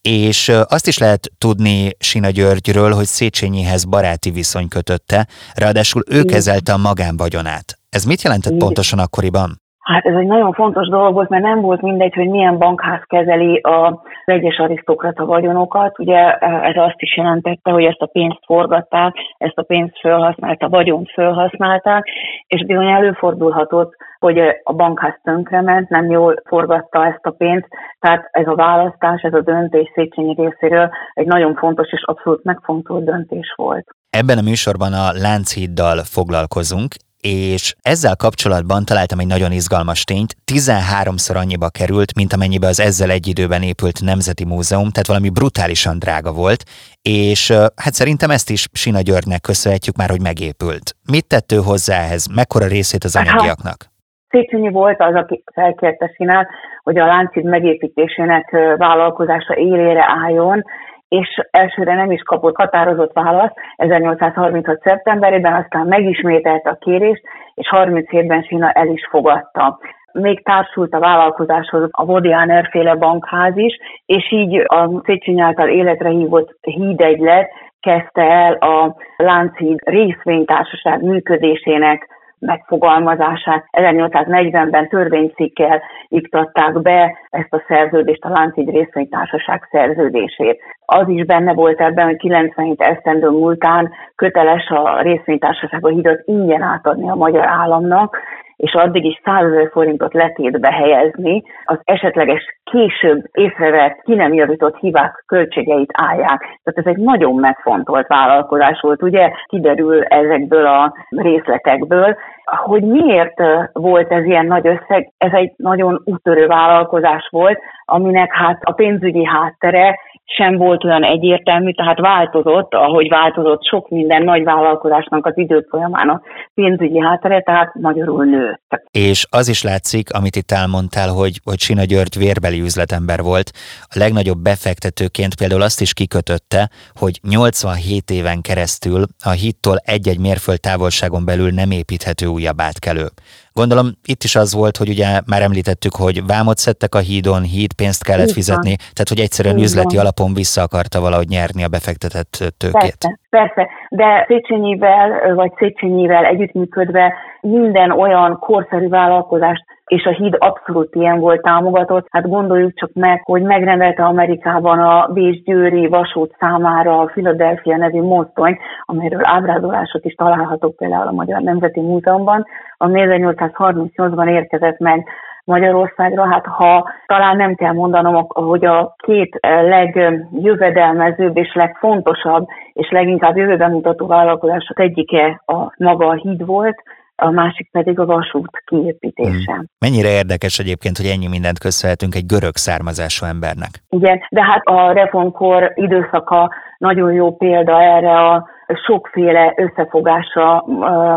és 0.00 0.52
azt 0.64 0.86
is 0.86 0.98
lehet 0.98 1.30
tudni 1.38 1.96
Sina 1.98 2.30
Györgyről, 2.30 2.92
hogy 2.92 3.06
Széchenyihez 3.06 3.84
baráti 3.84 4.30
viszony 4.30 4.68
kötötte, 4.68 5.28
ráadásul 5.54 6.02
ő 6.06 6.24
kezelte 6.24 6.72
a 6.72 6.76
magánvagyonát. 6.76 7.78
Ez 7.88 8.04
mit 8.04 8.22
jelentett 8.22 8.56
pontosan 8.56 8.98
akkoriban? 8.98 9.61
Hát 9.82 10.04
ez 10.04 10.14
egy 10.14 10.26
nagyon 10.26 10.52
fontos 10.52 10.88
dolog 10.88 11.14
volt, 11.14 11.28
mert 11.28 11.42
nem 11.42 11.60
volt 11.60 11.80
mindegy, 11.80 12.14
hogy 12.14 12.28
milyen 12.28 12.58
bankház 12.58 13.02
kezeli 13.06 13.60
az 13.62 13.94
egyes 14.24 14.58
arisztokrata 14.58 15.24
vagyonokat. 15.24 15.98
Ugye 15.98 16.38
ez 16.38 16.76
azt 16.76 17.00
is 17.00 17.16
jelentette, 17.16 17.70
hogy 17.70 17.84
ezt 17.84 18.00
a 18.00 18.06
pénzt 18.06 18.40
forgatták, 18.46 19.14
ezt 19.38 19.58
a 19.58 19.62
pénzt 19.62 19.98
felhasználták, 20.00 20.62
a 20.62 20.68
vagyont 20.68 21.10
felhasználták, 21.10 22.06
és 22.46 22.66
bizony 22.66 22.90
előfordulhatott, 22.90 23.94
hogy 24.18 24.38
a 24.62 24.72
bankház 24.72 25.18
tönkrement, 25.22 25.88
nem 25.88 26.10
jól 26.10 26.42
forgatta 26.44 27.06
ezt 27.06 27.26
a 27.26 27.30
pénzt, 27.30 27.68
tehát 28.00 28.28
ez 28.30 28.46
a 28.46 28.54
választás, 28.54 29.22
ez 29.22 29.34
a 29.34 29.40
döntés 29.40 29.90
Széchenyi 29.94 30.34
részéről 30.34 30.90
egy 31.14 31.26
nagyon 31.26 31.54
fontos 31.54 31.92
és 31.92 32.02
abszolút 32.04 32.44
megfontolt 32.44 33.04
döntés 33.04 33.54
volt. 33.56 33.86
Ebben 34.10 34.38
a 34.38 34.42
műsorban 34.42 34.92
a 34.92 35.12
Lánchíddal 35.12 35.98
foglalkozunk, 36.04 36.90
és 37.28 37.74
ezzel 37.82 38.16
kapcsolatban 38.16 38.84
találtam 38.84 39.18
egy 39.18 39.26
nagyon 39.26 39.52
izgalmas 39.52 40.04
tényt, 40.04 40.34
13-szor 40.52 41.36
annyiba 41.36 41.68
került, 41.68 42.14
mint 42.16 42.32
amennyibe 42.32 42.66
az 42.66 42.80
ezzel 42.80 43.10
egy 43.10 43.26
időben 43.26 43.62
épült 43.62 44.02
Nemzeti 44.04 44.44
Múzeum, 44.44 44.90
tehát 44.90 45.06
valami 45.06 45.30
brutálisan 45.30 45.98
drága 45.98 46.32
volt, 46.32 46.62
és 47.02 47.50
hát 47.76 47.92
szerintem 47.92 48.30
ezt 48.30 48.50
is 48.50 48.68
Sina 48.72 49.00
Györgynek 49.00 49.40
köszönhetjük 49.40 49.96
már, 49.96 50.10
hogy 50.10 50.22
megépült. 50.22 50.96
Mit 51.10 51.26
tett 51.26 51.52
ő 51.52 51.56
hozzá 51.56 51.96
ehhez? 51.96 52.26
Mekkora 52.34 52.66
részét 52.66 53.04
az 53.04 53.16
anyagiaknak? 53.16 53.90
Széchenyi 54.28 54.70
volt 54.70 55.00
az, 55.00 55.14
aki 55.14 55.42
felkérte 55.54 56.12
Sinát, 56.16 56.48
hogy 56.82 56.98
a 56.98 57.06
Láncid 57.06 57.44
megépítésének 57.44 58.50
vállalkozása 58.76 59.56
élére 59.56 60.04
álljon, 60.24 60.64
és 61.12 61.28
elsőre 61.50 61.94
nem 61.94 62.10
is 62.10 62.22
kapott 62.22 62.56
határozott 62.56 63.12
választ 63.12 63.54
1836. 63.76 64.80
szeptemberében, 64.82 65.52
aztán 65.52 65.86
megismételte 65.86 66.70
a 66.70 66.76
kérést, 66.80 67.22
és 67.54 67.68
37-ben 67.70 68.42
Sina 68.42 68.70
el 68.70 68.86
is 68.86 69.06
fogadta. 69.10 69.78
Még 70.12 70.44
társult 70.44 70.94
a 70.94 70.98
vállalkozáshoz 70.98 71.88
a 71.90 72.04
Vodianer 72.04 72.68
féle 72.70 72.94
bankház 72.94 73.56
is, 73.56 73.78
és 74.06 74.32
így 74.32 74.64
a 74.66 75.02
Széchenyi 75.04 75.40
által 75.40 75.68
életre 75.68 76.08
hívott 76.08 76.56
hídegylet 76.60 77.50
kezdte 77.80 78.22
el 78.22 78.52
a 78.52 78.96
Lánchíd 79.16 79.78
részvénytársaság 79.84 81.02
működésének 81.02 82.11
megfogalmazását. 82.42 83.64
1840-ben 83.72 84.88
törvénycikkel 84.88 85.82
iktatták 86.08 86.80
be 86.80 87.18
ezt 87.30 87.52
a 87.52 87.64
szerződést, 87.68 88.24
a 88.24 88.28
Láncid 88.28 88.70
részvénytársaság 88.70 89.68
szerződését. 89.70 90.60
Az 90.86 91.08
is 91.08 91.24
benne 91.24 91.52
volt 91.54 91.80
ebben, 91.80 92.06
hogy 92.06 92.16
97 92.16 92.80
esztendő 92.80 93.28
múltán 93.28 93.90
köteles 94.14 94.68
a 94.68 95.00
részvénytársaság 95.00 95.86
a 95.86 95.88
hidat 95.88 96.22
ingyen 96.24 96.62
átadni 96.62 97.10
a 97.10 97.14
magyar 97.14 97.46
államnak, 97.46 98.18
és 98.62 98.74
addig 98.74 99.04
is 99.04 99.20
100 99.24 99.44
ezer 99.44 99.68
forintot 99.72 100.14
letétbe 100.14 100.72
helyezni, 100.72 101.42
az 101.64 101.78
esetleges 101.84 102.42
később 102.64 103.24
észrevett, 103.32 104.00
ki 104.02 104.14
nem 104.14 104.32
javított 104.32 104.78
hibák 104.78 105.24
költségeit 105.26 105.90
állják. 105.92 106.40
Tehát 106.40 106.86
ez 106.86 106.86
egy 106.86 106.96
nagyon 106.96 107.34
megfontolt 107.34 108.06
vállalkozás 108.06 108.80
volt, 108.80 109.02
ugye? 109.02 109.30
Kiderül 109.46 110.02
ezekből 110.02 110.66
a 110.66 110.94
részletekből, 111.08 112.16
hogy 112.44 112.82
miért 112.82 113.42
volt 113.72 114.12
ez 114.12 114.24
ilyen 114.24 114.46
nagy 114.46 114.66
összeg, 114.66 115.12
ez 115.18 115.32
egy 115.32 115.52
nagyon 115.56 116.02
úttörő 116.04 116.46
vállalkozás 116.46 117.28
volt, 117.30 117.58
aminek 117.84 118.34
hát 118.34 118.58
a 118.62 118.72
pénzügyi 118.72 119.24
háttere 119.24 119.98
sem 120.24 120.56
volt 120.56 120.84
olyan 120.84 121.04
egyértelmű, 121.04 121.72
tehát 121.72 122.00
változott, 122.00 122.74
ahogy 122.74 123.08
változott 123.08 123.64
sok 123.64 123.88
minden 123.88 124.22
nagy 124.22 124.44
vállalkozásnak 124.44 125.26
az 125.26 125.32
idők 125.38 125.68
folyamán 125.68 126.08
a 126.08 126.20
pénzügyi 126.54 127.00
háttere, 127.00 127.40
tehát 127.40 127.74
magyarul 127.74 128.24
nőtt. 128.24 128.82
És 128.90 129.26
az 129.30 129.48
is 129.48 129.62
látszik, 129.62 130.12
amit 130.12 130.36
itt 130.36 130.50
elmondtál, 130.50 131.08
hogy, 131.08 131.40
hogy 131.44 131.58
Sina 131.58 131.84
György 131.84 132.18
vérbeli 132.18 132.60
üzletember 132.60 133.20
volt. 133.22 133.50
A 133.82 133.98
legnagyobb 133.98 134.38
befektetőként 134.38 135.36
például 135.36 135.62
azt 135.62 135.80
is 135.80 135.92
kikötötte, 135.92 136.68
hogy 136.94 137.18
87 137.28 138.10
éven 138.10 138.40
keresztül 138.40 139.02
a 139.24 139.30
hittól 139.30 139.76
egy-egy 139.84 140.20
mérföld 140.20 140.60
távolságon 140.60 141.24
belül 141.24 141.50
nem 141.50 141.70
építhető 141.70 142.26
újabb 142.26 142.60
átkelő. 142.60 143.06
Gondolom 143.52 143.86
itt 144.04 144.22
is 144.22 144.36
az 144.36 144.54
volt, 144.54 144.76
hogy 144.76 144.88
ugye 144.88 145.20
már 145.26 145.42
említettük, 145.42 145.94
hogy 145.94 146.26
vámot 146.26 146.56
szedtek 146.56 146.94
a 146.94 146.98
hídon, 146.98 147.42
hídpénzt 147.42 148.04
kellett 148.04 148.30
Igen. 148.30 148.34
fizetni, 148.34 148.74
tehát 148.76 149.12
hogy 149.12 149.20
egyszerűen 149.20 149.54
Igen. 149.54 149.66
üzleti 149.66 149.96
alapon 149.98 150.34
vissza 150.34 150.62
akarta 150.62 151.00
valahogy 151.00 151.28
nyerni 151.28 151.62
a 151.64 151.68
befektetett 151.68 152.32
tőkét. 152.62 153.00
Persze, 153.02 153.18
persze, 153.30 153.68
de 153.90 154.24
Széchenyivel, 154.28 155.34
vagy 155.34 155.52
Széchenyivel 155.58 156.24
együttműködve 156.24 157.14
minden 157.40 157.90
olyan 157.90 158.38
korszerű 158.38 158.88
vállalkozást 158.88 159.64
és 159.86 160.04
a 160.04 160.10
híd 160.10 160.36
abszolút 160.38 160.94
ilyen 160.94 161.18
volt 161.18 161.42
támogatott. 161.42 162.06
Hát 162.10 162.28
gondoljuk 162.28 162.74
csak 162.74 162.90
meg, 162.92 163.20
hogy 163.24 163.42
megrendelte 163.42 164.04
Amerikában 164.04 164.78
a 164.78 165.08
Bécs-Győri 165.12 165.86
vasút 165.86 166.36
számára 166.38 166.98
a 166.98 167.04
Philadelphia 167.04 167.76
nevű 167.76 168.02
mozdony, 168.02 168.58
amelyről 168.84 169.20
ábrázolások 169.22 170.04
is 170.04 170.14
találhatók 170.14 170.76
például 170.76 171.06
a 171.06 171.12
Magyar 171.12 171.40
Nemzeti 171.40 171.80
Múzeumban, 171.80 172.46
ami 172.76 173.00
1838-ban 173.04 174.28
érkezett 174.30 174.78
meg 174.78 175.06
Magyarországra, 175.44 176.26
hát 176.26 176.46
ha 176.46 176.90
talán 177.06 177.36
nem 177.36 177.54
kell 177.54 177.72
mondanom, 177.72 178.26
hogy 178.28 178.64
a 178.64 178.94
két 178.96 179.38
legjövedelmezőbb 179.42 181.36
és 181.36 181.54
legfontosabb 181.54 182.46
és 182.72 182.90
leginkább 182.90 183.36
jövőben 183.36 183.70
mutató 183.70 184.06
vállalkozások 184.06 184.80
egyike 184.80 185.42
a 185.46 185.74
maga 185.76 186.06
a 186.06 186.14
híd 186.14 186.46
volt, 186.46 186.82
a 187.16 187.30
másik 187.30 187.70
pedig 187.70 187.98
a 187.98 188.06
vasút 188.06 188.62
kiépítése. 188.64 189.52
Hmm. 189.52 189.64
Mennyire 189.78 190.08
érdekes 190.08 190.58
egyébként, 190.58 190.96
hogy 190.96 191.06
ennyi 191.06 191.28
mindent 191.28 191.58
köszönhetünk 191.58 192.14
egy 192.14 192.26
görög 192.26 192.56
származású 192.56 193.26
embernek? 193.26 193.70
Igen, 193.88 194.20
de 194.30 194.42
hát 194.42 194.62
a 194.64 194.92
reformkor 194.92 195.72
időszaka 195.74 196.52
nagyon 196.78 197.12
jó 197.12 197.36
példa 197.36 197.82
erre 197.82 198.28
a 198.28 198.48
sokféle 198.86 199.54
összefogásra 199.56 200.64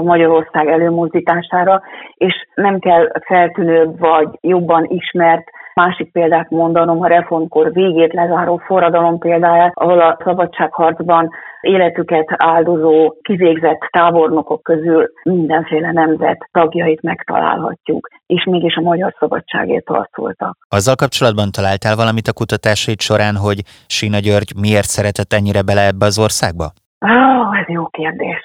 Magyarország 0.01 0.67
előmozdítására, 0.67 1.81
és 2.13 2.47
nem 2.55 2.79
kell 2.79 3.11
feltűnőbb 3.25 3.99
vagy 3.99 4.27
jobban 4.41 4.85
ismert 4.89 5.49
Másik 5.75 6.11
példát 6.11 6.49
mondanom, 6.49 7.01
a 7.01 7.07
reformkor 7.07 7.71
végét 7.73 8.13
lezáró 8.13 8.57
forradalom 8.57 9.17
példáját, 9.19 9.71
ahol 9.73 9.99
a 10.01 10.17
szabadságharcban 10.23 11.29
életüket 11.61 12.25
áldozó, 12.37 13.15
kivégzett 13.21 13.79
tábornokok 13.91 14.63
közül 14.63 15.11
mindenféle 15.23 15.91
nemzet 15.91 16.49
tagjait 16.51 17.01
megtalálhatjuk, 17.01 18.07
és 18.25 18.43
mégis 18.43 18.75
a 18.75 18.81
magyar 18.81 19.15
szabadságért 19.19 19.87
harcoltak. 19.87 20.57
Azzal 20.69 20.95
kapcsolatban 20.95 21.51
találtál 21.51 21.95
valamit 21.95 22.27
a 22.27 22.33
kutatásait 22.33 23.01
során, 23.01 23.35
hogy 23.35 23.59
Sina 23.87 24.19
György 24.19 24.51
miért 24.59 24.87
szeretett 24.87 25.33
ennyire 25.33 25.61
bele 25.61 25.85
ebbe 25.85 26.05
az 26.05 26.19
országba? 26.19 26.65
Ah, 26.99 27.59
ez 27.59 27.67
jó 27.67 27.85
kérdés. 27.87 28.43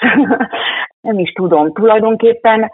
Nem 1.00 1.18
is 1.18 1.32
tudom, 1.32 1.72
tulajdonképpen 1.72 2.70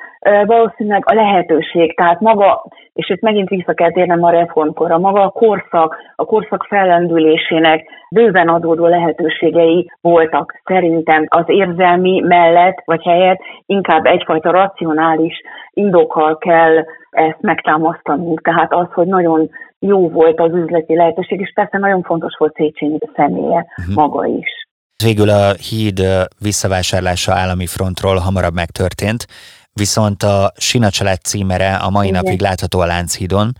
valószínűleg 0.47 1.03
a 1.07 1.15
lehetőség, 1.15 1.97
tehát 1.97 2.21
maga, 2.21 2.65
és 2.93 3.11
itt 3.11 3.21
megint 3.21 3.49
vissza 3.49 3.73
kell 3.73 3.93
térnem 3.93 4.25
a 4.25 4.31
reformkorra, 4.31 4.99
maga 4.99 5.23
a 5.23 5.31
korszak, 5.31 5.97
a 6.17 6.25
korszak 6.25 6.65
fellendülésének 6.65 7.85
bőven 8.11 8.49
adódó 8.49 8.87
lehetőségei 8.87 9.91
voltak 10.01 10.61
szerintem 10.65 11.25
az 11.29 11.45
érzelmi 11.47 12.21
mellett, 12.21 12.83
vagy 12.85 13.03
helyett 13.03 13.41
inkább 13.67 14.05
egyfajta 14.05 14.51
racionális 14.51 15.41
indokkal 15.71 16.39
kell 16.39 16.85
ezt 17.11 17.41
megtámasztani. 17.41 18.35
Tehát 18.43 18.73
az, 18.73 18.87
hogy 18.93 19.07
nagyon 19.07 19.51
jó 19.79 20.09
volt 20.09 20.41
az 20.41 20.55
üzleti 20.55 20.95
lehetőség, 20.95 21.41
és 21.41 21.53
persze 21.55 21.79
nagyon 21.79 22.03
fontos 22.03 22.37
volt 22.39 22.55
Széchenyi 22.55 22.99
személye 23.15 23.67
uh-huh. 23.79 23.95
maga 23.95 24.25
is. 24.27 24.66
Végül 25.05 25.29
a 25.29 25.53
híd 25.53 26.01
visszavásárlása 26.39 27.33
állami 27.33 27.67
frontról 27.67 28.17
hamarabb 28.17 28.55
megtörtént, 28.55 29.27
viszont 29.73 30.23
a 30.23 30.53
Sina 30.57 30.91
család 30.91 31.21
címere 31.21 31.75
a 31.75 31.91
mai 31.91 32.09
Igen. 32.09 32.23
napig 32.23 32.41
látható 32.41 32.81
a 32.81 32.87
Lánchídon, 32.87 33.53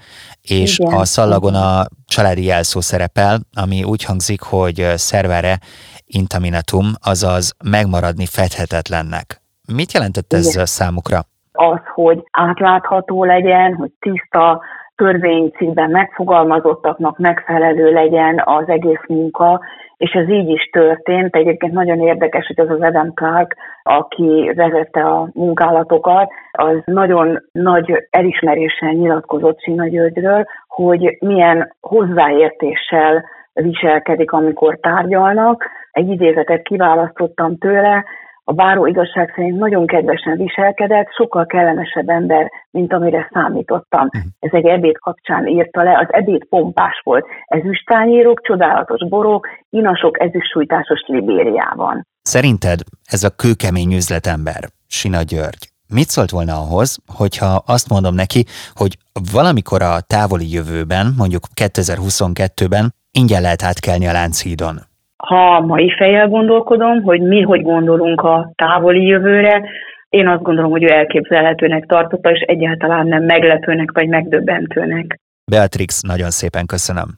és 0.43 0.79
Igen. 0.79 0.93
a 0.93 1.05
szallagon 1.05 1.55
a 1.55 1.85
családi 2.07 2.45
jelszó 2.45 2.81
szerepel, 2.81 3.39
ami 3.63 3.85
úgy 3.85 4.05
hangzik, 4.05 4.43
hogy 4.43 4.93
szervere 4.95 5.59
intaminatum, 6.07 6.87
azaz 7.03 7.55
megmaradni 7.65 8.27
fedhetetlennek. 8.27 9.41
Mit 9.75 9.93
jelentett 9.93 10.33
ez 10.33 10.53
Igen. 10.55 10.67
számukra? 10.67 11.19
Az, 11.53 11.81
hogy 11.95 12.25
átlátható 12.31 13.25
legyen, 13.25 13.75
hogy 13.75 13.91
tiszta, 13.99 14.61
törvénycikkben 14.95 15.91
megfogalmazottaknak 15.91 17.19
megfelelő 17.19 17.93
legyen 17.93 18.43
az 18.45 18.69
egész 18.69 19.05
munka, 19.09 19.61
és 19.97 20.11
ez 20.11 20.29
így 20.29 20.49
is 20.49 20.69
történt. 20.73 21.37
Egyébként 21.37 21.73
nagyon 21.73 22.01
érdekes, 22.01 22.47
hogy 22.47 22.61
az 22.61 22.71
az 22.71 22.81
Adam 22.81 23.13
Clark, 23.15 23.57
aki 23.83 24.53
vezette 24.55 25.01
a 25.01 25.29
munkálatokat, 25.35 26.31
az 26.53 26.77
nagyon 26.85 27.43
nagy 27.53 28.07
elismeréssel 28.11 28.93
nyilatkozott 28.93 29.61
Sina 29.61 29.89
Györgyről, 29.89 30.45
hogy 30.69 31.17
milyen 31.21 31.75
hozzáértéssel 31.81 33.25
viselkedik, 33.53 34.33
amikor 34.33 34.79
tárgyalnak. 34.81 35.65
Egy 35.93 36.09
idézetet 36.09 36.63
kiválasztottam 36.63 37.59
tőle, 37.59 38.05
a 38.49 38.53
báró 38.53 38.87
igazság 38.87 39.33
szerint 39.35 39.59
nagyon 39.59 39.87
kedvesen 39.87 40.37
viselkedett, 40.37 41.07
sokkal 41.17 41.47
kellemesebb 41.47 42.09
ember, 42.09 42.51
mint 42.71 42.93
amire 42.93 43.29
számítottam. 43.33 44.07
Uh-huh. 44.07 44.23
Ez 44.39 44.51
egy 44.53 44.67
ebéd 44.67 44.99
kapcsán 44.99 45.47
írta 45.47 45.83
le, 45.83 45.99
az 45.99 46.07
ebéd 46.11 46.45
pompás 46.45 47.01
volt. 47.05 47.27
Ezüstányérok, 47.45 48.41
csodálatos 48.43 49.09
borok, 49.09 49.49
inasok 49.71 50.21
ezüstsújtásos 50.21 51.01
Libériában. 51.07 52.07
Szerinted 52.23 52.81
ez 53.05 53.25
a 53.25 53.35
kőkemény 53.37 53.93
üzletember, 53.93 54.63
Sina 54.87 55.23
György, 55.23 55.71
mit 55.89 56.09
szólt 56.09 56.31
volna 56.31 56.53
ahhoz, 56.53 56.99
hogyha 57.17 57.63
azt 57.67 57.89
mondom 57.89 58.15
neki, 58.15 58.45
hogy 58.75 58.97
valamikor 59.33 59.83
a 59.83 60.01
távoli 60.01 60.53
jövőben, 60.53 61.15
mondjuk 61.17 61.43
2022-ben 61.61 62.95
ingyen 63.11 63.43
lehet 63.43 63.63
átkelni 63.63 64.07
a 64.07 64.13
Lánchídon? 64.13 64.77
Ha 65.17 65.61
mai 65.61 65.91
fejjel 65.97 66.29
gondolkodom, 66.29 67.03
hogy 67.03 67.21
mi 67.21 67.43
hogy 67.43 67.63
gondolunk 67.63 68.21
a 68.21 68.53
távoli 68.55 69.07
jövőre, 69.07 69.69
én 70.09 70.29
azt 70.29 70.43
gondolom, 70.43 70.71
hogy 70.71 70.83
ő 70.83 70.91
elképzelhetőnek 70.91 71.87
tartotta, 71.87 72.31
és 72.31 72.41
egyáltalán 72.41 73.07
nem 73.07 73.25
meglepőnek 73.25 73.91
vagy 73.93 74.09
megdöbbentőnek. 74.09 75.21
Beatrix, 75.51 76.01
nagyon 76.01 76.31
szépen 76.31 76.67
köszönöm. 76.67 77.09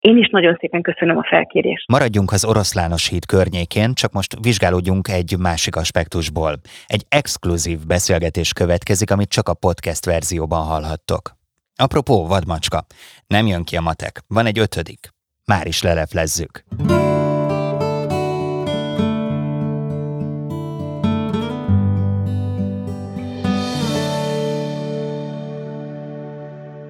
Én 0.00 0.16
is 0.16 0.28
nagyon 0.28 0.56
szépen 0.60 0.82
köszönöm 0.82 1.16
a 1.16 1.24
felkérést. 1.28 1.88
Maradjunk 1.88 2.32
az 2.32 2.44
Oroszlános 2.44 3.08
híd 3.08 3.26
környékén, 3.26 3.94
csak 3.94 4.12
most 4.12 4.36
vizsgálódjunk 4.42 5.08
egy 5.08 5.34
másik 5.38 5.76
aspektusból. 5.76 6.52
Egy 6.86 7.02
exkluzív 7.08 7.78
beszélgetés 7.86 8.52
következik, 8.52 9.10
amit 9.10 9.28
csak 9.28 9.48
a 9.48 9.54
podcast 9.54 10.04
verzióban 10.04 10.64
hallhattok. 10.64 11.30
Apropó, 11.76 12.26
vadmacska, 12.26 12.80
nem 13.26 13.46
jön 13.46 13.64
ki 13.64 13.76
a 13.76 13.80
matek, 13.80 14.20
van 14.28 14.46
egy 14.46 14.58
ötödik. 14.58 15.00
Már 15.46 15.66
is 15.66 15.82
leleplezzük. 15.82 16.64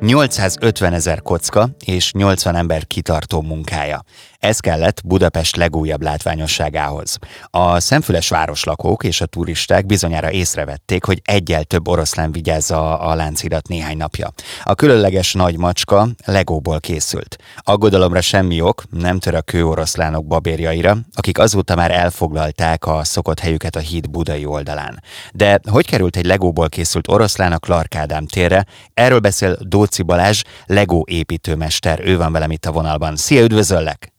850 0.06 0.92
ezer 0.92 1.22
kocka 1.22 1.68
és 1.84 2.12
80 2.14 2.54
ember 2.54 2.86
kitartó 2.86 3.40
munkája. 3.42 4.04
Ez 4.46 4.58
kellett 4.58 5.00
Budapest 5.04 5.56
legújabb 5.56 6.02
látványosságához. 6.02 7.18
A 7.50 7.80
szemfüles 7.80 8.28
városlakók 8.28 9.04
és 9.04 9.20
a 9.20 9.26
turisták 9.26 9.86
bizonyára 9.86 10.30
észrevették, 10.30 11.04
hogy 11.04 11.22
egyel 11.24 11.64
több 11.64 11.88
oroszlán 11.88 12.32
vigyázza 12.32 12.98
a 12.98 13.14
láncidat 13.14 13.68
néhány 13.68 13.96
napja. 13.96 14.32
A 14.64 14.74
különleges 14.74 15.32
nagy 15.32 15.58
macska 15.58 16.08
legóból 16.24 16.80
készült. 16.80 17.36
Aggodalomra 17.58 18.20
semmi 18.20 18.60
ok, 18.60 18.82
nem 18.90 19.18
tör 19.18 19.34
a 19.34 19.42
kőoroszlánok 19.42 20.26
babérjaira, 20.26 20.96
akik 21.14 21.38
azóta 21.38 21.74
már 21.74 21.90
elfoglalták 21.90 22.86
a 22.86 23.04
szokott 23.04 23.40
helyüket 23.40 23.76
a 23.76 23.80
híd 23.80 24.10
budai 24.10 24.44
oldalán. 24.44 25.02
De 25.32 25.60
hogy 25.70 25.86
került 25.86 26.16
egy 26.16 26.26
legóból 26.26 26.68
készült 26.68 27.08
oroszlán 27.08 27.52
a 27.52 27.58
Clark 27.58 27.94
Ádám 27.94 28.26
térre? 28.26 28.66
Erről 28.94 29.18
beszél 29.18 29.56
Dóci 29.60 30.02
Balázs, 30.02 30.42
Legó 30.66 31.06
építőmester. 31.08 32.00
Ő 32.04 32.16
van 32.16 32.32
velem 32.32 32.50
itt 32.50 32.66
a 32.66 32.72
vonalban. 32.72 33.16
Szia, 33.16 33.42
üdvözöllek! 33.42 34.14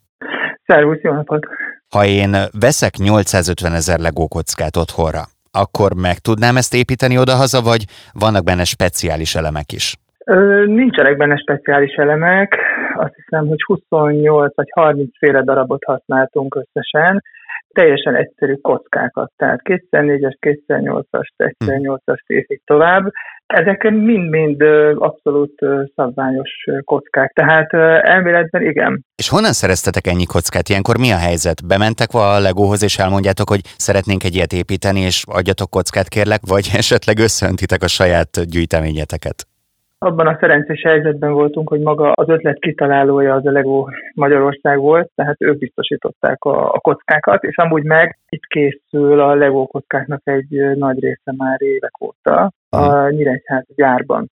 Szervusz, 0.68 1.01
jó 1.01 1.13
napot! 1.13 1.45
Ha 1.89 2.05
én 2.05 2.32
veszek 2.59 2.93
850 2.97 3.74
ezer 3.74 3.99
legókockát 3.99 4.76
otthonra, 4.76 5.24
akkor 5.51 5.91
meg 5.93 6.18
tudnám 6.18 6.55
ezt 6.57 6.74
építeni 6.74 7.18
odahaza, 7.18 7.61
vagy 7.61 7.82
vannak 8.13 8.43
benne 8.43 8.63
speciális 8.63 9.36
elemek 9.36 9.72
is? 9.72 9.95
Ö, 10.26 10.65
nincsenek 10.65 11.18
benne 11.18 11.38
speciális 11.38 11.93
elemek. 11.93 12.57
Azt 12.95 13.15
hiszem, 13.15 13.47
hogy 13.47 13.61
28 13.65 14.55
vagy 14.55 14.70
30 14.72 15.18
féle 15.18 15.43
darabot 15.43 15.84
használtunk 15.84 16.55
összesen. 16.55 17.24
Teljesen 17.78 18.15
egyszerű 18.15 18.53
kockákat, 18.53 19.32
tehát 19.36 19.59
204-es, 19.63 20.38
208-as, 20.67 21.28
208-as 21.38 22.19
és 22.25 22.61
tovább. 22.65 23.11
Ezek 23.45 23.84
mind-mind 23.84 24.61
abszolút 24.95 25.53
szabványos 25.95 26.49
kockák, 26.84 27.32
tehát 27.34 27.73
elméletben 28.03 28.61
igen. 28.61 29.05
És 29.15 29.30
honnan 29.30 29.51
szereztetek 29.51 30.07
ennyi 30.07 30.25
kockát? 30.25 30.69
Ilyenkor 30.69 30.97
mi 30.97 31.11
a 31.11 31.17
helyzet? 31.17 31.67
Bementek 31.67 32.09
a 32.13 32.39
Legóhoz 32.39 32.84
és 32.84 32.97
elmondjátok, 32.97 33.49
hogy 33.49 33.61
szeretnénk 33.63 34.23
egy 34.23 34.36
ilyet 34.36 34.53
építeni, 34.53 34.99
és 34.99 35.23
adjatok 35.28 35.69
kockát 35.69 36.07
kérlek, 36.07 36.41
vagy 36.47 36.69
esetleg 36.82 37.19
összeöntitek 37.19 37.82
a 37.84 37.88
saját 37.88 38.45
gyűjteményeteket? 38.49 39.47
Abban 40.00 40.28
a 40.28 40.38
szerencsés 40.39 40.82
helyzetben 40.82 41.32
voltunk, 41.32 41.70
hogy 41.70 41.80
maga 41.80 42.12
az 42.12 42.30
ötlet 42.30 42.60
kitalálója 42.60 43.34
az 43.34 43.45
a 43.45 43.52
Lego 43.52 43.86
Magyarország 44.14 44.80
volt, 44.80 45.10
tehát 45.16 45.36
ők 45.39 45.58
biztosították 45.58 46.43
a, 46.43 46.74
a 46.74 46.80
kockákat, 46.80 47.43
és 47.43 47.58
amúgy 47.58 47.84
meg 47.84 48.18
itt 48.30 48.43
készül 48.43 49.20
a 49.20 49.36
Lego 49.36 49.66
kockáknak 49.66 50.22
egy 50.24 50.76
nagy 50.76 51.00
része 51.00 51.34
már 51.38 51.62
évek 51.62 52.02
óta 52.02 52.52
a 52.70 53.10
Nyíregyházi 53.10 53.74
gyárban. 53.76 54.28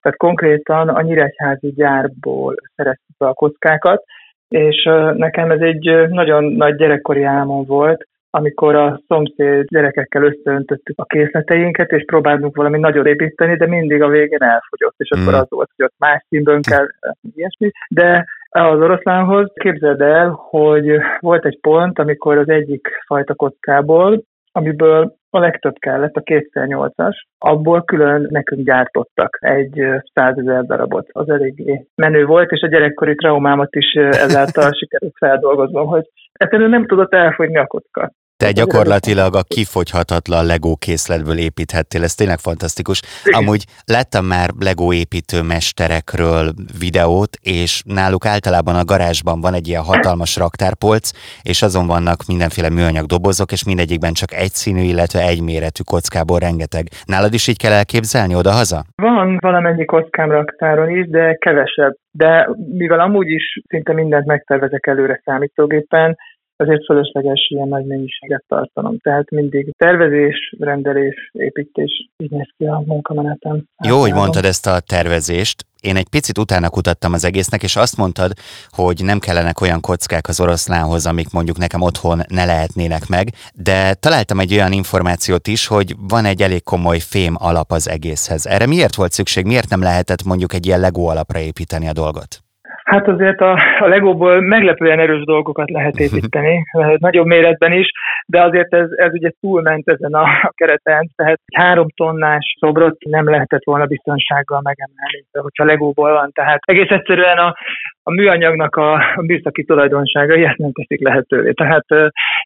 Tehát 0.00 0.18
konkrétan 0.18 0.88
a 0.88 1.00
Nyíregyházi 1.00 1.72
gyárból 1.72 2.54
szereztük 2.76 3.16
a 3.18 3.34
kockákat, 3.34 4.04
és 4.48 4.82
nekem 5.14 5.50
ez 5.50 5.60
egy 5.60 6.08
nagyon 6.08 6.44
nagy 6.44 6.74
gyerekkori 6.74 7.22
álmom 7.22 7.64
volt, 7.64 8.08
amikor 8.30 8.74
a 8.74 9.00
szomszéd 9.08 9.66
gyerekekkel 9.66 10.22
összeöntöttük 10.22 10.98
a 10.98 11.04
készleteinket, 11.04 11.90
és 11.90 12.04
próbáltunk 12.06 12.56
valami 12.56 12.78
nagyot 12.78 13.06
építeni, 13.06 13.56
de 13.56 13.66
mindig 13.66 14.02
a 14.02 14.08
végén 14.08 14.42
elfogyott, 14.42 14.94
és 14.96 15.10
akkor 15.10 15.32
mm. 15.32 15.38
az 15.38 15.46
volt, 15.48 15.70
hogy 15.76 15.84
ott 15.84 15.98
más 15.98 16.24
színből 16.28 16.60
kell 16.60 16.86
ilyesmi. 17.34 17.70
De 17.88 18.26
az 18.48 18.80
oroszlánhoz 18.80 19.52
képzeld 19.54 20.00
el, 20.00 20.28
hogy 20.28 20.98
volt 21.18 21.44
egy 21.44 21.58
pont, 21.60 21.98
amikor 21.98 22.38
az 22.38 22.48
egyik 22.48 22.88
fajta 23.06 23.34
kockából, 23.34 24.22
amiből 24.52 25.14
a 25.30 25.38
legtöbb 25.38 25.74
kellett, 25.78 26.14
a 26.14 26.22
2008-as, 26.22 27.14
abból 27.38 27.84
külön 27.84 28.26
nekünk 28.30 28.66
gyártottak 28.66 29.38
egy 29.40 29.84
százezer 30.14 30.64
darabot. 30.64 31.08
Az 31.12 31.28
eléggé 31.28 31.86
menő 31.94 32.24
volt, 32.24 32.50
és 32.50 32.62
a 32.62 32.68
gyerekkori 32.68 33.14
traumámat 33.14 33.74
is 33.74 33.92
ezáltal 33.94 34.72
sikerült 34.78 35.16
feldolgoznom, 35.16 35.86
hogy 35.86 36.10
egyszerűen 36.32 36.70
nem 36.70 36.86
tudott 36.86 37.14
elfogyni 37.14 37.58
a 37.58 37.66
kocka. 37.66 38.12
Te 38.40 38.52
gyakorlatilag 38.52 39.34
a 39.34 39.42
kifogyhatatlan 39.42 40.46
Lego 40.46 40.76
készletből 40.76 41.38
építhettél, 41.38 42.02
ez 42.02 42.14
tényleg 42.14 42.38
fantasztikus. 42.38 43.02
Amúgy 43.24 43.64
láttam 43.84 44.24
már 44.24 44.48
Lego 44.60 44.92
építőmesterekről 44.92 46.52
videót, 46.78 47.36
és 47.42 47.82
náluk 47.84 48.26
általában 48.26 48.74
a 48.74 48.84
garázsban 48.84 49.40
van 49.40 49.54
egy 49.54 49.68
ilyen 49.68 49.82
hatalmas 49.82 50.36
raktárpolc, 50.36 51.10
és 51.42 51.62
azon 51.62 51.86
vannak 51.86 52.18
mindenféle 52.26 52.70
műanyag 52.70 53.06
dobozok, 53.06 53.52
és 53.52 53.64
mindegyikben 53.64 54.12
csak 54.12 54.32
egy 54.32 54.52
színű, 54.52 54.82
illetve 54.82 55.20
egy 55.20 55.42
méretű 55.42 55.82
kockából 55.82 56.38
rengeteg. 56.38 56.84
Nálad 57.04 57.34
is 57.34 57.48
így 57.48 57.58
kell 57.58 57.72
elképzelni 57.72 58.34
oda-haza? 58.34 58.84
Van 58.94 59.38
valamennyi 59.40 59.84
kockám 59.84 60.30
raktáron 60.30 60.88
is, 60.96 61.08
de 61.08 61.34
kevesebb. 61.34 61.94
De 62.12 62.48
mivel 62.72 63.00
amúgy 63.00 63.30
is 63.30 63.44
szinte 63.68 63.92
mindent 63.92 64.26
megtervezek 64.26 64.86
előre 64.86 65.20
számítógépen, 65.24 66.16
azért 66.60 66.84
fölösleges 66.84 67.46
ilyen 67.48 67.68
nagy 67.68 67.86
mennyiséget 67.86 68.44
tartanom. 68.48 68.98
Tehát 68.98 69.30
mindig 69.30 69.74
tervezés, 69.76 70.54
rendelés, 70.58 71.30
építés, 71.32 72.08
így 72.16 72.30
néz 72.30 72.48
ki 72.56 72.64
a 72.64 72.82
munkamenetem. 72.86 73.64
Jó, 73.86 74.00
hogy 74.00 74.12
mondtad 74.12 74.44
ezt 74.44 74.66
a 74.66 74.80
tervezést. 74.80 75.64
Én 75.80 75.96
egy 75.96 76.08
picit 76.08 76.38
utána 76.38 76.68
kutattam 76.68 77.12
az 77.12 77.24
egésznek, 77.24 77.62
és 77.62 77.76
azt 77.76 77.96
mondtad, 77.96 78.32
hogy 78.70 79.04
nem 79.04 79.18
kellenek 79.18 79.60
olyan 79.60 79.80
kockák 79.80 80.28
az 80.28 80.40
oroszlánhoz, 80.40 81.06
amik 81.06 81.32
mondjuk 81.32 81.58
nekem 81.58 81.80
otthon 81.80 82.20
ne 82.28 82.44
lehetnének 82.44 83.08
meg, 83.08 83.28
de 83.54 83.94
találtam 83.94 84.40
egy 84.40 84.52
olyan 84.52 84.72
információt 84.72 85.46
is, 85.48 85.66
hogy 85.66 85.94
van 86.08 86.24
egy 86.24 86.42
elég 86.42 86.62
komoly 86.62 86.98
fém 86.98 87.34
alap 87.38 87.72
az 87.72 87.88
egészhez. 87.88 88.46
Erre 88.46 88.66
miért 88.66 88.94
volt 88.94 89.12
szükség? 89.12 89.44
Miért 89.44 89.68
nem 89.68 89.82
lehetett 89.82 90.22
mondjuk 90.22 90.52
egy 90.52 90.66
ilyen 90.66 90.80
legó 90.80 91.08
alapra 91.08 91.38
építeni 91.38 91.88
a 91.88 91.92
dolgot? 91.92 92.42
Hát 92.90 93.08
azért 93.08 93.40
a, 93.40 93.58
a 93.78 93.86
Legóból 93.86 94.40
meglepően 94.40 94.98
erős 94.98 95.24
dolgokat 95.24 95.70
lehet 95.70 95.98
építeni, 96.06 96.64
nagyobb 96.98 97.26
méretben 97.26 97.72
is, 97.72 97.90
de 98.26 98.42
azért 98.42 98.74
ez, 98.74 98.88
ez 98.90 99.12
ugye 99.12 99.30
túlment 99.40 99.88
ezen 99.88 100.12
a, 100.12 100.22
a 100.22 100.52
kereten, 100.54 101.10
tehát 101.16 101.40
három 101.54 101.86
tonnás 101.94 102.56
szobrot 102.60 103.04
nem 103.04 103.28
lehetett 103.28 103.64
volna 103.64 103.86
biztonsággal 103.86 104.60
megemelni, 104.62 105.24
hogyha 105.32 105.64
Legóból 105.64 106.12
van. 106.12 106.30
Tehát 106.32 106.60
egész 106.62 106.90
egyszerűen 106.90 107.38
a, 107.38 107.56
a 108.02 108.10
műanyagnak 108.10 108.76
a, 108.76 108.92
a 108.92 109.22
műszaki 109.22 109.64
tulajdonságai 109.64 110.44
ezt 110.44 110.58
nem 110.58 110.72
teszik 110.72 111.08
lehetővé. 111.08 111.52
Tehát 111.52 111.86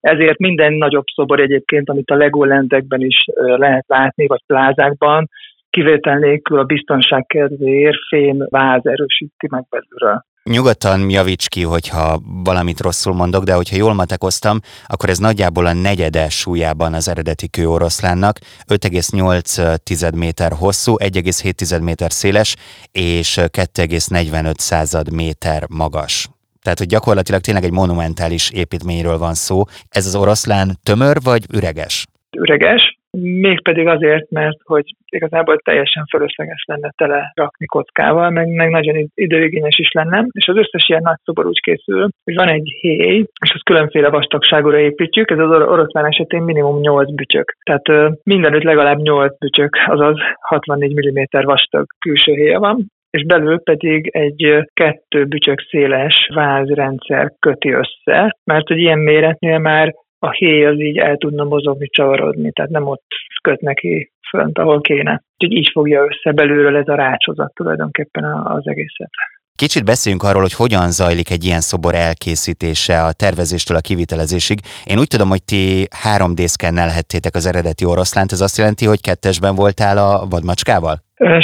ezért 0.01 0.39
minden 0.39 0.73
nagyobb 0.73 1.07
szobor 1.15 1.41
egyébként, 1.41 1.91
amit 1.91 2.11
a 2.11 2.17
Lego 2.17 2.45
lentekben 2.45 3.01
is 3.01 3.25
lehet 3.35 3.85
látni, 3.89 4.27
vagy 4.27 4.43
plázákban, 4.47 5.29
kivétel 5.71 6.19
nélkül 6.19 6.59
a 6.59 6.65
biztonság 6.65 7.27
kedvéért 7.27 7.99
fém 8.09 8.47
váz 8.49 8.87
erősíti 8.87 9.47
meg 9.51 9.65
belülről. 9.71 10.25
Nyugodtan 10.51 11.11
javíts 11.11 11.49
ki, 11.49 11.63
hogyha 11.63 12.21
valamit 12.45 12.81
rosszul 12.81 13.15
mondok, 13.15 13.45
de 13.45 13.55
hogyha 13.55 13.77
jól 13.77 13.95
matekoztam, 13.95 14.59
akkor 14.87 15.09
ez 15.09 15.19
nagyjából 15.19 15.67
a 15.67 15.73
negyede 15.73 16.29
súlyában 16.29 16.95
az 16.95 17.09
eredeti 17.09 17.49
kőoroszlánnak, 17.49 18.39
5,8 18.69 20.15
méter 20.15 20.53
hosszú, 20.53 20.95
1,7 20.99 21.83
méter 21.83 22.13
széles, 22.13 22.57
és 22.93 23.37
2,45 23.37 24.59
század 24.59 25.13
méter 25.13 25.67
magas. 25.69 26.29
Tehát, 26.63 26.79
hogy 26.79 26.89
gyakorlatilag 26.89 27.41
tényleg 27.41 27.65
egy 27.65 27.73
monumentális 27.73 28.51
építményről 28.51 29.19
van 29.19 29.35
szó. 29.35 29.63
Ez 29.89 30.07
az 30.07 30.15
oroszlán 30.15 30.79
tömör 30.83 31.23
vagy 31.23 31.45
üreges? 31.53 32.07
üreges, 32.37 32.99
mégpedig 33.21 33.87
azért, 33.87 34.31
mert 34.31 34.57
hogy 34.63 34.85
igazából 35.09 35.59
teljesen 35.59 36.05
fölösleges 36.11 36.65
lenne 36.67 36.91
tele 36.97 37.33
rakni 37.35 37.67
kockával, 37.67 38.31
meg, 38.31 38.49
meg 38.49 38.71
nagyon 38.71 39.11
időigényes 39.15 39.79
is 39.79 39.91
lenne, 39.93 40.27
és 40.31 40.47
az 40.47 40.57
összes 40.57 40.89
ilyen 40.89 41.03
nagy 41.05 41.19
szobor 41.25 41.47
úgy 41.47 41.61
készül, 41.61 42.09
hogy 42.25 42.35
van 42.35 42.49
egy 42.49 42.77
héj, 42.81 43.19
és 43.19 43.53
az 43.55 43.61
különféle 43.65 44.09
vastagságúra 44.09 44.79
építjük, 44.79 45.31
ez 45.31 45.39
az 45.39 45.51
oroszlán 45.51 46.07
esetén 46.07 46.43
minimum 46.43 46.81
8 46.81 47.15
bütyök. 47.15 47.57
Tehát 47.63 48.17
mindenütt 48.23 48.63
legalább 48.63 48.99
8 48.99 49.39
bütyök, 49.39 49.77
azaz 49.87 50.17
64 50.41 50.95
mm 50.95 51.43
vastag 51.45 51.87
külső 51.99 52.33
héja 52.33 52.59
van, 52.59 52.87
és 53.11 53.25
belül 53.25 53.59
pedig 53.63 54.07
egy 54.07 54.67
kettő 54.73 55.25
bütyök 55.25 55.61
széles 55.71 56.31
vázrendszer 56.35 57.33
köti 57.39 57.73
össze, 57.73 58.37
mert 58.45 58.69
hogy 58.69 58.79
ilyen 58.79 58.99
méretnél 58.99 59.59
már 59.59 59.95
a 60.25 60.31
héj 60.31 60.65
az 60.67 60.81
így 60.81 60.99
el 60.99 61.17
tudna 61.17 61.45
mozogni, 61.45 61.89
csavarodni, 61.89 62.53
tehát 62.53 62.71
nem 62.71 62.87
ott 62.87 63.07
köt 63.43 63.61
neki 63.61 64.13
fönt, 64.31 64.59
ahol 64.59 64.81
kéne. 64.81 65.23
Úgyhogy 65.39 65.57
így 65.59 65.71
fogja 65.73 66.05
össze 66.05 66.33
belülről 66.33 66.77
ez 66.77 66.89
a 66.89 66.95
rácsozat 66.95 67.55
tulajdonképpen 67.55 68.25
az 68.25 68.67
egészet. 68.67 69.11
Kicsit 69.57 69.85
beszéljünk 69.85 70.25
arról, 70.25 70.41
hogy 70.41 70.55
hogyan 70.63 70.91
zajlik 70.91 71.31
egy 71.31 71.45
ilyen 71.45 71.61
szobor 71.61 71.95
elkészítése 71.95 72.97
a 73.03 73.13
tervezéstől 73.13 73.77
a 73.77 73.87
kivitelezésig. 73.89 74.59
Én 74.85 74.99
úgy 74.99 75.07
tudom, 75.07 75.29
hogy 75.29 75.45
ti 75.45 75.89
3D 76.17 76.47
szkennelhettétek 76.47 77.35
az 77.35 77.47
eredeti 77.47 77.85
oroszlánt, 77.85 78.33
ez 78.33 78.41
azt 78.41 78.59
jelenti, 78.59 78.85
hogy 78.87 79.01
kettesben 79.01 79.55
voltál 79.55 79.97
a 79.99 80.27
vadmacskával? 80.31 80.97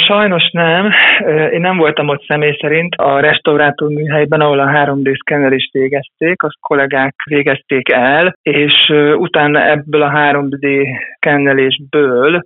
Sajnos 0.07 0.49
nem. 0.51 0.91
Én 1.51 1.61
nem 1.61 1.77
voltam 1.77 2.07
ott 2.07 2.23
személy 2.27 2.57
szerint. 2.61 2.95
A 2.95 3.19
restaurátor 3.19 3.89
műhelyben, 3.89 4.41
ahol 4.41 4.59
a 4.59 4.71
3D 4.71 5.19
szkennelést 5.19 5.71
végezték, 5.71 6.43
azt 6.43 6.59
kollégák 6.59 7.15
végezték 7.25 7.89
el, 7.91 8.35
és 8.41 8.73
utána 9.17 9.69
ebből 9.69 10.01
a 10.01 10.11
3D 10.11 10.85
szkennelésből 11.15 12.43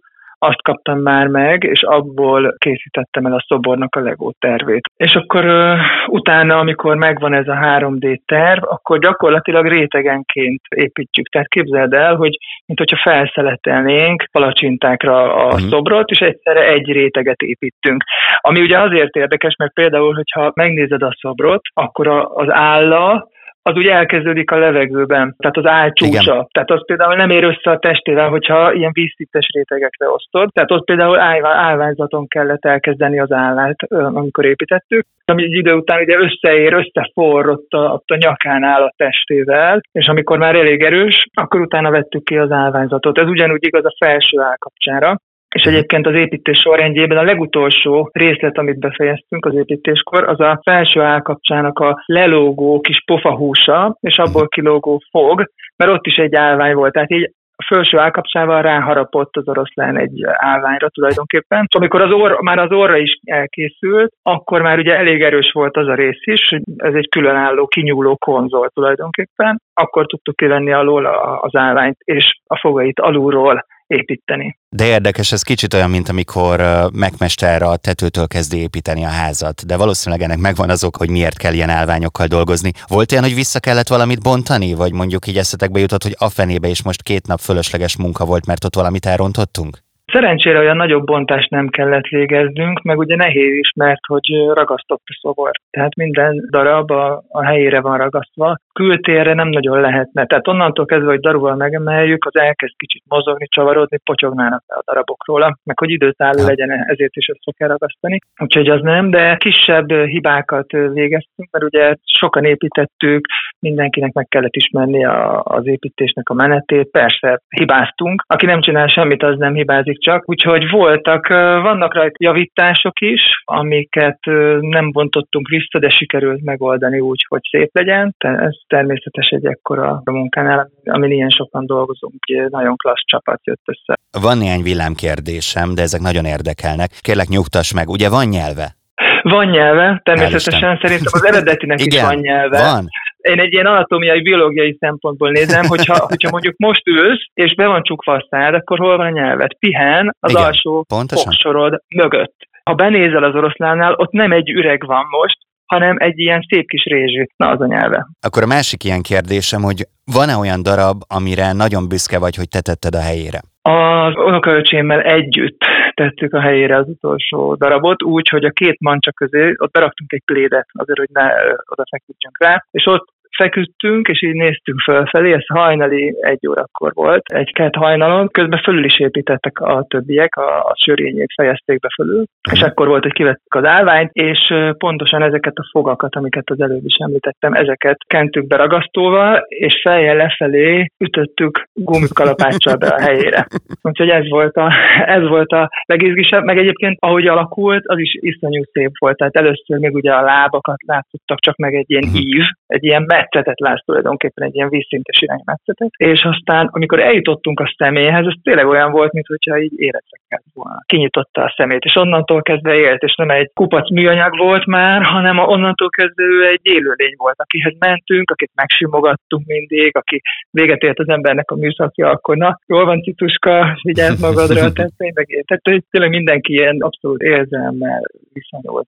azt 0.47 0.61
kaptam 0.61 0.99
már 0.99 1.27
meg, 1.27 1.63
és 1.63 1.81
abból 1.83 2.55
készítettem 2.57 3.25
el 3.25 3.33
a 3.33 3.45
szobornak 3.47 3.95
a 3.95 3.99
Lego 3.99 4.31
tervét. 4.39 4.89
És 4.97 5.13
akkor 5.13 5.45
uh, 5.45 5.79
utána, 6.07 6.57
amikor 6.57 6.95
megvan 6.95 7.33
ez 7.33 7.47
a 7.47 7.59
3D 7.61 8.19
terv, 8.25 8.63
akkor 8.63 8.99
gyakorlatilag 8.99 9.67
rétegenként 9.67 10.61
építjük. 10.75 11.27
Tehát 11.27 11.47
képzeld 11.47 11.93
el, 11.93 12.15
hogy 12.15 12.37
mint 12.65 12.79
hogyha 12.79 13.09
felszeletelnénk 13.09 14.27
palacsintákra 14.31 15.33
a 15.33 15.45
uh-huh. 15.45 15.59
szobrot, 15.59 16.09
és 16.09 16.19
egyszerre 16.19 16.67
egy 16.67 16.91
réteget 16.91 17.41
építünk. 17.41 18.03
Ami 18.37 18.61
ugye 18.61 18.79
azért 18.79 19.15
érdekes, 19.15 19.55
mert 19.55 19.73
például, 19.73 20.13
hogyha 20.13 20.51
megnézed 20.55 21.01
a 21.01 21.17
szobrot, 21.19 21.61
akkor 21.73 22.07
az 22.33 22.47
álla 22.49 23.33
az 23.69 23.75
úgy 23.75 23.87
elkezdődik 23.87 24.51
a 24.51 24.57
levegőben, 24.57 25.35
tehát 25.37 25.57
az 25.57 25.65
álcsúcsa. 25.65 26.31
Igen. 26.31 26.47
Tehát 26.51 26.71
az 26.71 26.85
például 26.85 27.15
nem 27.15 27.29
ér 27.29 27.43
össze 27.43 27.71
a 27.71 27.79
testével, 27.79 28.29
hogyha 28.29 28.73
ilyen 28.73 28.91
vízszintes 28.93 29.47
rétegekre 29.53 30.09
osztod. 30.09 30.49
Tehát 30.53 30.71
ott 30.71 30.85
például 30.85 31.19
állványzaton 31.43 32.27
kellett 32.27 32.65
elkezdeni 32.65 33.19
az 33.19 33.31
állát, 33.31 33.75
amikor 33.91 34.45
építettük. 34.45 35.05
Ami 35.25 35.43
egy 35.43 35.53
idő 35.53 35.73
után 35.73 36.01
ugye 36.01 36.17
összeér, 36.17 36.73
összeforrott 36.73 37.71
a, 37.71 37.77
ott 37.77 38.09
a 38.09 38.15
nyakán 38.15 38.63
áll 38.63 38.81
a 38.81 38.93
testével, 38.97 39.81
és 39.91 40.07
amikor 40.07 40.37
már 40.37 40.55
elég 40.55 40.83
erős, 40.83 41.27
akkor 41.33 41.61
utána 41.61 41.89
vettük 41.91 42.23
ki 42.23 42.37
az 42.37 42.51
állványzatot. 42.51 43.17
Ez 43.17 43.27
ugyanúgy 43.27 43.65
igaz 43.65 43.85
a 43.85 43.95
felső 44.05 44.39
állkapcsára. 44.39 45.15
És 45.55 45.63
egyébként 45.63 46.07
az 46.07 46.13
építés 46.13 46.59
sorrendjében 46.59 47.17
a 47.17 47.23
legutolsó 47.23 48.09
részlet, 48.13 48.57
amit 48.57 48.79
befejeztünk 48.79 49.45
az 49.45 49.55
építéskor, 49.55 50.23
az 50.29 50.39
a 50.39 50.59
felső 50.63 51.01
állkapcsának 51.01 51.79
a 51.79 52.03
lelógó 52.05 52.79
kis 52.79 53.03
pofahúsa, 53.05 53.97
és 53.99 54.17
abból 54.17 54.47
kilógó 54.47 55.01
fog, 55.11 55.49
mert 55.75 55.91
ott 55.91 56.05
is 56.05 56.15
egy 56.15 56.35
állvány 56.35 56.73
volt. 56.73 56.93
Tehát 56.93 57.11
így 57.11 57.31
a 57.55 57.65
felső 57.67 57.97
állkapcsával 57.97 58.61
ráharapott 58.61 59.35
az 59.35 59.47
oroszlán 59.47 59.97
egy 59.97 60.21
állványra 60.25 60.89
tulajdonképpen. 60.89 61.65
És 61.67 61.75
amikor 61.75 62.01
az 62.01 62.11
orr, 62.11 62.41
már 62.41 62.59
az 62.59 62.71
orra 62.71 62.97
is 62.97 63.19
elkészült, 63.23 64.13
akkor 64.23 64.61
már 64.61 64.77
ugye 64.77 64.97
elég 64.97 65.21
erős 65.21 65.51
volt 65.51 65.77
az 65.77 65.87
a 65.87 65.95
rész 65.95 66.21
is, 66.25 66.49
hogy 66.49 66.61
ez 66.77 66.93
egy 66.93 67.09
különálló, 67.09 67.67
kinyúló 67.67 68.15
konzol 68.15 68.69
tulajdonképpen. 68.73 69.61
Akkor 69.73 70.05
tudtuk 70.05 70.35
kivenni 70.35 70.71
alól 70.71 71.05
az 71.41 71.55
állványt, 71.55 71.97
és 71.99 72.39
a 72.47 72.57
fogait 72.57 72.99
alulról 72.99 73.65
építeni. 73.87 74.57
De 74.69 74.85
érdekes, 74.85 75.31
ez 75.31 75.41
kicsit 75.41 75.73
olyan, 75.73 75.89
mint 75.89 76.09
amikor 76.09 76.59
megmester 76.93 77.61
a 77.61 77.77
tetőtől 77.77 78.27
kezdi 78.27 78.57
építeni 78.57 79.03
a 79.03 79.17
házat, 79.21 79.65
de 79.65 79.77
valószínűleg 79.77 80.23
ennek 80.23 80.39
megvan 80.39 80.69
azok, 80.69 80.95
hogy 80.97 81.09
miért 81.09 81.37
kell 81.37 81.53
ilyen 81.53 81.69
állványokkal 81.69 82.27
dolgozni. 82.27 82.71
Volt 82.87 83.11
olyan, 83.11 83.23
hogy 83.23 83.35
vissza 83.35 83.59
kellett 83.59 83.87
valamit 83.87 84.23
bontani, 84.23 84.73
vagy 84.73 84.93
mondjuk 84.93 85.27
így 85.27 85.37
eszetekbe 85.37 85.79
jutott, 85.79 86.03
hogy 86.03 86.15
a 86.17 86.29
fenébe 86.29 86.67
is 86.67 86.83
most 86.83 87.03
két 87.03 87.27
nap 87.27 87.39
fölösleges 87.39 87.97
munka 87.97 88.25
volt, 88.25 88.45
mert 88.45 88.63
ott 88.63 88.75
valamit 88.75 89.05
elrontottunk? 89.05 89.83
Szerencsére 90.13 90.59
olyan 90.59 90.75
nagyobb 90.75 91.05
bontást 91.05 91.49
nem 91.49 91.67
kellett 91.67 92.07
végeznünk, 92.07 92.81
meg 92.81 92.97
ugye 92.97 93.15
nehéz 93.15 93.57
is, 93.57 93.71
mert 93.75 94.05
hogy 94.07 94.27
ragasztott 94.53 95.01
a 95.05 95.17
szobor. 95.21 95.51
Tehát 95.69 95.95
minden 95.95 96.47
darab 96.49 96.91
a, 96.91 97.23
a 97.27 97.45
helyére 97.45 97.81
van 97.81 97.97
ragasztva. 97.97 98.57
Kültérre 98.79 99.33
nem 99.33 99.47
nagyon 99.47 99.81
lehetne. 99.81 100.25
Tehát 100.25 100.47
onnantól 100.47 100.85
kezdve, 100.85 101.09
hogy 101.09 101.19
darúval 101.19 101.55
megemeljük, 101.55 102.25
az 102.25 102.35
elkezd 102.41 102.73
kicsit 102.77 103.03
mozogni, 103.09 103.47
csavarodni, 103.49 103.99
pocsognának 104.03 104.63
a 104.67 104.81
darabok 104.85 105.25
róla, 105.27 105.57
meg 105.63 105.79
hogy 105.79 105.89
időtálló 105.89 106.45
legyen, 106.45 106.69
ezért 106.71 107.15
is 107.15 107.27
össze 107.27 107.51
kell 107.57 107.67
ragasztani. 107.67 108.19
Úgyhogy 108.41 108.69
az 108.69 108.81
nem, 108.81 109.09
de 109.09 109.35
kisebb 109.35 109.91
hibákat 109.91 110.71
végeztünk, 110.71 111.49
mert 111.51 111.65
ugye 111.65 111.95
sokan 112.03 112.43
építettük, 112.43 113.25
mindenkinek 113.59 114.13
meg 114.13 114.27
kellett 114.27 114.55
ismerni 114.55 115.05
a, 115.05 115.41
az 115.43 115.67
építésnek 115.67 116.29
a 116.29 116.33
menetét. 116.33 116.91
Persze 116.91 117.39
hibáztunk. 117.49 118.23
Aki 118.27 118.45
nem 118.45 118.61
csinál 118.61 118.87
semmit, 118.87 119.23
az 119.23 119.37
nem 119.37 119.53
hibázik 119.53 119.99
csak. 119.99 120.29
Úgyhogy 120.29 120.69
voltak, 120.69 121.27
vannak 121.67 121.93
rajta 121.93 122.15
javítások 122.17 122.99
is, 122.99 123.21
amiket 123.45 124.19
nem 124.59 124.91
bontottunk 124.91 125.47
vissza, 125.47 125.79
de 125.79 125.89
sikerült 125.89 126.43
megoldani 126.43 126.99
úgy, 126.99 127.25
hogy 127.27 127.41
szép 127.49 127.69
legyen. 127.73 128.15
Ez 128.17 128.55
természetes 128.67 129.27
egy 129.27 129.45
ekkora 129.45 130.01
munkánál, 130.05 130.69
amin 130.83 131.11
ilyen 131.11 131.29
sokan 131.29 131.65
dolgozunk, 131.65 132.13
nagyon 132.49 132.75
klassz 132.75 133.05
csapat 133.05 133.39
jött 133.43 133.63
össze. 133.65 133.99
Van 134.21 134.37
néhány 134.37 134.61
villámkérdésem, 134.61 135.75
de 135.75 135.81
ezek 135.81 136.01
nagyon 136.01 136.25
érdekelnek. 136.25 136.89
Kérlek 137.01 137.27
nyugtass 137.27 137.73
meg, 137.73 137.89
ugye 137.89 138.09
van 138.09 138.27
nyelve? 138.27 138.75
Van 139.21 139.47
nyelve, 139.47 140.01
természetesen 140.03 140.79
szerintem 140.81 141.11
az 141.11 141.25
eredetinek 141.25 141.79
Igen, 141.81 141.99
is 141.99 142.01
van 142.01 142.19
nyelve. 142.19 142.57
Van 142.57 142.87
én 143.25 143.39
egy 143.39 143.53
ilyen 143.53 143.65
anatómiai, 143.65 144.21
biológiai 144.21 144.77
szempontból 144.79 145.29
nézem, 145.29 145.65
hogyha, 145.65 145.95
hogyha 146.09 146.29
mondjuk 146.29 146.57
most 146.57 146.87
ülsz, 146.87 147.25
és 147.33 147.55
be 147.55 147.67
van 147.67 147.83
csukva 147.83 148.13
a 148.13 148.27
szád, 148.29 148.53
akkor 148.53 148.77
hol 148.77 148.97
van 148.97 149.05
a 149.05 149.09
nyelvet? 149.09 149.57
Pihen 149.59 150.15
az 150.19 150.31
Igen, 150.31 150.43
alsó 150.43 150.85
fogsorod 151.07 151.81
mögött. 151.95 152.35
Ha 152.63 152.73
benézel 152.73 153.23
az 153.23 153.35
oroszlánnál, 153.35 153.93
ott 153.93 154.11
nem 154.11 154.31
egy 154.31 154.49
üreg 154.49 154.85
van 154.85 155.05
most, 155.09 155.37
hanem 155.75 155.95
egy 155.99 156.19
ilyen 156.19 156.41
szép 156.49 156.67
kis 156.67 156.83
rézsű. 156.83 157.23
Na, 157.35 157.49
az 157.49 157.61
a 157.61 157.65
nyelve. 157.65 158.07
Akkor 158.27 158.43
a 158.43 158.53
másik 158.55 158.83
ilyen 158.83 159.01
kérdésem, 159.01 159.61
hogy 159.61 159.79
van-e 160.17 160.35
olyan 160.35 160.61
darab, 160.63 160.97
amire 161.17 161.47
nagyon 161.53 161.83
büszke 161.87 162.17
vagy, 162.19 162.35
hogy 162.35 162.49
te 162.49 162.61
tetted 162.61 162.95
a 162.95 163.01
helyére? 163.09 163.39
Az 163.61 164.13
unokaöcsémmel 164.15 165.01
együtt 165.01 165.61
tettük 165.93 166.33
a 166.33 166.41
helyére 166.41 166.77
az 166.77 166.87
utolsó 166.87 167.55
darabot, 167.55 168.03
úgy, 168.03 168.27
hogy 168.29 168.45
a 168.45 168.49
két 168.61 168.77
mancsa 168.79 169.11
közé 169.11 169.53
ott 169.57 169.71
beraktunk 169.71 170.11
egy 170.11 170.23
plédet, 170.25 170.67
azért, 170.73 170.99
hogy 170.99 171.09
ne 171.11 171.25
oda 171.71 171.83
feküdjünk 171.89 172.37
rá, 172.39 172.65
és 172.71 172.85
ott 172.85 173.05
feküdtünk, 173.37 174.07
és 174.07 174.23
így 174.23 174.33
néztünk 174.33 174.79
fölfelé, 174.79 175.33
ez 175.33 175.45
hajnali 175.47 176.15
egy 176.19 176.47
órakor 176.47 176.91
volt, 176.93 177.23
egy 177.33 177.53
kett 177.53 177.75
hajnalon, 177.75 178.29
közben 178.31 178.61
fölül 178.63 178.85
is 178.85 178.99
építettek 178.99 179.59
a 179.59 179.85
többiek, 179.87 180.35
a, 180.35 180.59
a 180.59 180.73
sörényét 180.83 181.33
fejezték 181.35 181.79
be 181.79 181.87
fölül, 181.95 182.23
és 182.51 182.61
akkor 182.61 182.87
volt, 182.87 183.03
hogy 183.03 183.13
kivettük 183.13 183.53
az 183.53 183.65
állványt, 183.65 184.09
és 184.11 184.53
pontosan 184.77 185.23
ezeket 185.23 185.55
a 185.55 185.69
fogakat, 185.71 186.15
amiket 186.15 186.49
az 186.49 186.61
előbb 186.61 186.85
is 186.85 186.95
említettem, 186.95 187.53
ezeket 187.53 187.97
kentük 188.07 188.47
be 188.47 188.55
ragasztóval, 188.55 189.45
és 189.47 189.81
fejjel 189.83 190.15
lefelé 190.15 190.85
ütöttük 190.97 191.69
gumikalapáccsal 191.73 192.75
be 192.75 192.87
a 192.87 193.01
helyére. 193.01 193.47
Úgyhogy 193.81 194.09
ez 194.09 194.29
volt 194.29 194.55
a, 194.55 194.73
ez 195.05 195.27
volt 195.27 195.51
a 195.51 195.69
legizgisebb, 195.85 196.43
meg 196.43 196.57
egyébként 196.57 196.97
ahogy 196.99 197.27
alakult, 197.27 197.83
az 197.85 197.99
is 197.99 198.17
iszonyú 198.19 198.63
szép 198.71 198.91
volt. 198.99 199.17
Tehát 199.17 199.35
először 199.35 199.77
még 199.79 199.93
ugye 199.93 200.11
a 200.11 200.21
lábakat 200.21 200.81
látszottak, 200.87 201.39
csak 201.39 201.55
meg 201.55 201.73
egy 201.73 201.89
ilyen 201.89 202.07
mhm. 202.07 202.15
ív, 202.15 202.43
egy 202.67 202.83
ilyen 202.83 203.05
metszetet 203.25 203.59
látsz 203.59 203.85
tulajdonképpen, 203.85 204.47
egy 204.47 204.55
ilyen 204.55 204.69
vízszintes 204.69 205.21
iránymetszetet, 205.21 205.89
és 205.97 206.23
aztán, 206.23 206.69
amikor 206.71 206.99
eljutottunk 206.99 207.59
a 207.59 207.73
személyhez, 207.77 208.25
ez 208.25 208.33
tényleg 208.43 208.67
olyan 208.67 208.91
volt, 208.91 209.13
mintha 209.13 209.59
így 209.59 209.79
életekkel 209.79 210.41
volna. 210.53 210.79
Kinyitotta 210.85 211.43
a 211.43 211.53
szemét, 211.57 211.83
és 211.83 211.95
onnantól 211.95 212.41
kezdve 212.41 212.75
élt, 212.75 213.01
és 213.01 213.15
nem 213.15 213.29
egy 213.29 213.51
kupac 213.53 213.89
műanyag 213.91 214.37
volt 214.37 214.65
már, 214.65 215.01
hanem 215.01 215.37
onnantól 215.37 215.89
kezdve 215.89 216.23
ő 216.23 216.47
egy 216.47 216.59
élőlény 216.61 217.13
volt, 217.17 217.39
akihez 217.39 217.73
mentünk, 217.79 218.31
akit 218.31 218.51
megsimogattunk 218.55 219.45
mindig, 219.45 219.97
aki 219.97 220.21
véget 220.51 220.81
ért 220.81 220.99
az 220.99 221.09
embernek 221.09 221.51
a 221.51 221.55
műszakja, 221.55 222.09
akkor 222.09 222.37
na, 222.37 222.59
jól 222.67 222.85
van, 222.85 223.01
Cituska, 223.01 223.77
vigyázz 223.81 224.21
magadra, 224.21 224.71
tehát 224.75 224.91
tényleg, 224.97 225.45
tehát 225.47 225.83
tényleg 225.89 226.09
mindenki 226.09 226.53
ilyen 226.53 226.77
abszolút 226.79 227.21
érzelemmel 227.21 228.01
viszonyult 228.33 228.87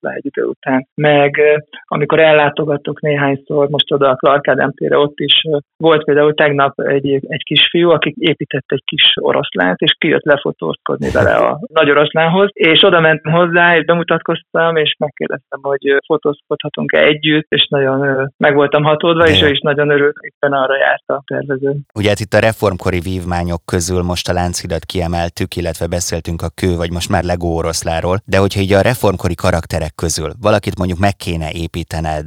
hozzá 0.00 0.14
egy 0.14 0.26
idő 0.26 0.44
után. 0.44 0.88
Meg 0.94 1.40
amikor 1.84 2.20
ellátogattok 2.20 3.00
néhányszor, 3.00 3.68
most 3.68 3.92
oda 3.92 4.08
a 4.08 4.16
Clark 4.16 4.48
Ádám 4.48 4.72
tére, 4.72 4.98
ott 4.98 5.18
is 5.18 5.42
volt 5.76 6.04
például 6.04 6.34
tegnap 6.34 6.80
egy, 6.80 7.06
egy 7.12 7.42
kisfiú, 7.42 7.90
aki 7.90 8.14
épített 8.18 8.64
egy 8.66 8.82
kis 8.84 9.14
oroszlánt, 9.20 9.78
és 9.78 9.96
kijött 9.98 10.24
lefotózkodni 10.24 11.10
vele 11.10 11.34
a 11.34 11.60
nagy 11.72 11.90
oroszlánhoz, 11.90 12.48
és 12.52 12.82
oda 12.82 13.00
mentem 13.00 13.32
hozzá, 13.32 13.76
és 13.76 13.84
bemutatkoztam, 13.84 14.76
és 14.76 14.94
megkérdeztem, 14.98 15.60
hogy 15.62 15.96
fotózkodhatunk-e 16.06 16.98
együtt, 16.98 17.46
és 17.48 17.66
nagyon 17.70 18.30
meg 18.36 18.54
voltam 18.54 18.82
hatódva, 18.82 19.28
és 19.28 19.42
ő 19.42 19.48
is 19.48 19.60
nagyon 19.60 19.90
örült, 19.90 20.16
éppen 20.20 20.52
arra 20.52 20.76
járt 20.76 21.08
a 21.08 21.22
tervező. 21.26 21.76
Ugye 21.94 22.08
hát 22.08 22.20
itt 22.20 22.32
a 22.32 22.38
reformkori 22.38 23.00
vívmányok 23.00 23.62
közül 23.64 24.02
most 24.02 24.28
a 24.28 24.32
Lánchidat 24.32 24.84
kiemeltük, 24.84 25.56
illetve 25.56 25.86
beszéltünk 25.86 26.42
a 26.42 26.48
kő, 26.54 26.76
vagy 26.76 26.92
most 26.92 27.10
már 27.10 27.24
Legó 27.24 27.56
oroszláról, 27.56 28.18
de 28.24 28.38
hogyha 28.38 28.60
így 28.60 28.72
a 28.72 28.80
reformkori 28.80 29.34
karakterek 29.34 29.87
közül. 29.94 30.30
Valakit 30.40 30.78
mondjuk 30.78 30.98
meg 30.98 31.16
kéne 31.16 31.50
építened 31.52 32.26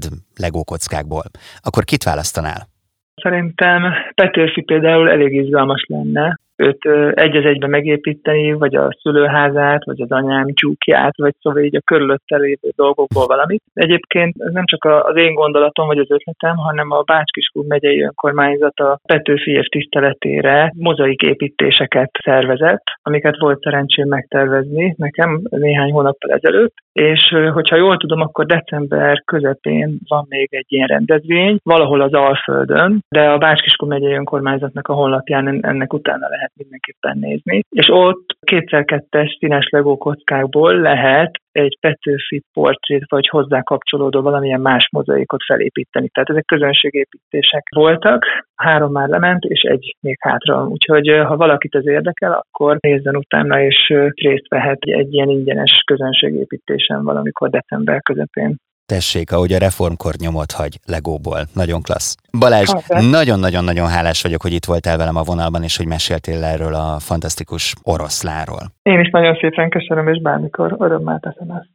kockákból, 0.63 1.23
akkor 1.61 1.83
kit 1.83 2.03
választanál? 2.03 2.67
Szerintem 3.15 3.93
Petőfi 4.15 4.61
például 4.61 5.09
elég 5.09 5.33
izgalmas 5.33 5.85
lenne, 5.87 6.39
őt 6.61 6.85
egy 7.17 7.35
az 7.35 7.45
egybe 7.45 7.67
megépíteni, 7.67 8.53
vagy 8.53 8.75
a 8.75 8.95
szülőházát, 9.01 9.85
vagy 9.85 10.01
az 10.01 10.11
anyám 10.11 10.45
csúkját, 10.53 11.17
vagy 11.17 11.33
szóval 11.41 11.63
így 11.63 11.75
a 11.75 11.81
körülötte 11.85 12.37
lévő 12.37 12.69
dolgokból 12.75 13.25
valamit. 13.25 13.63
Egyébként 13.73 14.33
ez 14.37 14.51
nem 14.53 14.65
csak 14.65 14.85
az 14.85 15.15
én 15.15 15.33
gondolatom, 15.33 15.87
vagy 15.87 15.97
az 15.97 16.11
ötletem, 16.11 16.55
hanem 16.55 16.91
a 16.91 17.01
Bács-Kiskun 17.01 17.65
megyei 17.67 18.01
önkormányzat 18.01 18.79
a 18.79 18.99
Petőfi 19.05 19.59
tiszteletére 19.69 20.73
mozaik 20.77 21.21
építéseket 21.21 22.09
szervezett, 22.23 22.83
amiket 23.01 23.39
volt 23.39 23.61
szerencsém 23.61 24.07
megtervezni 24.07 24.93
nekem 24.97 25.41
néhány 25.49 25.91
hónappal 25.91 26.31
ezelőtt, 26.31 26.73
és 26.93 27.35
hogyha 27.53 27.75
jól 27.75 27.97
tudom, 27.97 28.21
akkor 28.21 28.45
december 28.45 29.21
közepén 29.25 29.97
van 30.07 30.25
még 30.29 30.47
egy 30.51 30.65
ilyen 30.67 30.87
rendezvény, 30.87 31.57
valahol 31.63 32.01
az 32.01 32.13
Alföldön, 32.13 33.03
de 33.09 33.29
a 33.29 33.37
Bács-Kiskun 33.37 33.87
megyei 33.87 34.13
önkormányzatnak 34.13 34.87
a 34.87 34.93
honlapján 34.93 35.65
ennek 35.65 35.93
utána 35.93 36.27
lehet 36.29 36.50
mindenképpen 36.55 37.17
nézni. 37.17 37.61
És 37.69 37.87
ott 37.91 38.37
kétszer-kettes 38.39 39.37
színes 39.39 39.69
legó 39.69 39.97
kockákból 39.97 40.79
lehet 40.79 41.31
egy 41.51 41.77
Petőfi 41.79 42.41
portrét, 42.53 43.03
vagy 43.07 43.27
hozzá 43.27 43.61
kapcsolódó 43.61 44.21
valamilyen 44.21 44.61
más 44.61 44.87
mozaikot 44.91 45.43
felépíteni. 45.43 46.09
Tehát 46.09 46.29
ezek 46.29 46.45
közönségépítések 46.45 47.63
voltak, 47.75 48.25
három 48.55 48.91
már 48.91 49.07
lement, 49.07 49.43
és 49.43 49.61
egy 49.61 49.95
még 50.01 50.17
hátra. 50.19 50.67
Úgyhogy 50.67 51.07
ha 51.07 51.37
valakit 51.37 51.75
ez 51.75 51.87
érdekel, 51.87 52.31
akkor 52.31 52.77
nézzen 52.79 53.15
utána, 53.15 53.61
és 53.61 53.93
részt 54.15 54.47
vehet 54.47 54.81
egy 54.81 55.13
ilyen 55.13 55.29
ingyenes 55.29 55.83
közönségépítésen 55.85 57.03
valamikor 57.03 57.49
december 57.49 58.01
közepén. 58.01 58.55
Tessék, 58.85 59.31
ahogy 59.31 59.53
a 59.53 59.57
reformkor 59.57 60.13
nyomot 60.17 60.51
hagy 60.51 60.79
Legóból. 60.85 61.47
Nagyon 61.53 61.81
klassz. 61.81 62.15
Balázs, 62.39 62.69
nagyon-nagyon-nagyon 62.87 63.87
hálás 63.87 64.21
vagyok, 64.21 64.41
hogy 64.41 64.53
itt 64.53 64.65
voltál 64.65 64.97
velem 64.97 65.15
a 65.15 65.23
vonalban, 65.23 65.63
és 65.63 65.77
hogy 65.77 65.87
meséltél 65.87 66.43
erről 66.43 66.73
a 66.73 66.99
fantasztikus 66.99 67.73
oroszláról. 67.83 68.71
Én 68.83 68.99
is 68.99 69.09
nagyon 69.09 69.37
szépen 69.41 69.69
köszönöm, 69.69 70.07
és 70.07 70.21
bármikor 70.21 70.75
örömmel 70.79 71.19
teszem 71.19 71.49
ezt. 71.49 71.69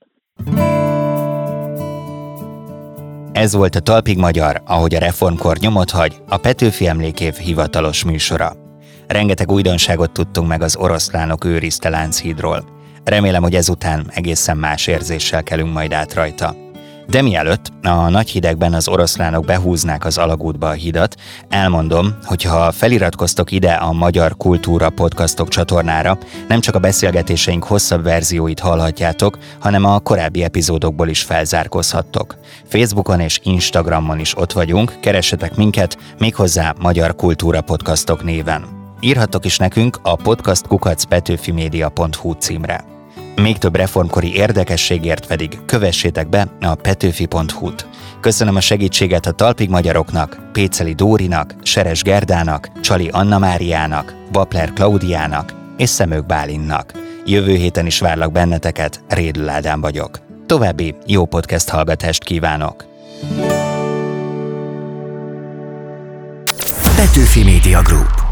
Ez 3.33 3.55
volt 3.55 3.75
a 3.75 3.81
Talpig 3.81 4.19
Magyar, 4.19 4.63
ahogy 4.67 4.95
a 4.95 4.99
reformkor 4.99 5.57
nyomot 5.57 5.91
hagy, 5.91 6.17
a 6.29 6.37
Petőfi 6.37 6.87
Emlékév 6.87 7.35
hivatalos 7.35 8.05
műsora. 8.05 8.53
Rengeteg 9.07 9.51
újdonságot 9.51 10.13
tudtunk 10.13 10.49
meg 10.49 10.63
az 10.63 10.77
oroszlánok 10.77 11.45
őrizte 11.45 11.89
Lánchídról. 11.89 12.65
Remélem, 13.05 13.43
hogy 13.43 13.55
ezután 13.55 14.07
egészen 14.15 14.57
más 14.57 14.87
érzéssel 14.87 15.43
kelünk 15.43 15.73
majd 15.73 15.93
át 15.93 16.15
rajta. 16.15 16.55
De 17.07 17.23
mielőtt 17.23 17.73
a 17.83 18.09
nagy 18.09 18.31
hidegben 18.31 18.75
az 18.75 18.89
oroszlánok 18.89 19.45
behúznák 19.45 20.05
az 20.05 20.19
alagútba 20.19 20.69
a 20.69 20.73
hidat, 20.73 21.15
elmondom, 21.49 22.17
hogy 22.25 22.43
ha 22.43 22.73
feliratkoztok 22.73 23.51
ide 23.51 23.73
a 23.73 23.93
Magyar 23.93 24.37
Kultúra 24.37 24.91
podcastok 24.91 25.49
csatornára, 25.49 26.19
nem 26.49 26.61
csak 26.61 26.75
a 26.75 26.79
beszélgetéseink 26.79 27.65
hosszabb 27.65 28.03
verzióit 28.03 28.61
hallhatjátok, 28.61 29.39
hanem 29.61 29.85
a 29.85 29.99
korábbi 29.99 30.43
epizódokból 30.43 31.09
is 31.09 31.23
felzárkozhattok. 31.23 32.37
Facebookon 32.65 33.21
és 33.21 33.41
Instagramon 33.43 34.19
is 34.19 34.37
ott 34.37 34.53
vagyunk, 34.53 35.01
keressetek 35.01 35.57
minket, 35.57 35.99
méghozzá 36.19 36.75
Magyar 36.81 37.15
Kultúra 37.15 37.61
podcastok 37.61 38.25
néven. 38.25 38.65
Írhattok 39.01 39.45
is 39.45 39.59
nekünk 39.59 39.99
a 40.03 40.17
podcastkukacpetőfimedia.hu 40.17 42.33
címre. 42.33 42.96
Még 43.41 43.59
több 43.59 43.77
reformkori 43.77 44.35
érdekességért 44.35 45.27
pedig 45.27 45.59
kövessétek 45.67 46.29
be 46.29 46.49
a 46.61 46.75
petőfi.hu-t. 46.75 47.87
Köszönöm 48.21 48.57
a 48.57 48.61
segítséget 48.61 49.27
a 49.27 49.33
Talpig 49.33 49.69
Magyaroknak, 49.69 50.51
Péceli 50.53 50.93
Dórinak, 50.93 51.55
Seres 51.63 52.03
Gerdának, 52.03 52.71
Csali 52.81 53.09
Anna 53.09 53.39
Máriának, 53.39 54.15
Bapler 54.33 54.73
Klaudiának 54.73 55.55
és 55.77 55.89
Szemők 55.89 56.27
Bálinnak. 56.27 56.93
Jövő 57.25 57.55
héten 57.55 57.87
is 57.87 58.01
várlak 58.01 58.33
benneteket, 58.33 59.01
Rédül 59.09 59.49
Ádám 59.49 59.81
vagyok. 59.81 60.19
További 60.47 60.95
jó 61.07 61.25
podcast 61.25 61.69
hallgatást 61.69 62.25
kívánok! 62.25 62.85
Petőfi 66.97 67.45
Media 67.45 67.83
Group 67.83 68.26